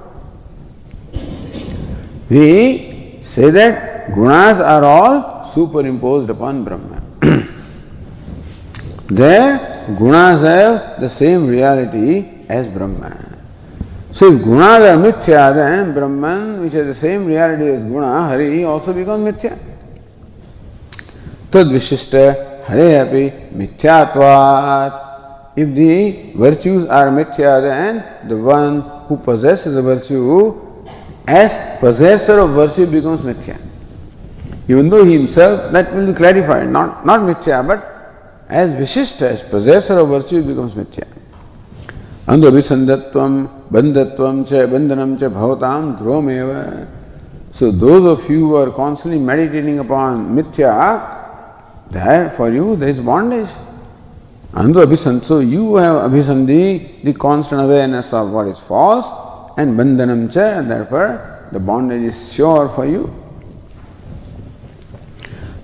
we 2.31 3.19
say 3.23 3.51
that 3.51 4.09
gunas 4.11 4.61
are 4.61 4.85
all 4.85 5.51
superimposed 5.53 6.31
upon 6.31 6.65
Brahman. 6.65 7.03
there, 9.09 9.87
gunas 9.99 10.43
have 10.43 11.01
the 11.01 11.09
same 11.09 11.49
reality 11.49 12.47
as 12.49 12.69
Brahman. 12.69 13.37
So 14.13 14.33
if 14.33 14.41
gunas 14.43 14.95
are 14.95 15.13
mithya, 15.13 15.55
then 15.55 15.93
Brahman, 15.93 16.61
which 16.61 16.75
has 16.75 16.87
the 16.87 16.95
same 16.95 17.27
reality 17.27 17.67
as 17.69 17.83
guna, 17.83 18.29
Hari, 18.29 18.63
also 18.63 18.93
becomes 18.93 19.33
mithya. 19.33 19.59
Tad 21.51 21.67
vishishta 21.67 22.52
Hare 22.65 23.01
api 23.01 23.33
mithyatvat. 23.55 25.11
If 25.55 25.75
the 25.75 26.33
virtues 26.35 26.89
are 26.89 27.11
mithya, 27.11 27.61
then 27.61 28.29
the 28.29 28.37
one 28.37 28.81
who 29.07 29.17
possesses 29.17 29.75
the 29.75 29.83
virtue 29.83 30.61
as 31.27 31.79
possessor 31.79 32.39
of 32.39 32.51
virtue 32.51 32.87
becomes 32.87 33.21
mithya. 33.21 33.61
Even 34.69 34.89
though 34.89 35.05
he 35.05 35.13
himself, 35.13 35.73
that 35.73 35.93
will 35.95 36.07
be 36.07 36.15
clarified, 36.15 36.69
not, 36.69 37.05
not 37.05 37.21
mithya, 37.21 37.67
but 37.67 38.45
as 38.49 38.71
vishishta, 38.71 39.23
as 39.23 39.43
possessor 39.43 39.99
of 39.99 40.09
virtue 40.09 40.43
becomes 40.43 40.75
mithya. 40.75 41.07
अंध 42.29 42.45
अभिसंधत्वम 42.47 43.33
बंधत्वम 43.73 44.43
च 44.49 44.67
बंधनम 44.73 45.17
च 45.21 45.29
भवताम 45.37 45.93
ध्रुवमेव 45.99 46.51
those 47.81 48.07
of 48.07 48.31
you 48.31 48.47
who 48.47 48.57
are 48.57 48.71
constantly 48.71 49.19
meditating 49.19 49.81
upon 49.81 50.35
mithya, 50.35 51.22
There 51.93 52.31
for 52.31 52.51
you 52.51 52.77
there 52.77 52.89
is 52.89 53.01
bondage. 53.01 53.51
And 54.55 54.75
so 54.75 55.41
you 55.41 55.77
have 55.77 56.11
abhisandhi, 56.11 57.05
the 57.05 57.13
constant 57.13 57.63
awareness 57.63 58.13
of 58.13 58.31
what 58.31 58.47
is 58.49 58.59
false, 58.59 59.07
and 59.59 59.79
bandhanam 59.79 60.33
cha, 60.33 60.63
therefore 60.63 61.49
the 61.53 61.61
bondage 61.61 62.03
is 62.03 62.33
sure 62.33 62.69
for 62.71 62.87
you. 62.87 63.15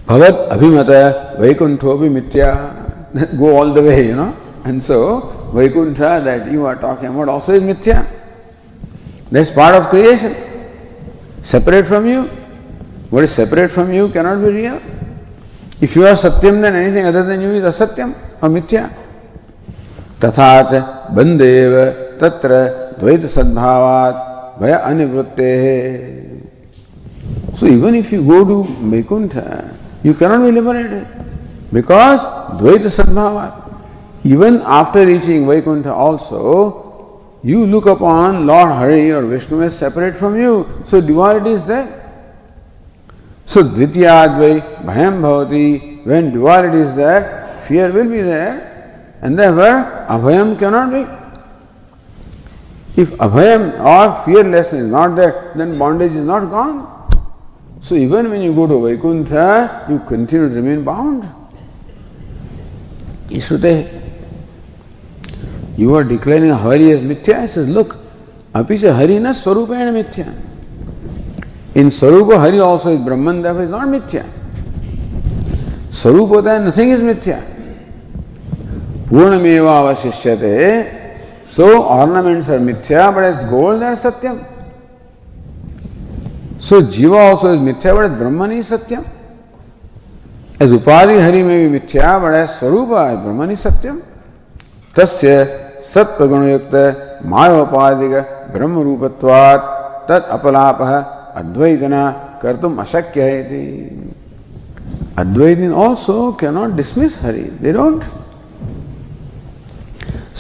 Bhavat 0.07 0.51
abhimata 0.51 1.39
vaikunthopi 1.39 2.11
mitya. 2.11 2.85
Go 3.39 3.57
all 3.57 3.73
the 3.73 3.83
way, 3.83 4.09
you 4.09 4.17
know. 4.17 4.37
And 4.65 4.83
so, 4.83 5.51
Vaikuntha 5.53 6.23
that 6.25 6.53
you 6.53 6.67
are 6.67 6.77
talking 6.77 7.07
about 7.07 7.29
also 7.29 7.55
is 7.55 7.63
mithya. 7.63 8.07
That's 9.31 9.51
part 9.51 9.75
of 9.75 9.89
creation. 9.89 10.35
Separate 11.43 11.87
from 11.87 12.07
you. 12.07 12.25
What 13.09 13.25
is 13.25 13.33
separate 13.33 13.71
from 13.71 13.95
you 13.95 14.11
cannot 14.11 14.45
be 14.45 14.53
real. 14.53 14.81
If 15.81 15.95
you 15.97 16.07
are 16.07 16.15
Satyam, 16.15 16.61
then 16.61 16.75
anything 16.75 17.07
other 17.07 17.23
than 17.23 17.41
you 17.41 17.51
is 17.51 17.75
Asatyam 17.75 18.15
or 18.43 18.49
Mithya. 18.49 18.91
तथा 20.25 20.51
च 20.71 20.83
बंदेव 21.15 21.75
तत्र 22.21 22.55
द्वैत 23.01 23.27
सद्भावात 23.35 24.15
भय 24.61 24.73
अनिवृत्ते 24.73 25.53
So 27.55 27.67
even 27.67 27.95
if 27.95 28.13
you 28.13 28.23
go 28.23 28.45
to 28.45 28.65
Vaikuntha, 28.91 29.77
you 30.03 30.15
cannot 30.15 30.45
be 30.45 30.53
liberated 30.53 31.07
because 31.73 32.21
Dvaita 32.61 32.89
Sadbhavat. 32.89 33.65
Even 34.25 34.61
after 34.63 35.05
reaching 35.05 35.47
Vaikuntha 35.47 35.93
also, 35.93 37.21
you 37.43 37.67
look 37.67 37.87
upon 37.87 38.47
Lord 38.47 38.69
Hari 38.71 39.11
or 39.11 39.23
Vishnu 39.23 39.63
as 39.63 39.77
separate 39.77 40.17
from 40.17 40.39
you. 40.39 40.83
So 40.87 41.01
duality 41.01 41.51
is 41.51 41.65
there. 41.65 41.98
So 43.49 43.63
Dvityadvai 43.63 44.85
Bhayam 44.85 45.23
Bhavati, 45.23 46.05
when 46.05 46.35
duality 46.35 46.81
is 46.81 46.95
there, 46.95 47.65
fear 47.67 47.91
will 47.91 48.05
be 48.05 48.21
there. 48.21 49.17
And 49.23 49.39
therefore, 49.39 50.07
Abhayam 50.07 50.59
cannot 50.59 50.91
be. 50.91 51.07
If 53.01 53.09
Abhayam 53.13 53.81
or 53.81 54.23
fearlessness 54.27 54.75
is 54.75 54.87
not 54.91 55.17
there, 55.17 55.55
then 55.57 55.79
bondage 55.79 56.13
is 56.13 56.25
not 56.25 56.51
gone. 56.51 57.11
So 57.81 57.95
even 57.95 58.29
when 58.29 58.43
you 58.43 58.55
go 58.55 58.67
to 58.67 58.87
Vaikuntha, 58.87 59.87
you 59.89 60.01
continue 60.01 60.51
to 60.51 60.55
remain 60.55 60.85
bound. 60.85 61.27
Isrute. 63.29 63.95
You 65.79 65.95
are 65.95 66.05
declaring 66.05 66.51
Hari 66.51 66.93
as 66.93 67.01
Mithya. 67.01 67.43
He 67.43 67.49
says, 67.49 67.67
look, 67.67 67.97
Apicha 68.53 68.95
Hari 68.95 69.19
na 69.19 69.33
Swarupena 69.33 70.05
Mithya. 70.05 70.48
In 71.79 71.91
Swarupa, 71.91 72.39
Hari 72.39 72.59
also 72.59 72.91
is 72.91 73.01
Brahman, 73.01 73.41
therefore 73.43 73.63
is 73.63 73.71
not 73.71 73.87
Mithya. 73.87 74.29
Swarupa, 75.91 76.65
nothing 76.65 76.91
is 76.91 77.01
Mithya. 77.01 77.39
Purnameva 79.07 79.95
avashishyate. 79.95 81.49
So 81.51 81.85
ornaments 81.85 82.49
are 82.49 82.59
Mithya, 82.59 83.15
but 83.15 83.23
as 83.23 83.49
gold 83.49 83.81
they 83.81 83.87
are 83.87 83.97
Satyam. 83.97 84.45
So 86.59 86.83
Jiva 86.83 87.31
also 87.31 87.53
is 87.53 87.61
Mithya, 87.61 87.95
but 87.95 88.11
as 88.11 88.19
Brahman 88.19 88.53
is 88.53 88.69
Satyam. 88.71 89.07
As 90.59 90.71
may 90.71 91.69
be 91.69 91.79
Mithya, 91.79 92.21
but 92.21 92.35
as 92.35 92.59
Swarupa, 92.59 93.17
as 93.17 93.23
Brahman 93.23 93.53
is 93.53 93.61
Satyam. 93.63 94.03
Tasya 94.95 95.69
सत्व 95.89 96.27
गुणयुक्त 96.29 96.75
मायोपाधिक 97.33 98.15
ब्रह्म 98.53 98.83
रूपत्वात् 98.87 99.69
तत् 100.09 100.29
अपलाप 100.37 100.81
अद्वैतन 101.41 101.95
कर 102.43 102.57
तुम 102.63 102.79
अशक्य 102.81 103.23
है 103.23 103.63
Advaitin 105.19 105.73
also 105.85 106.17
can 106.41 106.55
not 106.55 106.71
dismiss 106.77 107.19
Hari 107.23 107.43
they 107.63 107.73
don't 107.73 108.03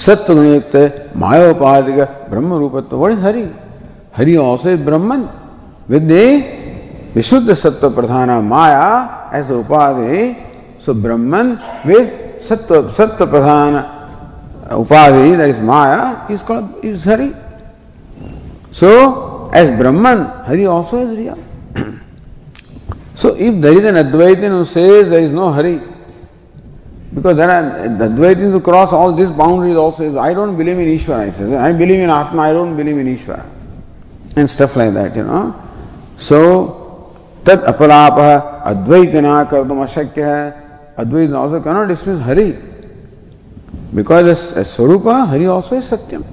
सत्व 0.04 0.32
संयुक्त 0.32 0.76
मायोपाधिक 1.16 1.98
ब्रह्म 2.30 2.58
रूपत्व 2.58 3.04
हरि 3.24 3.44
हरि 4.16 4.36
ऑसो 4.38 4.76
ब्रह्मन 4.84 5.28
विद 5.90 6.12
विशुद्ध 7.14 7.54
सत्व 7.54 7.90
प्रधान 7.90 8.30
माया 8.44 8.86
ऐसे 9.34 9.54
उपाधि 9.54 10.20
सो 10.84 10.94
ब्रह्मन 11.02 11.56
विद 11.86 12.10
सत्व 12.48 12.88
सत्व 12.98 13.26
प्रधान 13.26 13.76
उपाधि 14.76 15.52
माया 15.64 16.00
is 16.30 16.44
called 16.48 16.84
is 16.86 17.08
Hari 17.08 17.30
so 18.80 18.90
as 19.52 19.76
Brahman, 19.78 20.26
Hari 20.44 20.66
also 20.66 20.98
is 20.98 21.18
real. 21.18 21.38
so, 23.14 23.34
if 23.34 23.60
there 23.60 23.72
is 23.72 23.84
an 23.84 23.94
Advaitin 23.94 24.50
who 24.50 24.64
says 24.64 25.10
there 25.10 25.20
is 25.20 25.32
no 25.32 25.52
Hari, 25.52 25.80
because 27.14 27.36
there 27.36 27.50
are 27.50 27.88
the 27.88 28.04
Advaitin 28.04 28.52
to 28.52 28.60
cross 28.60 28.92
all 28.92 29.12
these 29.12 29.30
boundaries 29.30 29.76
also 29.76 30.04
is 30.04 30.14
I 30.14 30.34
don't 30.34 30.56
believe 30.56 30.78
in 30.78 30.88
Ishvara, 30.88 31.28
I 31.28 31.30
say. 31.30 31.56
I 31.56 31.72
believe 31.72 32.00
in 32.00 32.10
Atma, 32.10 32.42
I 32.42 32.52
don't 32.52 32.76
believe 32.76 32.98
in 32.98 33.06
Ishvara. 33.16 33.46
And 34.36 34.48
stuff 34.48 34.76
like 34.76 34.92
that, 34.94 35.16
you 35.16 35.24
know. 35.24 35.54
So, 36.16 37.16
tat 37.44 37.62
apalapa 37.64 38.62
advaitina 38.62 39.48
kardum 39.48 39.84
ashakya 39.86 40.68
Advaitin 40.98 41.36
also 41.36 41.60
cannot 41.60 41.86
dismiss 41.86 42.20
Hari. 42.20 42.58
Because 43.94 44.56
as, 44.56 44.68
Swarupa, 44.76 45.28
Hari 45.28 45.46
also 45.46 45.76
is 45.76 45.88
Satyam. 45.88 46.24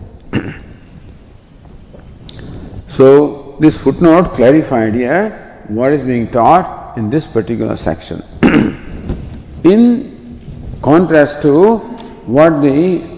So, 2.96 3.58
this 3.60 3.78
footnote 3.78 4.36
clarified 4.36 4.94
here 4.94 5.64
what 5.68 5.92
is 5.92 6.02
being 6.02 6.30
taught 6.32 6.98
in 6.98 7.10
this 7.10 7.28
particular 7.28 7.76
section. 7.76 8.24
in 9.64 10.40
contrast 10.82 11.42
to 11.42 11.78
what 12.26 12.62
the 12.62 13.16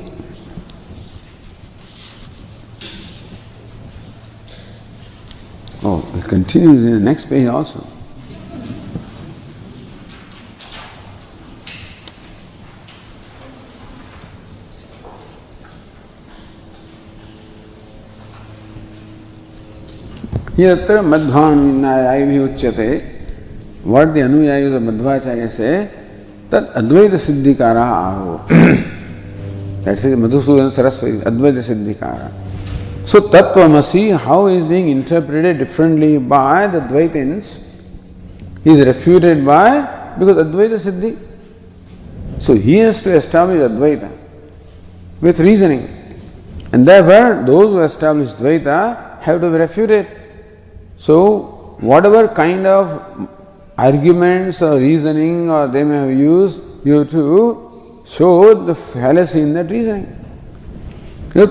Oh, 5.83 6.03
it 6.17 6.25
continues 6.25 6.83
in 6.83 6.91
the 6.91 6.99
next 6.99 7.29
page 7.29 7.47
also. 7.47 7.87
यत्र 20.59 21.01
मध्वानुयायी 21.11 22.23
भी 22.25 22.39
उच्यते। 22.39 22.89
Word 23.85 24.09
the 24.13 24.17
अनुयायी 24.27 24.79
मध्वाचार्य 24.87 25.47
से 25.47 25.69
तद 26.51 26.71
अद्वैत 26.75 27.15
सिद्धिकारा 27.21 27.83
आहो 27.83 28.33
मधुसूदन 30.23 30.69
सरस्वती 30.77 31.21
अद्वैत 31.27 31.57
सिद्धिकारा 31.65 32.29
so 33.11 33.19
तत्वमसी 33.33 34.09
how 34.25 34.49
is 34.49 34.63
being 34.67 34.89
interpreted 34.89 35.57
differently 35.59 36.17
by 36.33 36.67
the 36.67 36.83
Dvaitins 36.91 37.55
is 38.67 38.81
refuted 38.91 39.43
by 39.45 39.81
because 40.19 40.39
Advaita 40.45 40.79
Siddhi 40.83 41.13
so 42.45 42.53
he 42.65 42.77
has 42.77 43.03
to 43.03 43.09
establish 43.21 43.61
Advaita 43.71 44.09
with 45.21 45.39
reasoning. 45.39 45.87
And 46.71 46.87
therefore 46.87 47.43
those 47.43 47.67
who 47.67 47.81
establish 47.81 48.29
Dvaita 48.31 49.21
have 49.21 49.41
to 49.41 49.49
be 49.49 49.57
refuted. 49.57 50.07
So, 50.97 51.75
whatever 51.79 52.27
kind 52.27 52.65
of 52.65 53.29
arguments 53.77 54.61
or 54.61 54.77
reasoning 54.79 55.49
or 55.49 55.67
they 55.67 55.83
may 55.83 55.97
have 55.97 56.09
used, 56.09 56.59
you 56.83 56.99
have 56.99 57.11
to 57.11 58.03
show 58.07 58.53
the 58.53 58.73
fallacy 58.73 59.41
in 59.41 59.53
that 59.53 59.69
reasoning. 59.69 60.13
Now, 61.35 61.45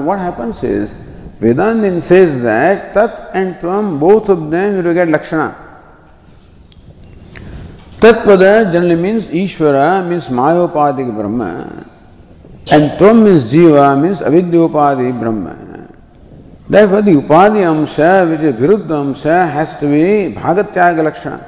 what 0.00 0.18
happens 0.18 0.62
is, 0.62 0.94
Vedantin 1.40 2.02
says 2.02 2.42
that 2.42 2.94
Tat 2.94 3.30
and 3.34 3.56
Tvam, 3.56 3.98
both 3.98 4.28
of 4.28 4.50
them, 4.50 4.76
you 4.76 4.82
will 4.82 4.94
get 4.94 5.08
Lakshana. 5.08 5.54
Tatpada 7.98 8.70
generally 8.72 8.96
means 8.96 9.26
Ishvara, 9.26 10.06
means 10.08 10.26
Mayopadik 10.28 11.14
Brahma. 11.14 11.86
And 12.70 12.90
Tvam 12.98 13.22
means 13.24 13.52
Jiva, 13.52 14.00
means 14.00 14.18
Avidyopadi 14.20 15.12
Brahma. 15.18 15.69
Therefore, 16.70 17.02
the 17.02 17.10
Upadhi 17.10 17.62
Amsha, 17.66 18.30
which 18.30 18.42
is 18.42 18.54
Viruddha 18.54 19.02
Amsha, 19.02 19.50
has 19.50 19.74
to 19.80 19.86
be 19.86 20.32
Bhagatyaga 20.32 21.02
Lakshana. 21.02 21.44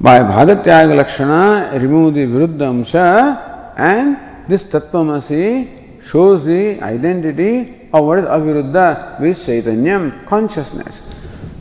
By 0.00 0.20
Bhagatyaga 0.20 0.96
Lakshana, 0.96 1.78
remove 1.78 2.14
the 2.14 2.24
Viruddha 2.24 2.72
Amsha, 2.72 3.74
and 3.76 4.48
this 4.48 4.62
Tattvamasi 4.62 6.02
shows 6.02 6.42
the 6.46 6.80
identity 6.80 7.90
of 7.92 8.06
what 8.06 8.20
is 8.20 8.24
Aviruddha, 8.24 9.20
which 9.20 9.36
is 9.36 9.46
Chaitanyam, 9.46 10.24
consciousness. 10.24 11.02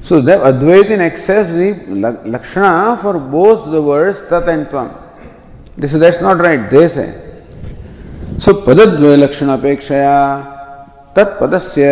So, 0.01 0.21
the 0.21 0.37
Advaitin 0.37 0.99
accepts 1.01 1.51
the 1.51 1.73
Lakshana 2.29 2.97
for 3.01 3.19
both 3.19 3.69
the 3.69 3.81
words 3.81 4.21
Tat 4.29 4.47
and 4.47 4.67
Tvam. 4.67 4.97
This, 5.75 5.91
that's 5.91 6.21
not 6.21 6.37
right, 6.37 6.69
they 6.69 6.87
say. 6.87 7.11
So, 8.39 8.53
Padadvaya 8.53 9.19
Lakshana 9.19 9.57
Pekshaya. 9.57 10.60
तत्पदस्य, 11.15 11.87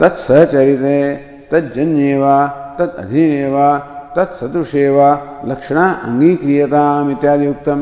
तत्सहचरिते, 0.00 0.98
तज्जन्येव 1.50 2.24
तत् 2.78 2.98
अधीनेव 2.98 3.56
तत्सदृशेव, 4.16 4.98
लक्षण 5.48 5.78
अंगीक्रियताम 5.78 7.10
इत्यादि 7.10 7.46
उत्तम 7.46 7.80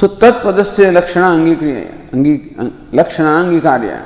सो 0.00 0.06
तत्पदस्य 0.06 0.90
लक्षण 0.90 1.22
अंगीक्रिय, 1.22 1.80
अंगी 2.14 2.34
लक्षण 2.94 3.26
अंगीकार्य 3.26 4.00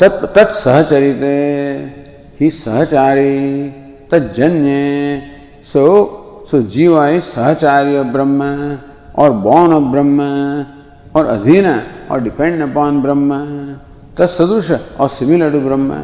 तत्, 0.00 0.24
तत्सहचरिते, 0.34 1.36
ही 2.40 2.50
सहचारी, 2.50 3.34
तज्जन्य, 4.10 4.72
सो 5.72 5.84
सो 6.50 6.62
जीव 6.62 7.20
सहचार्य 7.20 8.02
ब्रह्म 8.02 8.42
और 9.16 9.30
बौन 9.44 9.92
ब्रह्म 9.92 10.20
और 11.14 11.26
अधीन 11.26 11.66
है, 11.66 11.82
और 12.10 12.20
डिपेंड 12.20 12.62
अपॉन 12.62 13.00
ब्रह्म 13.02 13.38
तत्सदृश 14.18 14.70
और 15.00 15.08
similar 15.08 15.52
to 15.52 15.60
Brahma 15.60 15.94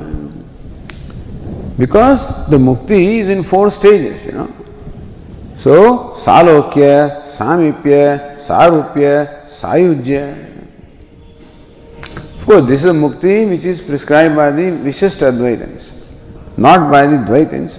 because 1.78 2.20
the 2.50 2.60
मुक्ति 2.60 2.96
is 3.18 3.30
in 3.30 3.42
four 3.50 3.70
stages 3.70 4.26
you 4.26 4.38
know 4.38 4.48
so 5.64 5.76
सालोक्य 6.18 6.92
सामीप्य 7.28 7.96
सारूप्य 8.48 9.24
सायुज्य 9.52 10.46
दिस 12.48 12.84
इज़ 12.84 12.92
मुक्ति 12.92 13.44
which 13.44 13.64
is 13.66 13.82
prescribe 13.86 14.34
by 14.36 14.50
the 14.52 14.80
Vishishta 14.84 15.22
Advaitans 15.24 15.92
not 16.58 16.80
by 16.90 17.06
the 17.06 17.20
Dvaitans 17.26 17.78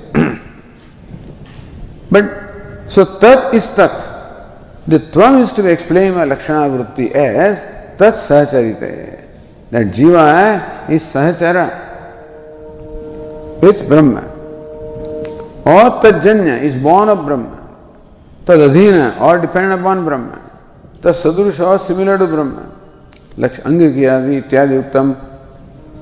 but 2.13 2.29
so 2.91 3.03
तत् 3.23 3.55
इज़ 3.55 3.67
तथ 3.77 4.10
The 4.87 4.99
Tvam 4.99 5.41
is 5.41 5.51
to 5.53 5.63
be 5.63 5.69
explained 5.69 6.15
by 6.15 6.25
Lakshana 6.25 6.69
Vritti 6.69 7.11
as 7.11 7.59
Tat 7.97 8.15
Sahacharite. 8.15 9.27
That 9.69 9.87
Jiva 9.87 10.89
is 10.89 11.03
Sahachara 11.03 11.89
with 13.61 13.87
Brahma. 13.87 14.21
Or 15.63 16.01
Tajanya 16.01 16.61
is 16.61 16.75
born 16.75 17.09
of 17.09 17.25
Brahma. 17.25 17.59
Tadadhina 18.45 19.21
or 19.21 19.37
dependent 19.37 19.79
upon 19.79 20.03
Brahma. 20.03 20.41
Tad 21.01 21.13
Sadrusha 21.13 21.67
or 21.67 21.77
similar 21.77 22.17
to 22.17 22.25
Brahma. 22.25 22.71
Laksh 23.37 23.61
Angikiyadi 23.61 24.41
Ityadi 24.41 24.81
Uktam. 24.83 25.15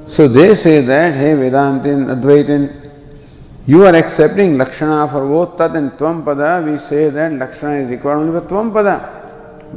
So 0.09 0.27
they 0.29 0.55
say 0.55 0.81
that, 0.81 1.13
hey 1.13 1.33
Vedantin, 1.33 2.07
Advaitin, 2.07 2.78
you 3.67 3.83
are 3.85 3.95
accepting 3.95 4.59
लक्षण 4.61 5.05
for 5.11 5.21
वो 5.21 5.45
तद 5.59 5.75
and 5.75 5.89
त्वम 5.99 6.21
पद 6.27 6.41
we 6.65 6.77
say 6.89 7.09
that 7.11 7.41
लक्षण 7.41 7.81
is 7.81 7.89
required 7.89 8.21
only 8.21 8.31
for 8.31 8.47
त्वम 8.49 8.69
पद 8.75 8.87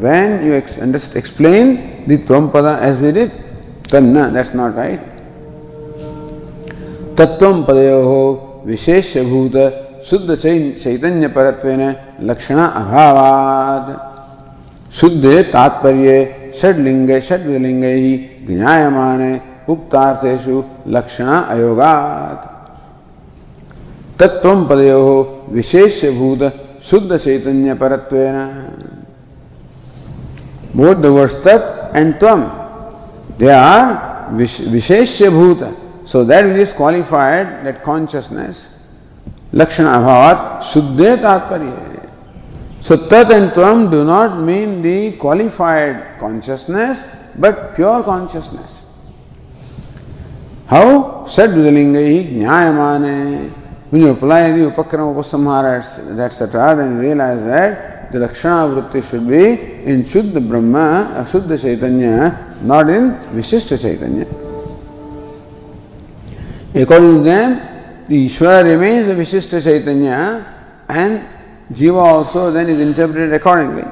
when 0.05 0.39
you 0.47 0.53
explain 0.55 1.75
द्वम 2.09 2.49
पद 2.49 2.69
एज 2.83 3.01
वी 3.01 3.13
डिड 3.13 3.31
तन्न 3.93 4.33
दैट्स 4.35 4.55
नॉट 4.55 4.77
राइट 4.77 5.11
तत्व 7.19 7.63
पदयो 7.63 8.21
विशेष 8.67 9.17
भूत 9.31 9.57
शुद्ध 10.11 10.35
चैतन्य 10.35 11.29
परत्व 11.29 11.69
लक्षण 12.31 12.59
अभाव 12.59 13.19
शुद्ध 15.01 15.25
तात्पर्य 15.53 16.15
षडलिंग 16.61 17.11
षड्विलिंग 17.29 17.85
ज्ञायमान 18.47 19.23
उक्ताषु 19.73 20.63
लक्षण 20.89 21.29
अयोगात 21.35 22.52
तत्व 24.23 24.65
पदयो 24.67 25.05
विशेष 25.51 26.05
भूत 26.19 26.43
शुद्ध 26.89 27.17
चैतन्य 27.17 27.75
परत्व 27.75 28.17
बोध 30.77 31.07
वर्ष 31.15 31.35
तत् 31.45 31.97
एंड 31.97 32.13
तम 32.21 32.43
दे 33.39 33.49
आर 33.51 34.35
विशेष 34.73 35.23
भूत 35.33 35.63
so 36.13 36.25
that 36.25 36.57
is 36.59 36.75
qualified 36.77 37.49
that 37.65 37.83
consciousness 37.85 38.63
लक्षण 39.55 39.87
अभाव 39.87 40.61
शुद्ध 40.73 41.01
तात्पर्य 41.23 42.03
सो 42.89 42.97
तत् 43.11 43.33
एंड 43.33 43.51
तम 43.57 43.89
do 43.91 44.03
not 44.05 44.39
mean 44.47 44.81
the 44.83 44.95
qualified 45.21 45.97
consciousness 46.21 47.03
but 47.41 47.59
pure 47.77 48.03
consciousness 48.03 48.81
how 50.71 51.03
सड्विंग 51.31 51.97
ज्ञायमान 52.29 53.05
है 53.05 53.62
When 53.93 54.01
you 54.01 54.09
apply 54.09 54.53
the 54.53 54.71
Upakrama 54.71 55.15
Upasamhara, 55.15 56.19
etc., 56.19 56.75
then 56.77 56.95
you 56.95 57.01
realize 57.03 57.45
that 57.45 58.11
the 58.11 58.21
Lakshana 58.21 58.91
Vritti 58.91 59.07
should 59.07 59.29
be 59.29 59.85
in 59.85 60.03
Shuddha 60.03 60.41
Brahma, 60.49 61.27
Shuddha 61.29 61.61
Chaitanya, 61.61 62.57
not 62.63 62.89
in 62.89 63.13
Vishishta 63.35 63.79
Chaitanya. 63.79 64.25
According 66.75 67.19
to 67.19 67.23
them, 67.23 68.07
the 68.09 68.29
Ishvara 68.31 68.65
remains 68.65 69.09
a 69.09 69.15
Vishishta 69.15 69.63
Chaitanya 69.63 70.47
and 70.89 71.29
Jiva 71.71 72.03
also 72.03 72.51
then 72.51 72.71
is 72.71 72.81
interpreted 72.81 73.35
accordingly. 73.35 73.85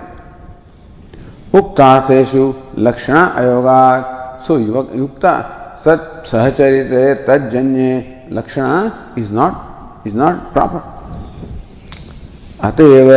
Uktateshu 1.53 2.73
Lakshana 2.77 3.35
Ayogat. 3.37 4.45
So 4.47 4.59
Yukta 4.59 5.79
Sat 5.79 6.25
Sahacharite 6.25 7.27
Tad 7.27 7.53
Janye 7.53 8.31
Lakshana 8.31 9.13
is 9.19 9.31
is 10.07 10.15
not 10.15 10.35
proper. 10.55 10.83
अतएव 12.69 13.11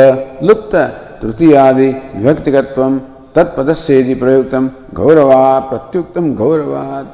लुप्त, 0.47 0.75
तृतीयादि 1.21 1.87
विभक्तिकत्व 2.15 2.81
तत्पदस्येदि 3.35 4.15
प्रयुक्तम 4.15 4.69
गौरवा 4.93 5.59
प्रत्युक्तम 5.69 6.33
गौरवाद 6.35 7.05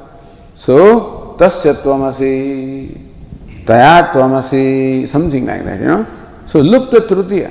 सो 0.66 0.76
तस्य 1.40 1.72
तया 3.68 4.00
त्वमसि 4.12 4.64
something 5.12 5.46
like 5.46 5.64
that 5.64 5.80
you 5.80 5.88
know 5.88 6.04
so 6.52 6.62
लुप्त, 6.62 6.94
तृतीय। 7.08 7.44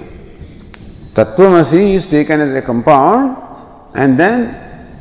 तत्वमसि 1.16 1.82
is 1.96 2.10
taken 2.12 2.42
as 2.42 2.56
a 2.56 2.62
compound 2.62 3.98
and 3.98 4.18
then 4.18 4.44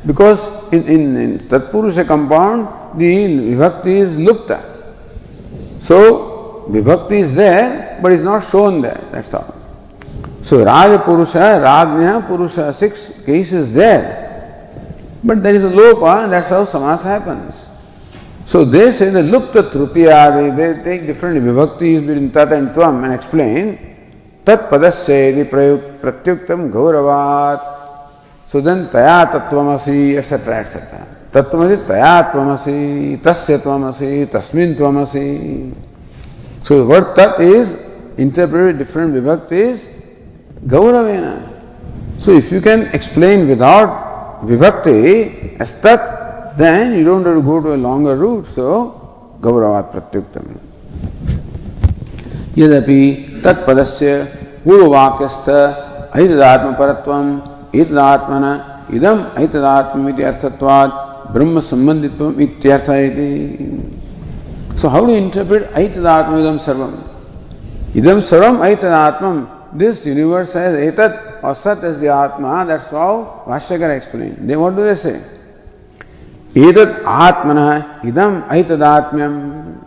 because 0.07 0.39
in 0.75 0.81
in 0.95 1.37
तत्पुरुष 1.51 1.99
compound 2.09 2.65
the 2.95 3.01
विभक्ति 3.45 3.99
is 3.99 4.19
लुप्त। 4.19 4.51
सो 5.87 5.99
Vibhakti 6.69 7.19
is 7.19 7.33
there, 7.33 7.99
but 8.01 8.11
is 8.11 8.21
not 8.21 8.47
shown 8.47 8.81
there. 8.81 9.01
That's 9.11 9.33
all. 9.33 9.55
So 10.43 10.63
Raja 10.63 10.99
Purusha, 11.03 11.59
Ragnya 11.61 12.25
Purusha, 12.27 12.73
six 12.73 13.11
cases 13.25 13.73
there. 13.73 14.27
But 15.23 15.41
there 15.41 15.55
is 15.55 15.63
a 15.63 15.69
lopa, 15.69 16.23
and 16.23 16.31
that's 16.31 16.49
how 16.49 16.65
samas 16.65 17.01
happens. 17.01 17.67
So 18.45 18.65
they 18.65 18.91
say 18.91 19.09
the 19.09 19.23
lupta 19.23 19.63
trutiya, 19.63 20.55
they, 20.55 20.73
they 20.73 20.83
take 20.83 21.07
different 21.07 21.43
vibhaktis 21.43 22.05
between 22.05 22.31
tat 22.31 22.53
and 22.53 22.69
tvam 22.69 23.03
and 23.03 23.13
explain 23.13 23.77
tat 24.45 24.69
padasya 24.69 25.49
pratyuktam 25.99 26.71
gauravat. 26.71 27.77
So 28.47 28.61
then 28.61 28.89
taya 28.89 29.29
tattvamasi, 29.31 30.17
etc., 30.17 30.59
etc. 30.61 31.07
Tattvamasi 31.31 31.85
taya 31.85 32.31
tvamasi, 32.31 33.21
tasya 33.21 33.59
tvamasi, 33.59 34.25
tasmin 34.31 34.75
tvamasi. 34.75 35.88
So 36.69 36.77
the 36.77 36.85
word 36.85 37.15
tat 37.15 37.39
is 37.41 37.75
interpreted 38.15 38.77
different 38.77 39.15
vibhaktis 39.15 39.87
gauravena. 40.67 41.31
So 42.19 42.29
if 42.31 42.51
you 42.51 42.61
can 42.61 42.81
explain 42.97 43.47
without 43.47 44.45
vibhakti 44.45 45.59
as 45.59 45.71
tat, 45.81 46.55
then 46.59 46.93
you 46.93 47.03
don't 47.03 47.25
have 47.25 47.37
to 47.37 47.41
go 47.41 47.59
to 47.59 47.73
a 47.73 47.79
longer 47.87 48.15
route. 48.15 48.45
So 48.45 48.67
gauravat 49.41 49.89
pratyuktam. 49.93 50.45
यद्यपि 52.61 53.01
तत्पदस्य 53.43 54.13
पूर्ववाक्यस्थ 54.63 55.49
ऐतदात्म 56.21 56.71
परत्वम 56.81 57.27
एतदात्मन 57.81 58.45
इदम 58.97 59.19
ऐतदात्म 59.43 60.09
इति 60.09 60.23
अर्थत्वात् 60.31 60.93
ब्रह्म 61.33 61.59
संबंधित्वम 61.71 62.41
इत्यर्थ 62.45 62.89
इति 63.09 63.29
Idam 64.81 66.59
Sarvam? 66.59 67.03
Idam 67.93 68.21
Sarvam 68.21 68.59
Aitadatmam. 68.59 69.47
This 69.77 70.05
universe 70.05 70.53
has 70.53 70.75
Etat 70.75 71.43
or 71.43 71.53
Sat 71.53 71.83
as 71.83 71.99
the 71.99 72.07
Atma. 72.07 72.65
That's 72.65 72.85
how 72.85 73.43
Vashyakara 73.45 73.97
explained. 73.97 74.49
Then 74.49 74.59
what 74.59 74.75
do 74.75 74.83
they 74.83 74.95
say? 74.95 75.21
Etat 76.53 77.03
Atmana 77.03 77.99
Idam 78.01 78.47
Aitadatmyam. 78.47 79.83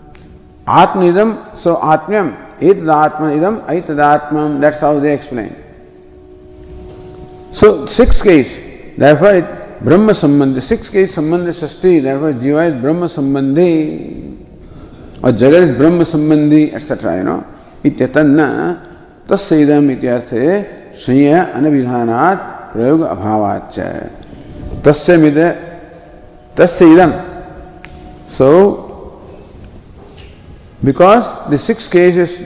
Atma 0.67 1.03
Idam, 1.03 1.57
so 1.59 1.77
Atmyam. 1.77 2.59
Etadatma 2.61 3.33
Idam 3.37 3.67
Aitadatmam. 3.67 4.61
That's 4.61 4.81
how 4.81 4.99
they 5.01 5.15
explain. 5.15 5.57
So 7.53 7.87
sixth 7.87 8.23
case. 8.23 8.59
Therefore, 8.97 9.35
it, 9.35 9.81
Brahma 9.83 10.13
Sambandhi. 10.13 10.63
Sixth 10.63 10.93
case 10.93 11.17
Sambandhi 11.17 11.49
Shasti. 11.49 12.03
Therefore, 12.03 12.33
Jiva 12.35 12.75
is 12.75 12.81
Brahma 12.81 13.07
Sambandhi. 13.07 14.42
और 15.25 15.31
जगत 15.33 15.77
ब्रह्म 15.79 16.05
संबंधी 16.05 16.63
etcetera 16.77 17.15
you 17.15 17.23
know 17.25 17.37
इतन 17.87 18.39
तस्दम 19.31 19.91
इतर्थ 19.91 20.31
संय 20.99 21.33
अनविधान 21.33 22.11
प्रयोग 22.73 23.01
अभाव 23.07 23.45
तस्द 24.87 25.39
तस्दम 26.59 27.13
so 28.39 28.51
because 30.85 31.25
the 31.51 31.57
six 31.61 31.87
cases 31.89 32.37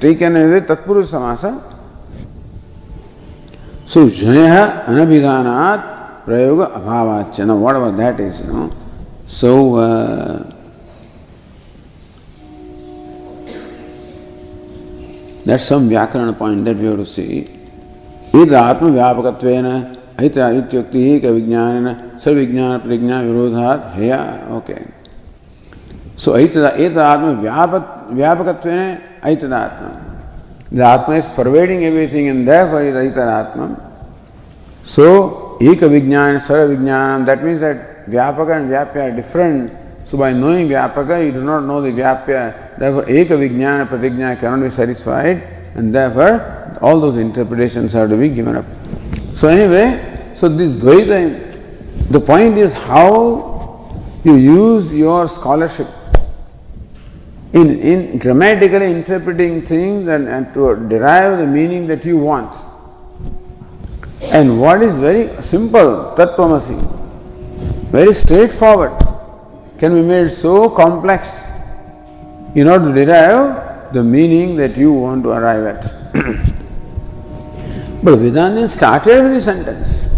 taken 0.00 0.36
is 0.36 0.58
तत्पुरुष 0.68 1.10
समास 1.10 1.44
सो 3.92 4.08
जय 4.12 4.46
अनभिधान 4.88 5.46
प्रयोग 6.26 6.60
अभाव 6.60 7.08
whatever 7.76 7.90
that 7.96 8.20
is 8.20 8.42
no 8.46 8.70
so 9.32 9.52
That's 15.44 15.64
some 15.64 15.88
Vyakarana 15.88 16.36
point 16.36 16.64
that 16.64 16.76
we 16.76 16.86
have 16.86 16.96
to 16.96 17.06
see. 17.06 17.56
व्यापकत्वेन 18.32 19.66
हित 20.20 20.36
इत्युक्ति 20.38 21.00
एक 21.12 21.24
विज्ञान 21.24 21.86
सर्वविज्ञान 22.24 22.78
प्रज्ञा 22.78 23.20
विरोधात 23.20 23.92
हेया 23.94 24.18
ओके 24.56 24.76
सो 26.24 26.36
ऐत 26.38 26.56
एत 26.56 26.98
आत्म 27.06 27.40
व्यापक 27.40 27.84
व्यापकत्वेन 28.20 28.80
ऐतदात्म 29.30 29.88
The 30.72 30.84
Atma 30.84 31.16
is 31.16 31.26
pervading 31.26 31.84
everything 31.84 32.28
and 32.28 32.46
therefore 32.46 32.82
is 32.82 32.94
Aitanatma. 32.94 33.90
So, 34.84 35.58
Eka 35.60 35.90
Vijnana, 35.90 36.40
Sarva 36.40 36.76
Vijnanam, 36.76 37.26
that 37.26 37.42
means 37.42 37.58
that 37.58 38.06
Vyapaka 38.08 38.56
and 38.56 38.70
Vyapya 38.70 39.12
are 39.12 39.16
different. 39.16 39.72
So 40.06 40.16
by 40.16 40.32
knowing 40.32 40.68
Vyapaka, 40.68 41.26
you 41.26 41.32
do 41.32 41.42
not 41.42 41.64
know 41.64 41.80
the 41.82 41.88
Vyapya. 41.88 42.69
Therefore, 42.80 43.04
Eka 43.04 43.36
Vijnana 43.36 43.86
Pratigna 43.86 44.40
cannot 44.40 44.62
be 44.62 44.70
satisfied, 44.70 45.42
and 45.74 45.94
therefore, 45.94 46.78
all 46.80 46.98
those 46.98 47.18
interpretations 47.18 47.92
have 47.92 48.08
to 48.08 48.16
be 48.16 48.30
given 48.30 48.56
up. 48.56 48.64
So 49.34 49.48
anyway, 49.48 50.32
so 50.34 50.48
this 50.48 50.82
Dvaita, 50.82 52.08
the 52.08 52.18
point 52.18 52.56
is 52.56 52.72
how 52.72 54.02
you 54.24 54.36
use 54.36 54.90
your 54.90 55.28
scholarship 55.28 55.88
in, 57.52 57.78
in 57.80 58.18
grammatically 58.18 58.86
interpreting 58.86 59.66
things 59.66 60.08
and, 60.08 60.26
and 60.26 60.54
to 60.54 60.76
derive 60.88 61.36
the 61.36 61.46
meaning 61.46 61.86
that 61.88 62.06
you 62.06 62.16
want. 62.16 62.56
And 64.22 64.58
what 64.58 64.82
is 64.82 64.94
very 64.94 65.42
simple, 65.42 66.14
Tattvamasi, 66.16 66.80
very 67.90 68.14
straightforward, 68.14 68.98
can 69.78 69.92
be 69.94 70.00
made 70.02 70.32
so 70.32 70.70
complex 70.70 71.49
in 72.54 72.68
order 72.68 72.92
to 72.92 73.04
derive 73.04 73.92
the 73.92 74.02
meaning 74.02 74.56
that 74.56 74.76
you 74.76 74.92
want 74.92 75.22
to 75.24 75.30
arrive 75.30 75.64
at. 75.64 75.82
but 78.02 78.16
Vedanta 78.16 78.68
started 78.68 79.22
with 79.22 79.34
the 79.34 79.40
sentence. 79.42 80.08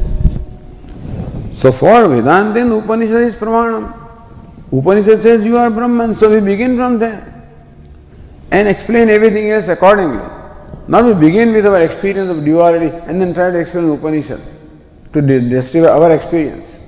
So 1.59 1.73
for 1.73 2.09
Vedanta, 2.09 2.61
Upanishad 2.77 3.23
is 3.23 3.35
Pramanam. 3.35 3.95
Upanishad 4.73 5.23
says 5.23 5.45
you 5.45 5.59
are 5.59 5.71
Brahman, 5.71 6.17
so 6.17 6.31
we 6.31 6.41
begin 6.41 6.77
from 6.77 6.99
there 6.99 7.29
and 8.51 8.69
explain 8.69 9.09
everything 9.09 9.51
else 9.51 9.69
accordingly. 9.69 10.23
Not 10.89 11.05
we 11.05 11.15
begin 11.15 11.53
with 11.53 11.67
our 11.67 11.81
experience 11.83 12.31
of 12.31 12.45
duality 12.45 12.89
and 13.07 13.21
then 13.21 13.33
try 13.33 13.51
to 13.51 13.59
explain 13.61 13.91
Upanishad 13.91 14.41
to 15.13 15.23
justify 15.51 15.89
our 15.89 16.11
experience. 16.13 16.79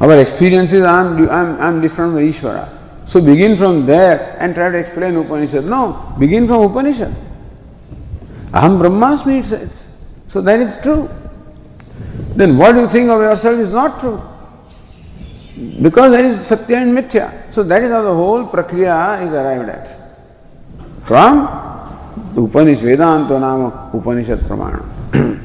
Our 0.00 0.20
experience 0.20 0.72
is 0.72 0.82
I'm, 0.84 1.28
I'm, 1.30 1.60
I'm 1.60 1.80
different 1.80 2.14
from 2.14 2.22
Ishvara. 2.22 2.75
So 3.06 3.20
begin 3.20 3.56
from 3.56 3.86
there 3.86 4.36
and 4.40 4.54
try 4.54 4.70
to 4.70 4.78
explain 4.78 5.16
Upanishad. 5.16 5.64
No, 5.64 6.14
begin 6.18 6.46
from 6.48 6.62
Upanishad. 6.62 7.14
Aham 8.50 8.80
Brahmasmi 8.80 9.40
it 9.40 9.44
says. 9.44 9.86
So 10.28 10.40
that 10.42 10.60
is 10.60 10.76
true. 10.82 11.08
Then 12.34 12.58
what 12.58 12.74
you 12.74 12.88
think 12.88 13.08
of 13.08 13.20
yourself 13.20 13.58
is 13.60 13.70
not 13.70 14.00
true. 14.00 14.20
Because 15.80 16.12
there 16.12 16.24
is 16.24 16.46
Satya 16.46 16.78
and 16.78 16.96
Mithya. 16.98 17.52
So 17.54 17.62
that 17.62 17.82
is 17.82 17.90
how 17.90 18.02
the 18.02 18.12
whole 18.12 18.46
Prakriya 18.46 19.26
is 19.26 19.32
arrived 19.32 19.68
at. 19.68 19.96
From 21.06 21.46
Upanishad, 22.36 22.84
Vedanta 22.84 23.38
Nama 23.38 23.90
Upanishad 23.94 24.40
Pramana. 24.40 24.84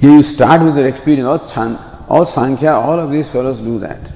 You 0.00 0.22
start 0.22 0.62
with 0.62 0.76
your 0.76 0.86
experience, 0.86 1.26
all, 1.26 1.38
Chan, 1.38 1.76
all 2.08 2.26
Sankhya, 2.26 2.72
all 2.72 3.00
of 3.00 3.10
these 3.10 3.30
fellows 3.30 3.60
do 3.60 3.78
that. 3.80 4.12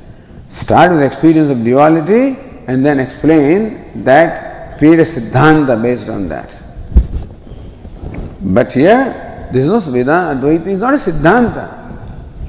Start 0.50 0.90
with 0.90 1.02
experience 1.02 1.50
of 1.50 1.64
duality 1.64 2.36
and 2.66 2.84
then 2.84 2.98
explain 2.98 4.02
that, 4.04 4.78
create 4.78 4.98
a 4.98 5.04
Siddhanta 5.04 5.80
based 5.80 6.08
on 6.08 6.28
that. 6.28 6.60
But 8.40 8.72
here, 8.72 9.48
this 9.52 9.66
is 9.66 9.86
Vedanta, 9.86 10.40
Advaita 10.40 10.66
is 10.66 10.80
not 10.80 10.94
a 10.94 10.96
Siddhanta. 10.96 11.76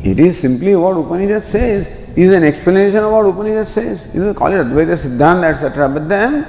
It 0.03 0.19
is 0.19 0.39
simply 0.39 0.75
what 0.75 0.97
Upanishad 0.97 1.43
says, 1.43 1.87
is 2.15 2.31
an 2.33 2.43
explanation 2.43 3.03
of 3.03 3.11
what 3.11 3.25
Upanishad 3.25 3.67
says. 3.67 4.09
You 4.13 4.21
know, 4.21 4.33
call 4.33 4.51
it 4.51 4.65
Advaita 4.65 4.97
Siddhanta, 4.97 5.53
etc. 5.53 5.89
But 5.89 6.09
then, 6.09 6.45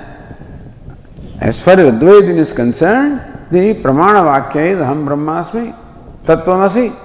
as 1.38 1.60
far 1.60 1.74
as 1.74 1.92
Advaita 1.92 2.36
is 2.38 2.52
concerned, 2.52 3.20
the 3.50 3.74
Pramana 3.74 4.22
Vakya 4.24 4.72
is 4.72 4.78
Aham 4.78 5.06
Brahmasmi, 5.06 6.24
Tattvamasi, 6.24 6.96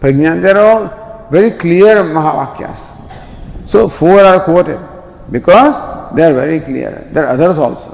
Prajna. 0.00 0.42
They 0.42 0.52
all 0.52 1.28
very 1.30 1.52
clear 1.52 1.96
Mahavakyas. 1.96 2.95
So, 3.66 3.88
four 3.88 4.20
are 4.20 4.40
quoted 4.40 4.80
because 5.30 6.14
they 6.14 6.22
are 6.22 6.32
very 6.32 6.60
clear. 6.60 7.08
There 7.12 7.26
are 7.26 7.34
others 7.34 7.58
also. 7.58 7.92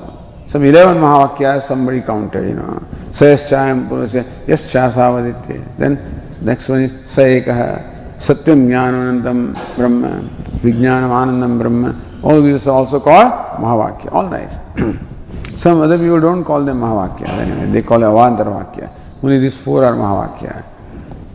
Some 0.48 0.64
11 0.64 0.98
Mahavakyas 0.98 1.62
somebody 1.62 2.02
counted, 2.02 2.46
you 2.48 2.54
know. 2.54 2.82
Sayaschayam 3.10 3.88
Purusya, 3.88 4.22
Yaschasa 4.46 4.92
Savaditya. 4.92 5.78
Then 5.78 6.22
Next 6.42 6.68
one 6.68 6.82
is 6.82 6.90
Sayekaha, 7.06 8.18
Satyam 8.18 8.66
Jnananandam 8.66 9.54
Brahma, 9.76 10.28
Vijnanam 10.60 11.10
Anandam 11.10 11.56
Brahma. 11.56 12.20
All 12.24 12.42
these 12.42 12.66
are 12.66 12.74
also 12.74 12.98
called 12.98 13.30
Mahavakya. 13.62 14.12
All 14.12 14.26
right. 14.26 14.50
Some 15.56 15.82
other 15.82 15.96
people 15.96 16.20
don't 16.20 16.44
call 16.44 16.64
them 16.64 16.80
Mahavakya. 16.80 17.28
Anyway, 17.28 17.66
they 17.70 17.82
call 17.82 18.02
it 18.02 18.06
Avantaravakya. 18.06 18.90
Only 19.22 19.38
these 19.38 19.56
four 19.56 19.84
are 19.84 19.94
Mahavakya. 19.94 20.64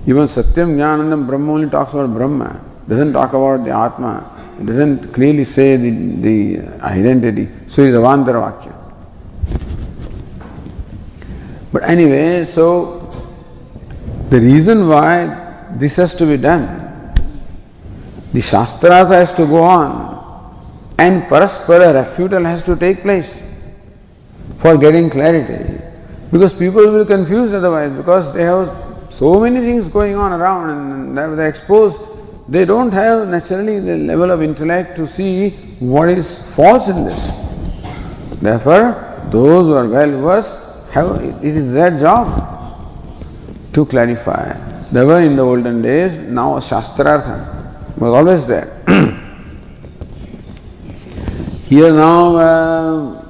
Even 0.07 0.23
Satyam 0.23 0.75
Jnanandam 0.75 1.25
Brahma 1.25 1.53
only 1.53 1.69
talks 1.69 1.93
about 1.93 2.13
Brahma, 2.13 2.59
doesn't 2.87 3.13
talk 3.13 3.33
about 3.33 3.63
the 3.63 3.71
Atma. 3.71 4.55
It 4.59 4.65
doesn't 4.65 5.13
clearly 5.13 5.43
say 5.43 5.77
the, 5.77 5.91
the 6.21 6.81
identity. 6.81 7.49
So 7.67 7.83
it 7.83 7.89
is 7.89 7.95
Avantaravakya. 7.95 8.73
But 11.71 11.83
anyway, 11.83 12.45
so 12.45 12.97
the 14.29 14.39
reason 14.39 14.87
why 14.87 15.67
this 15.75 15.97
has 15.97 16.15
to 16.15 16.25
be 16.25 16.37
done, 16.37 17.13
the 18.33 18.39
Shastrata 18.39 19.09
has 19.09 19.33
to 19.33 19.45
go 19.45 19.63
on 19.63 20.17
and 20.97 21.23
Paraspara 21.23 22.03
refutal 22.03 22.43
has 22.45 22.63
to 22.63 22.75
take 22.75 23.01
place 23.01 23.43
for 24.59 24.77
getting 24.77 25.09
clarity. 25.09 25.81
Because 26.31 26.53
people 26.53 26.85
will 26.85 27.03
be 27.03 27.07
confused 27.07 27.53
otherwise 27.53 27.91
because 27.91 28.33
they 28.33 28.43
have 28.43 28.75
so 29.09 29.39
many 29.39 29.61
things 29.61 29.87
going 29.87 30.15
on 30.15 30.31
around 30.31 30.69
and 30.69 31.17
they're 31.17 31.47
exposed. 31.47 31.99
They 32.49 32.63
don't 32.63 32.91
have 32.91 33.27
naturally 33.27 33.79
the 33.81 33.97
level 33.97 34.31
of 34.31 34.41
intellect 34.41 34.95
to 34.95 35.07
see 35.07 35.49
what 35.79 36.09
is 36.09 36.41
false 36.55 36.87
in 36.87 37.03
this. 37.03 37.29
Therefore, 38.41 39.27
those 39.31 39.65
who 39.65 39.73
are 39.73 39.87
well 39.87 40.21
versed 40.21 40.55
have 40.91 41.21
it 41.21 41.43
is 41.43 41.73
their 41.73 41.91
job 41.99 42.27
to 43.73 43.85
clarify. 43.85 44.53
There 44.91 45.05
were 45.05 45.19
in 45.19 45.35
the 45.35 45.41
olden 45.41 45.81
days, 45.81 46.19
now 46.19 46.59
Shastrartha 46.59 47.97
was 47.97 48.15
always 48.15 48.45
there. 48.45 48.81
Here 51.65 51.91
now, 51.91 52.35
uh, 52.37 53.25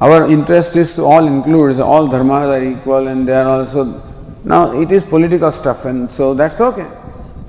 our 0.00 0.30
interest 0.30 0.76
is 0.76 0.94
to 0.94 1.02
all 1.02 1.26
include, 1.26 1.80
all 1.80 2.06
dharmas 2.06 2.56
are 2.56 2.62
equal 2.62 3.08
and 3.08 3.26
they 3.26 3.34
are 3.34 3.48
also. 3.48 4.00
Now 4.44 4.80
it 4.80 4.92
is 4.92 5.04
political 5.04 5.50
stuff, 5.50 5.84
and 5.84 6.10
so 6.10 6.34
that's 6.34 6.60
okay. 6.60 6.86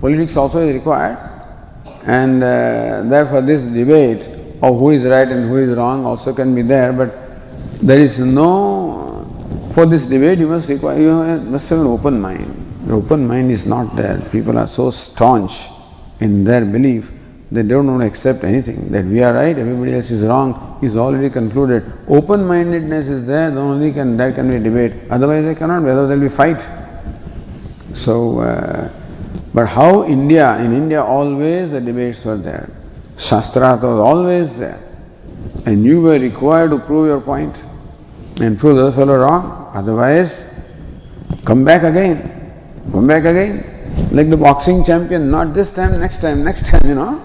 Politics 0.03 0.35
also 0.35 0.59
is 0.59 0.73
required, 0.75 1.17
and 2.03 2.43
uh, 2.43 3.03
therefore 3.05 3.39
this 3.39 3.61
debate 3.63 4.27
of 4.61 4.77
who 4.77 4.89
is 4.89 5.05
right 5.05 5.29
and 5.29 5.47
who 5.47 5.55
is 5.59 5.69
wrong 5.77 6.05
also 6.05 6.33
can 6.33 6.53
be 6.53 6.61
there, 6.61 6.91
but 6.91 7.15
there 7.81 7.99
is 7.99 8.19
no 8.19 9.23
for 9.73 9.85
this 9.85 10.05
debate, 10.05 10.39
you 10.39 10.47
must 10.47 10.67
require 10.67 10.99
you 10.99 11.13
must 11.53 11.69
have 11.69 11.79
an 11.79 11.87
open 11.87 12.19
mind. 12.19 12.83
The 12.85 12.95
open 12.95 13.25
mind 13.25 13.49
is 13.49 13.65
not 13.65 13.95
there. 13.95 14.19
People 14.29 14.57
are 14.57 14.67
so 14.67 14.91
staunch 14.91 15.69
in 16.19 16.43
their 16.43 16.65
belief 16.65 17.09
they 17.53 17.63
don't 17.63 17.87
want 17.87 18.01
to 18.01 18.07
accept 18.07 18.43
anything. 18.43 18.91
That 18.91 19.05
we 19.05 19.23
are 19.23 19.33
right, 19.33 19.57
everybody 19.57 19.93
else 19.93 20.11
is 20.11 20.23
wrong 20.23 20.79
is 20.81 20.97
already 20.97 21.29
concluded. 21.29 21.89
Open 22.09 22.45
mindedness 22.45 23.07
is 23.07 23.25
there, 23.25 23.49
then 23.51 23.57
only 23.57 23.93
can 23.93 24.17
there 24.17 24.33
can 24.33 24.49
be 24.49 24.59
debate. 24.59 24.93
Otherwise, 25.09 25.45
they 25.45 25.55
cannot. 25.55 25.83
Whether 25.83 26.07
there 26.07 26.17
will 26.17 26.29
be 26.29 26.35
fight. 26.35 26.65
So, 27.93 28.39
uh, 28.39 28.89
but 29.53 29.67
how 29.67 30.05
India 30.05 30.57
in 30.57 30.73
India 30.73 31.03
always 31.03 31.71
the 31.71 31.81
debates 31.81 32.23
were 32.25 32.37
there. 32.37 32.69
Shastrat 33.17 33.83
was 33.83 33.99
always 33.99 34.55
there, 34.57 34.79
and 35.65 35.83
you 35.83 36.01
were 36.01 36.17
required 36.19 36.71
to 36.71 36.79
prove 36.79 37.07
your 37.07 37.21
point 37.21 37.63
and 38.41 38.57
prove 38.57 38.75
the 38.77 38.87
other 38.87 38.95
fellow 38.95 39.17
wrong. 39.17 39.71
Otherwise, 39.73 40.43
come 41.45 41.63
back 41.63 41.83
again. 41.83 42.51
Come 42.91 43.07
back 43.07 43.25
again. 43.25 43.69
Like 44.11 44.29
the 44.29 44.37
boxing 44.37 44.83
champion, 44.83 45.29
not 45.29 45.53
this 45.53 45.71
time, 45.71 45.99
next 45.99 46.21
time, 46.21 46.43
next 46.43 46.65
time, 46.65 46.81
you 46.85 46.95
know. 46.95 47.23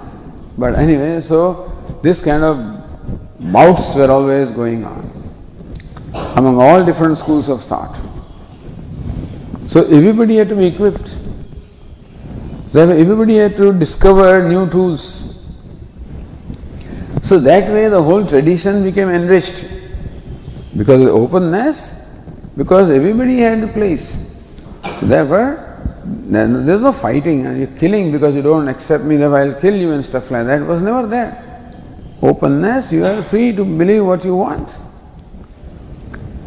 But 0.58 0.74
anyway, 0.74 1.20
so 1.20 1.72
this 2.02 2.20
kind 2.20 2.44
of 2.44 2.56
bouts 3.52 3.94
were 3.94 4.10
always 4.10 4.50
going 4.50 4.84
on 4.84 5.08
among 6.36 6.60
all 6.60 6.84
different 6.84 7.16
schools 7.16 7.48
of 7.48 7.62
thought. 7.62 7.98
So 9.68 9.84
everybody 9.86 10.36
had 10.36 10.48
to 10.50 10.56
be 10.56 10.66
equipped. 10.66 11.16
So 12.70 12.88
everybody 12.88 13.36
had 13.36 13.56
to 13.56 13.72
discover 13.72 14.46
new 14.46 14.68
tools. 14.68 15.46
So 17.22 17.38
that 17.40 17.72
way 17.72 17.88
the 17.88 18.02
whole 18.02 18.26
tradition 18.26 18.82
became 18.84 19.08
enriched. 19.08 19.72
Because 20.76 21.02
of 21.02 21.10
openness, 21.10 21.94
because 22.56 22.90
everybody 22.90 23.38
had 23.38 23.64
a 23.64 23.68
place. 23.68 24.30
So 25.00 25.06
therefore, 25.06 25.80
there's 26.04 26.82
no 26.82 26.92
fighting 26.92 27.46
and 27.46 27.58
you're 27.58 27.78
killing 27.78 28.12
because 28.12 28.34
you 28.34 28.42
don't 28.42 28.68
accept 28.68 29.04
me, 29.04 29.16
then 29.16 29.32
I'll 29.32 29.54
kill 29.54 29.74
you 29.74 29.92
and 29.92 30.04
stuff 30.04 30.30
like 30.30 30.46
that. 30.46 30.60
It 30.60 30.64
was 30.64 30.82
never 30.82 31.06
there. 31.06 31.44
Openness, 32.20 32.92
you 32.92 33.04
are 33.04 33.22
free 33.22 33.54
to 33.56 33.64
believe 33.64 34.04
what 34.04 34.24
you 34.24 34.36
want. 34.36 34.76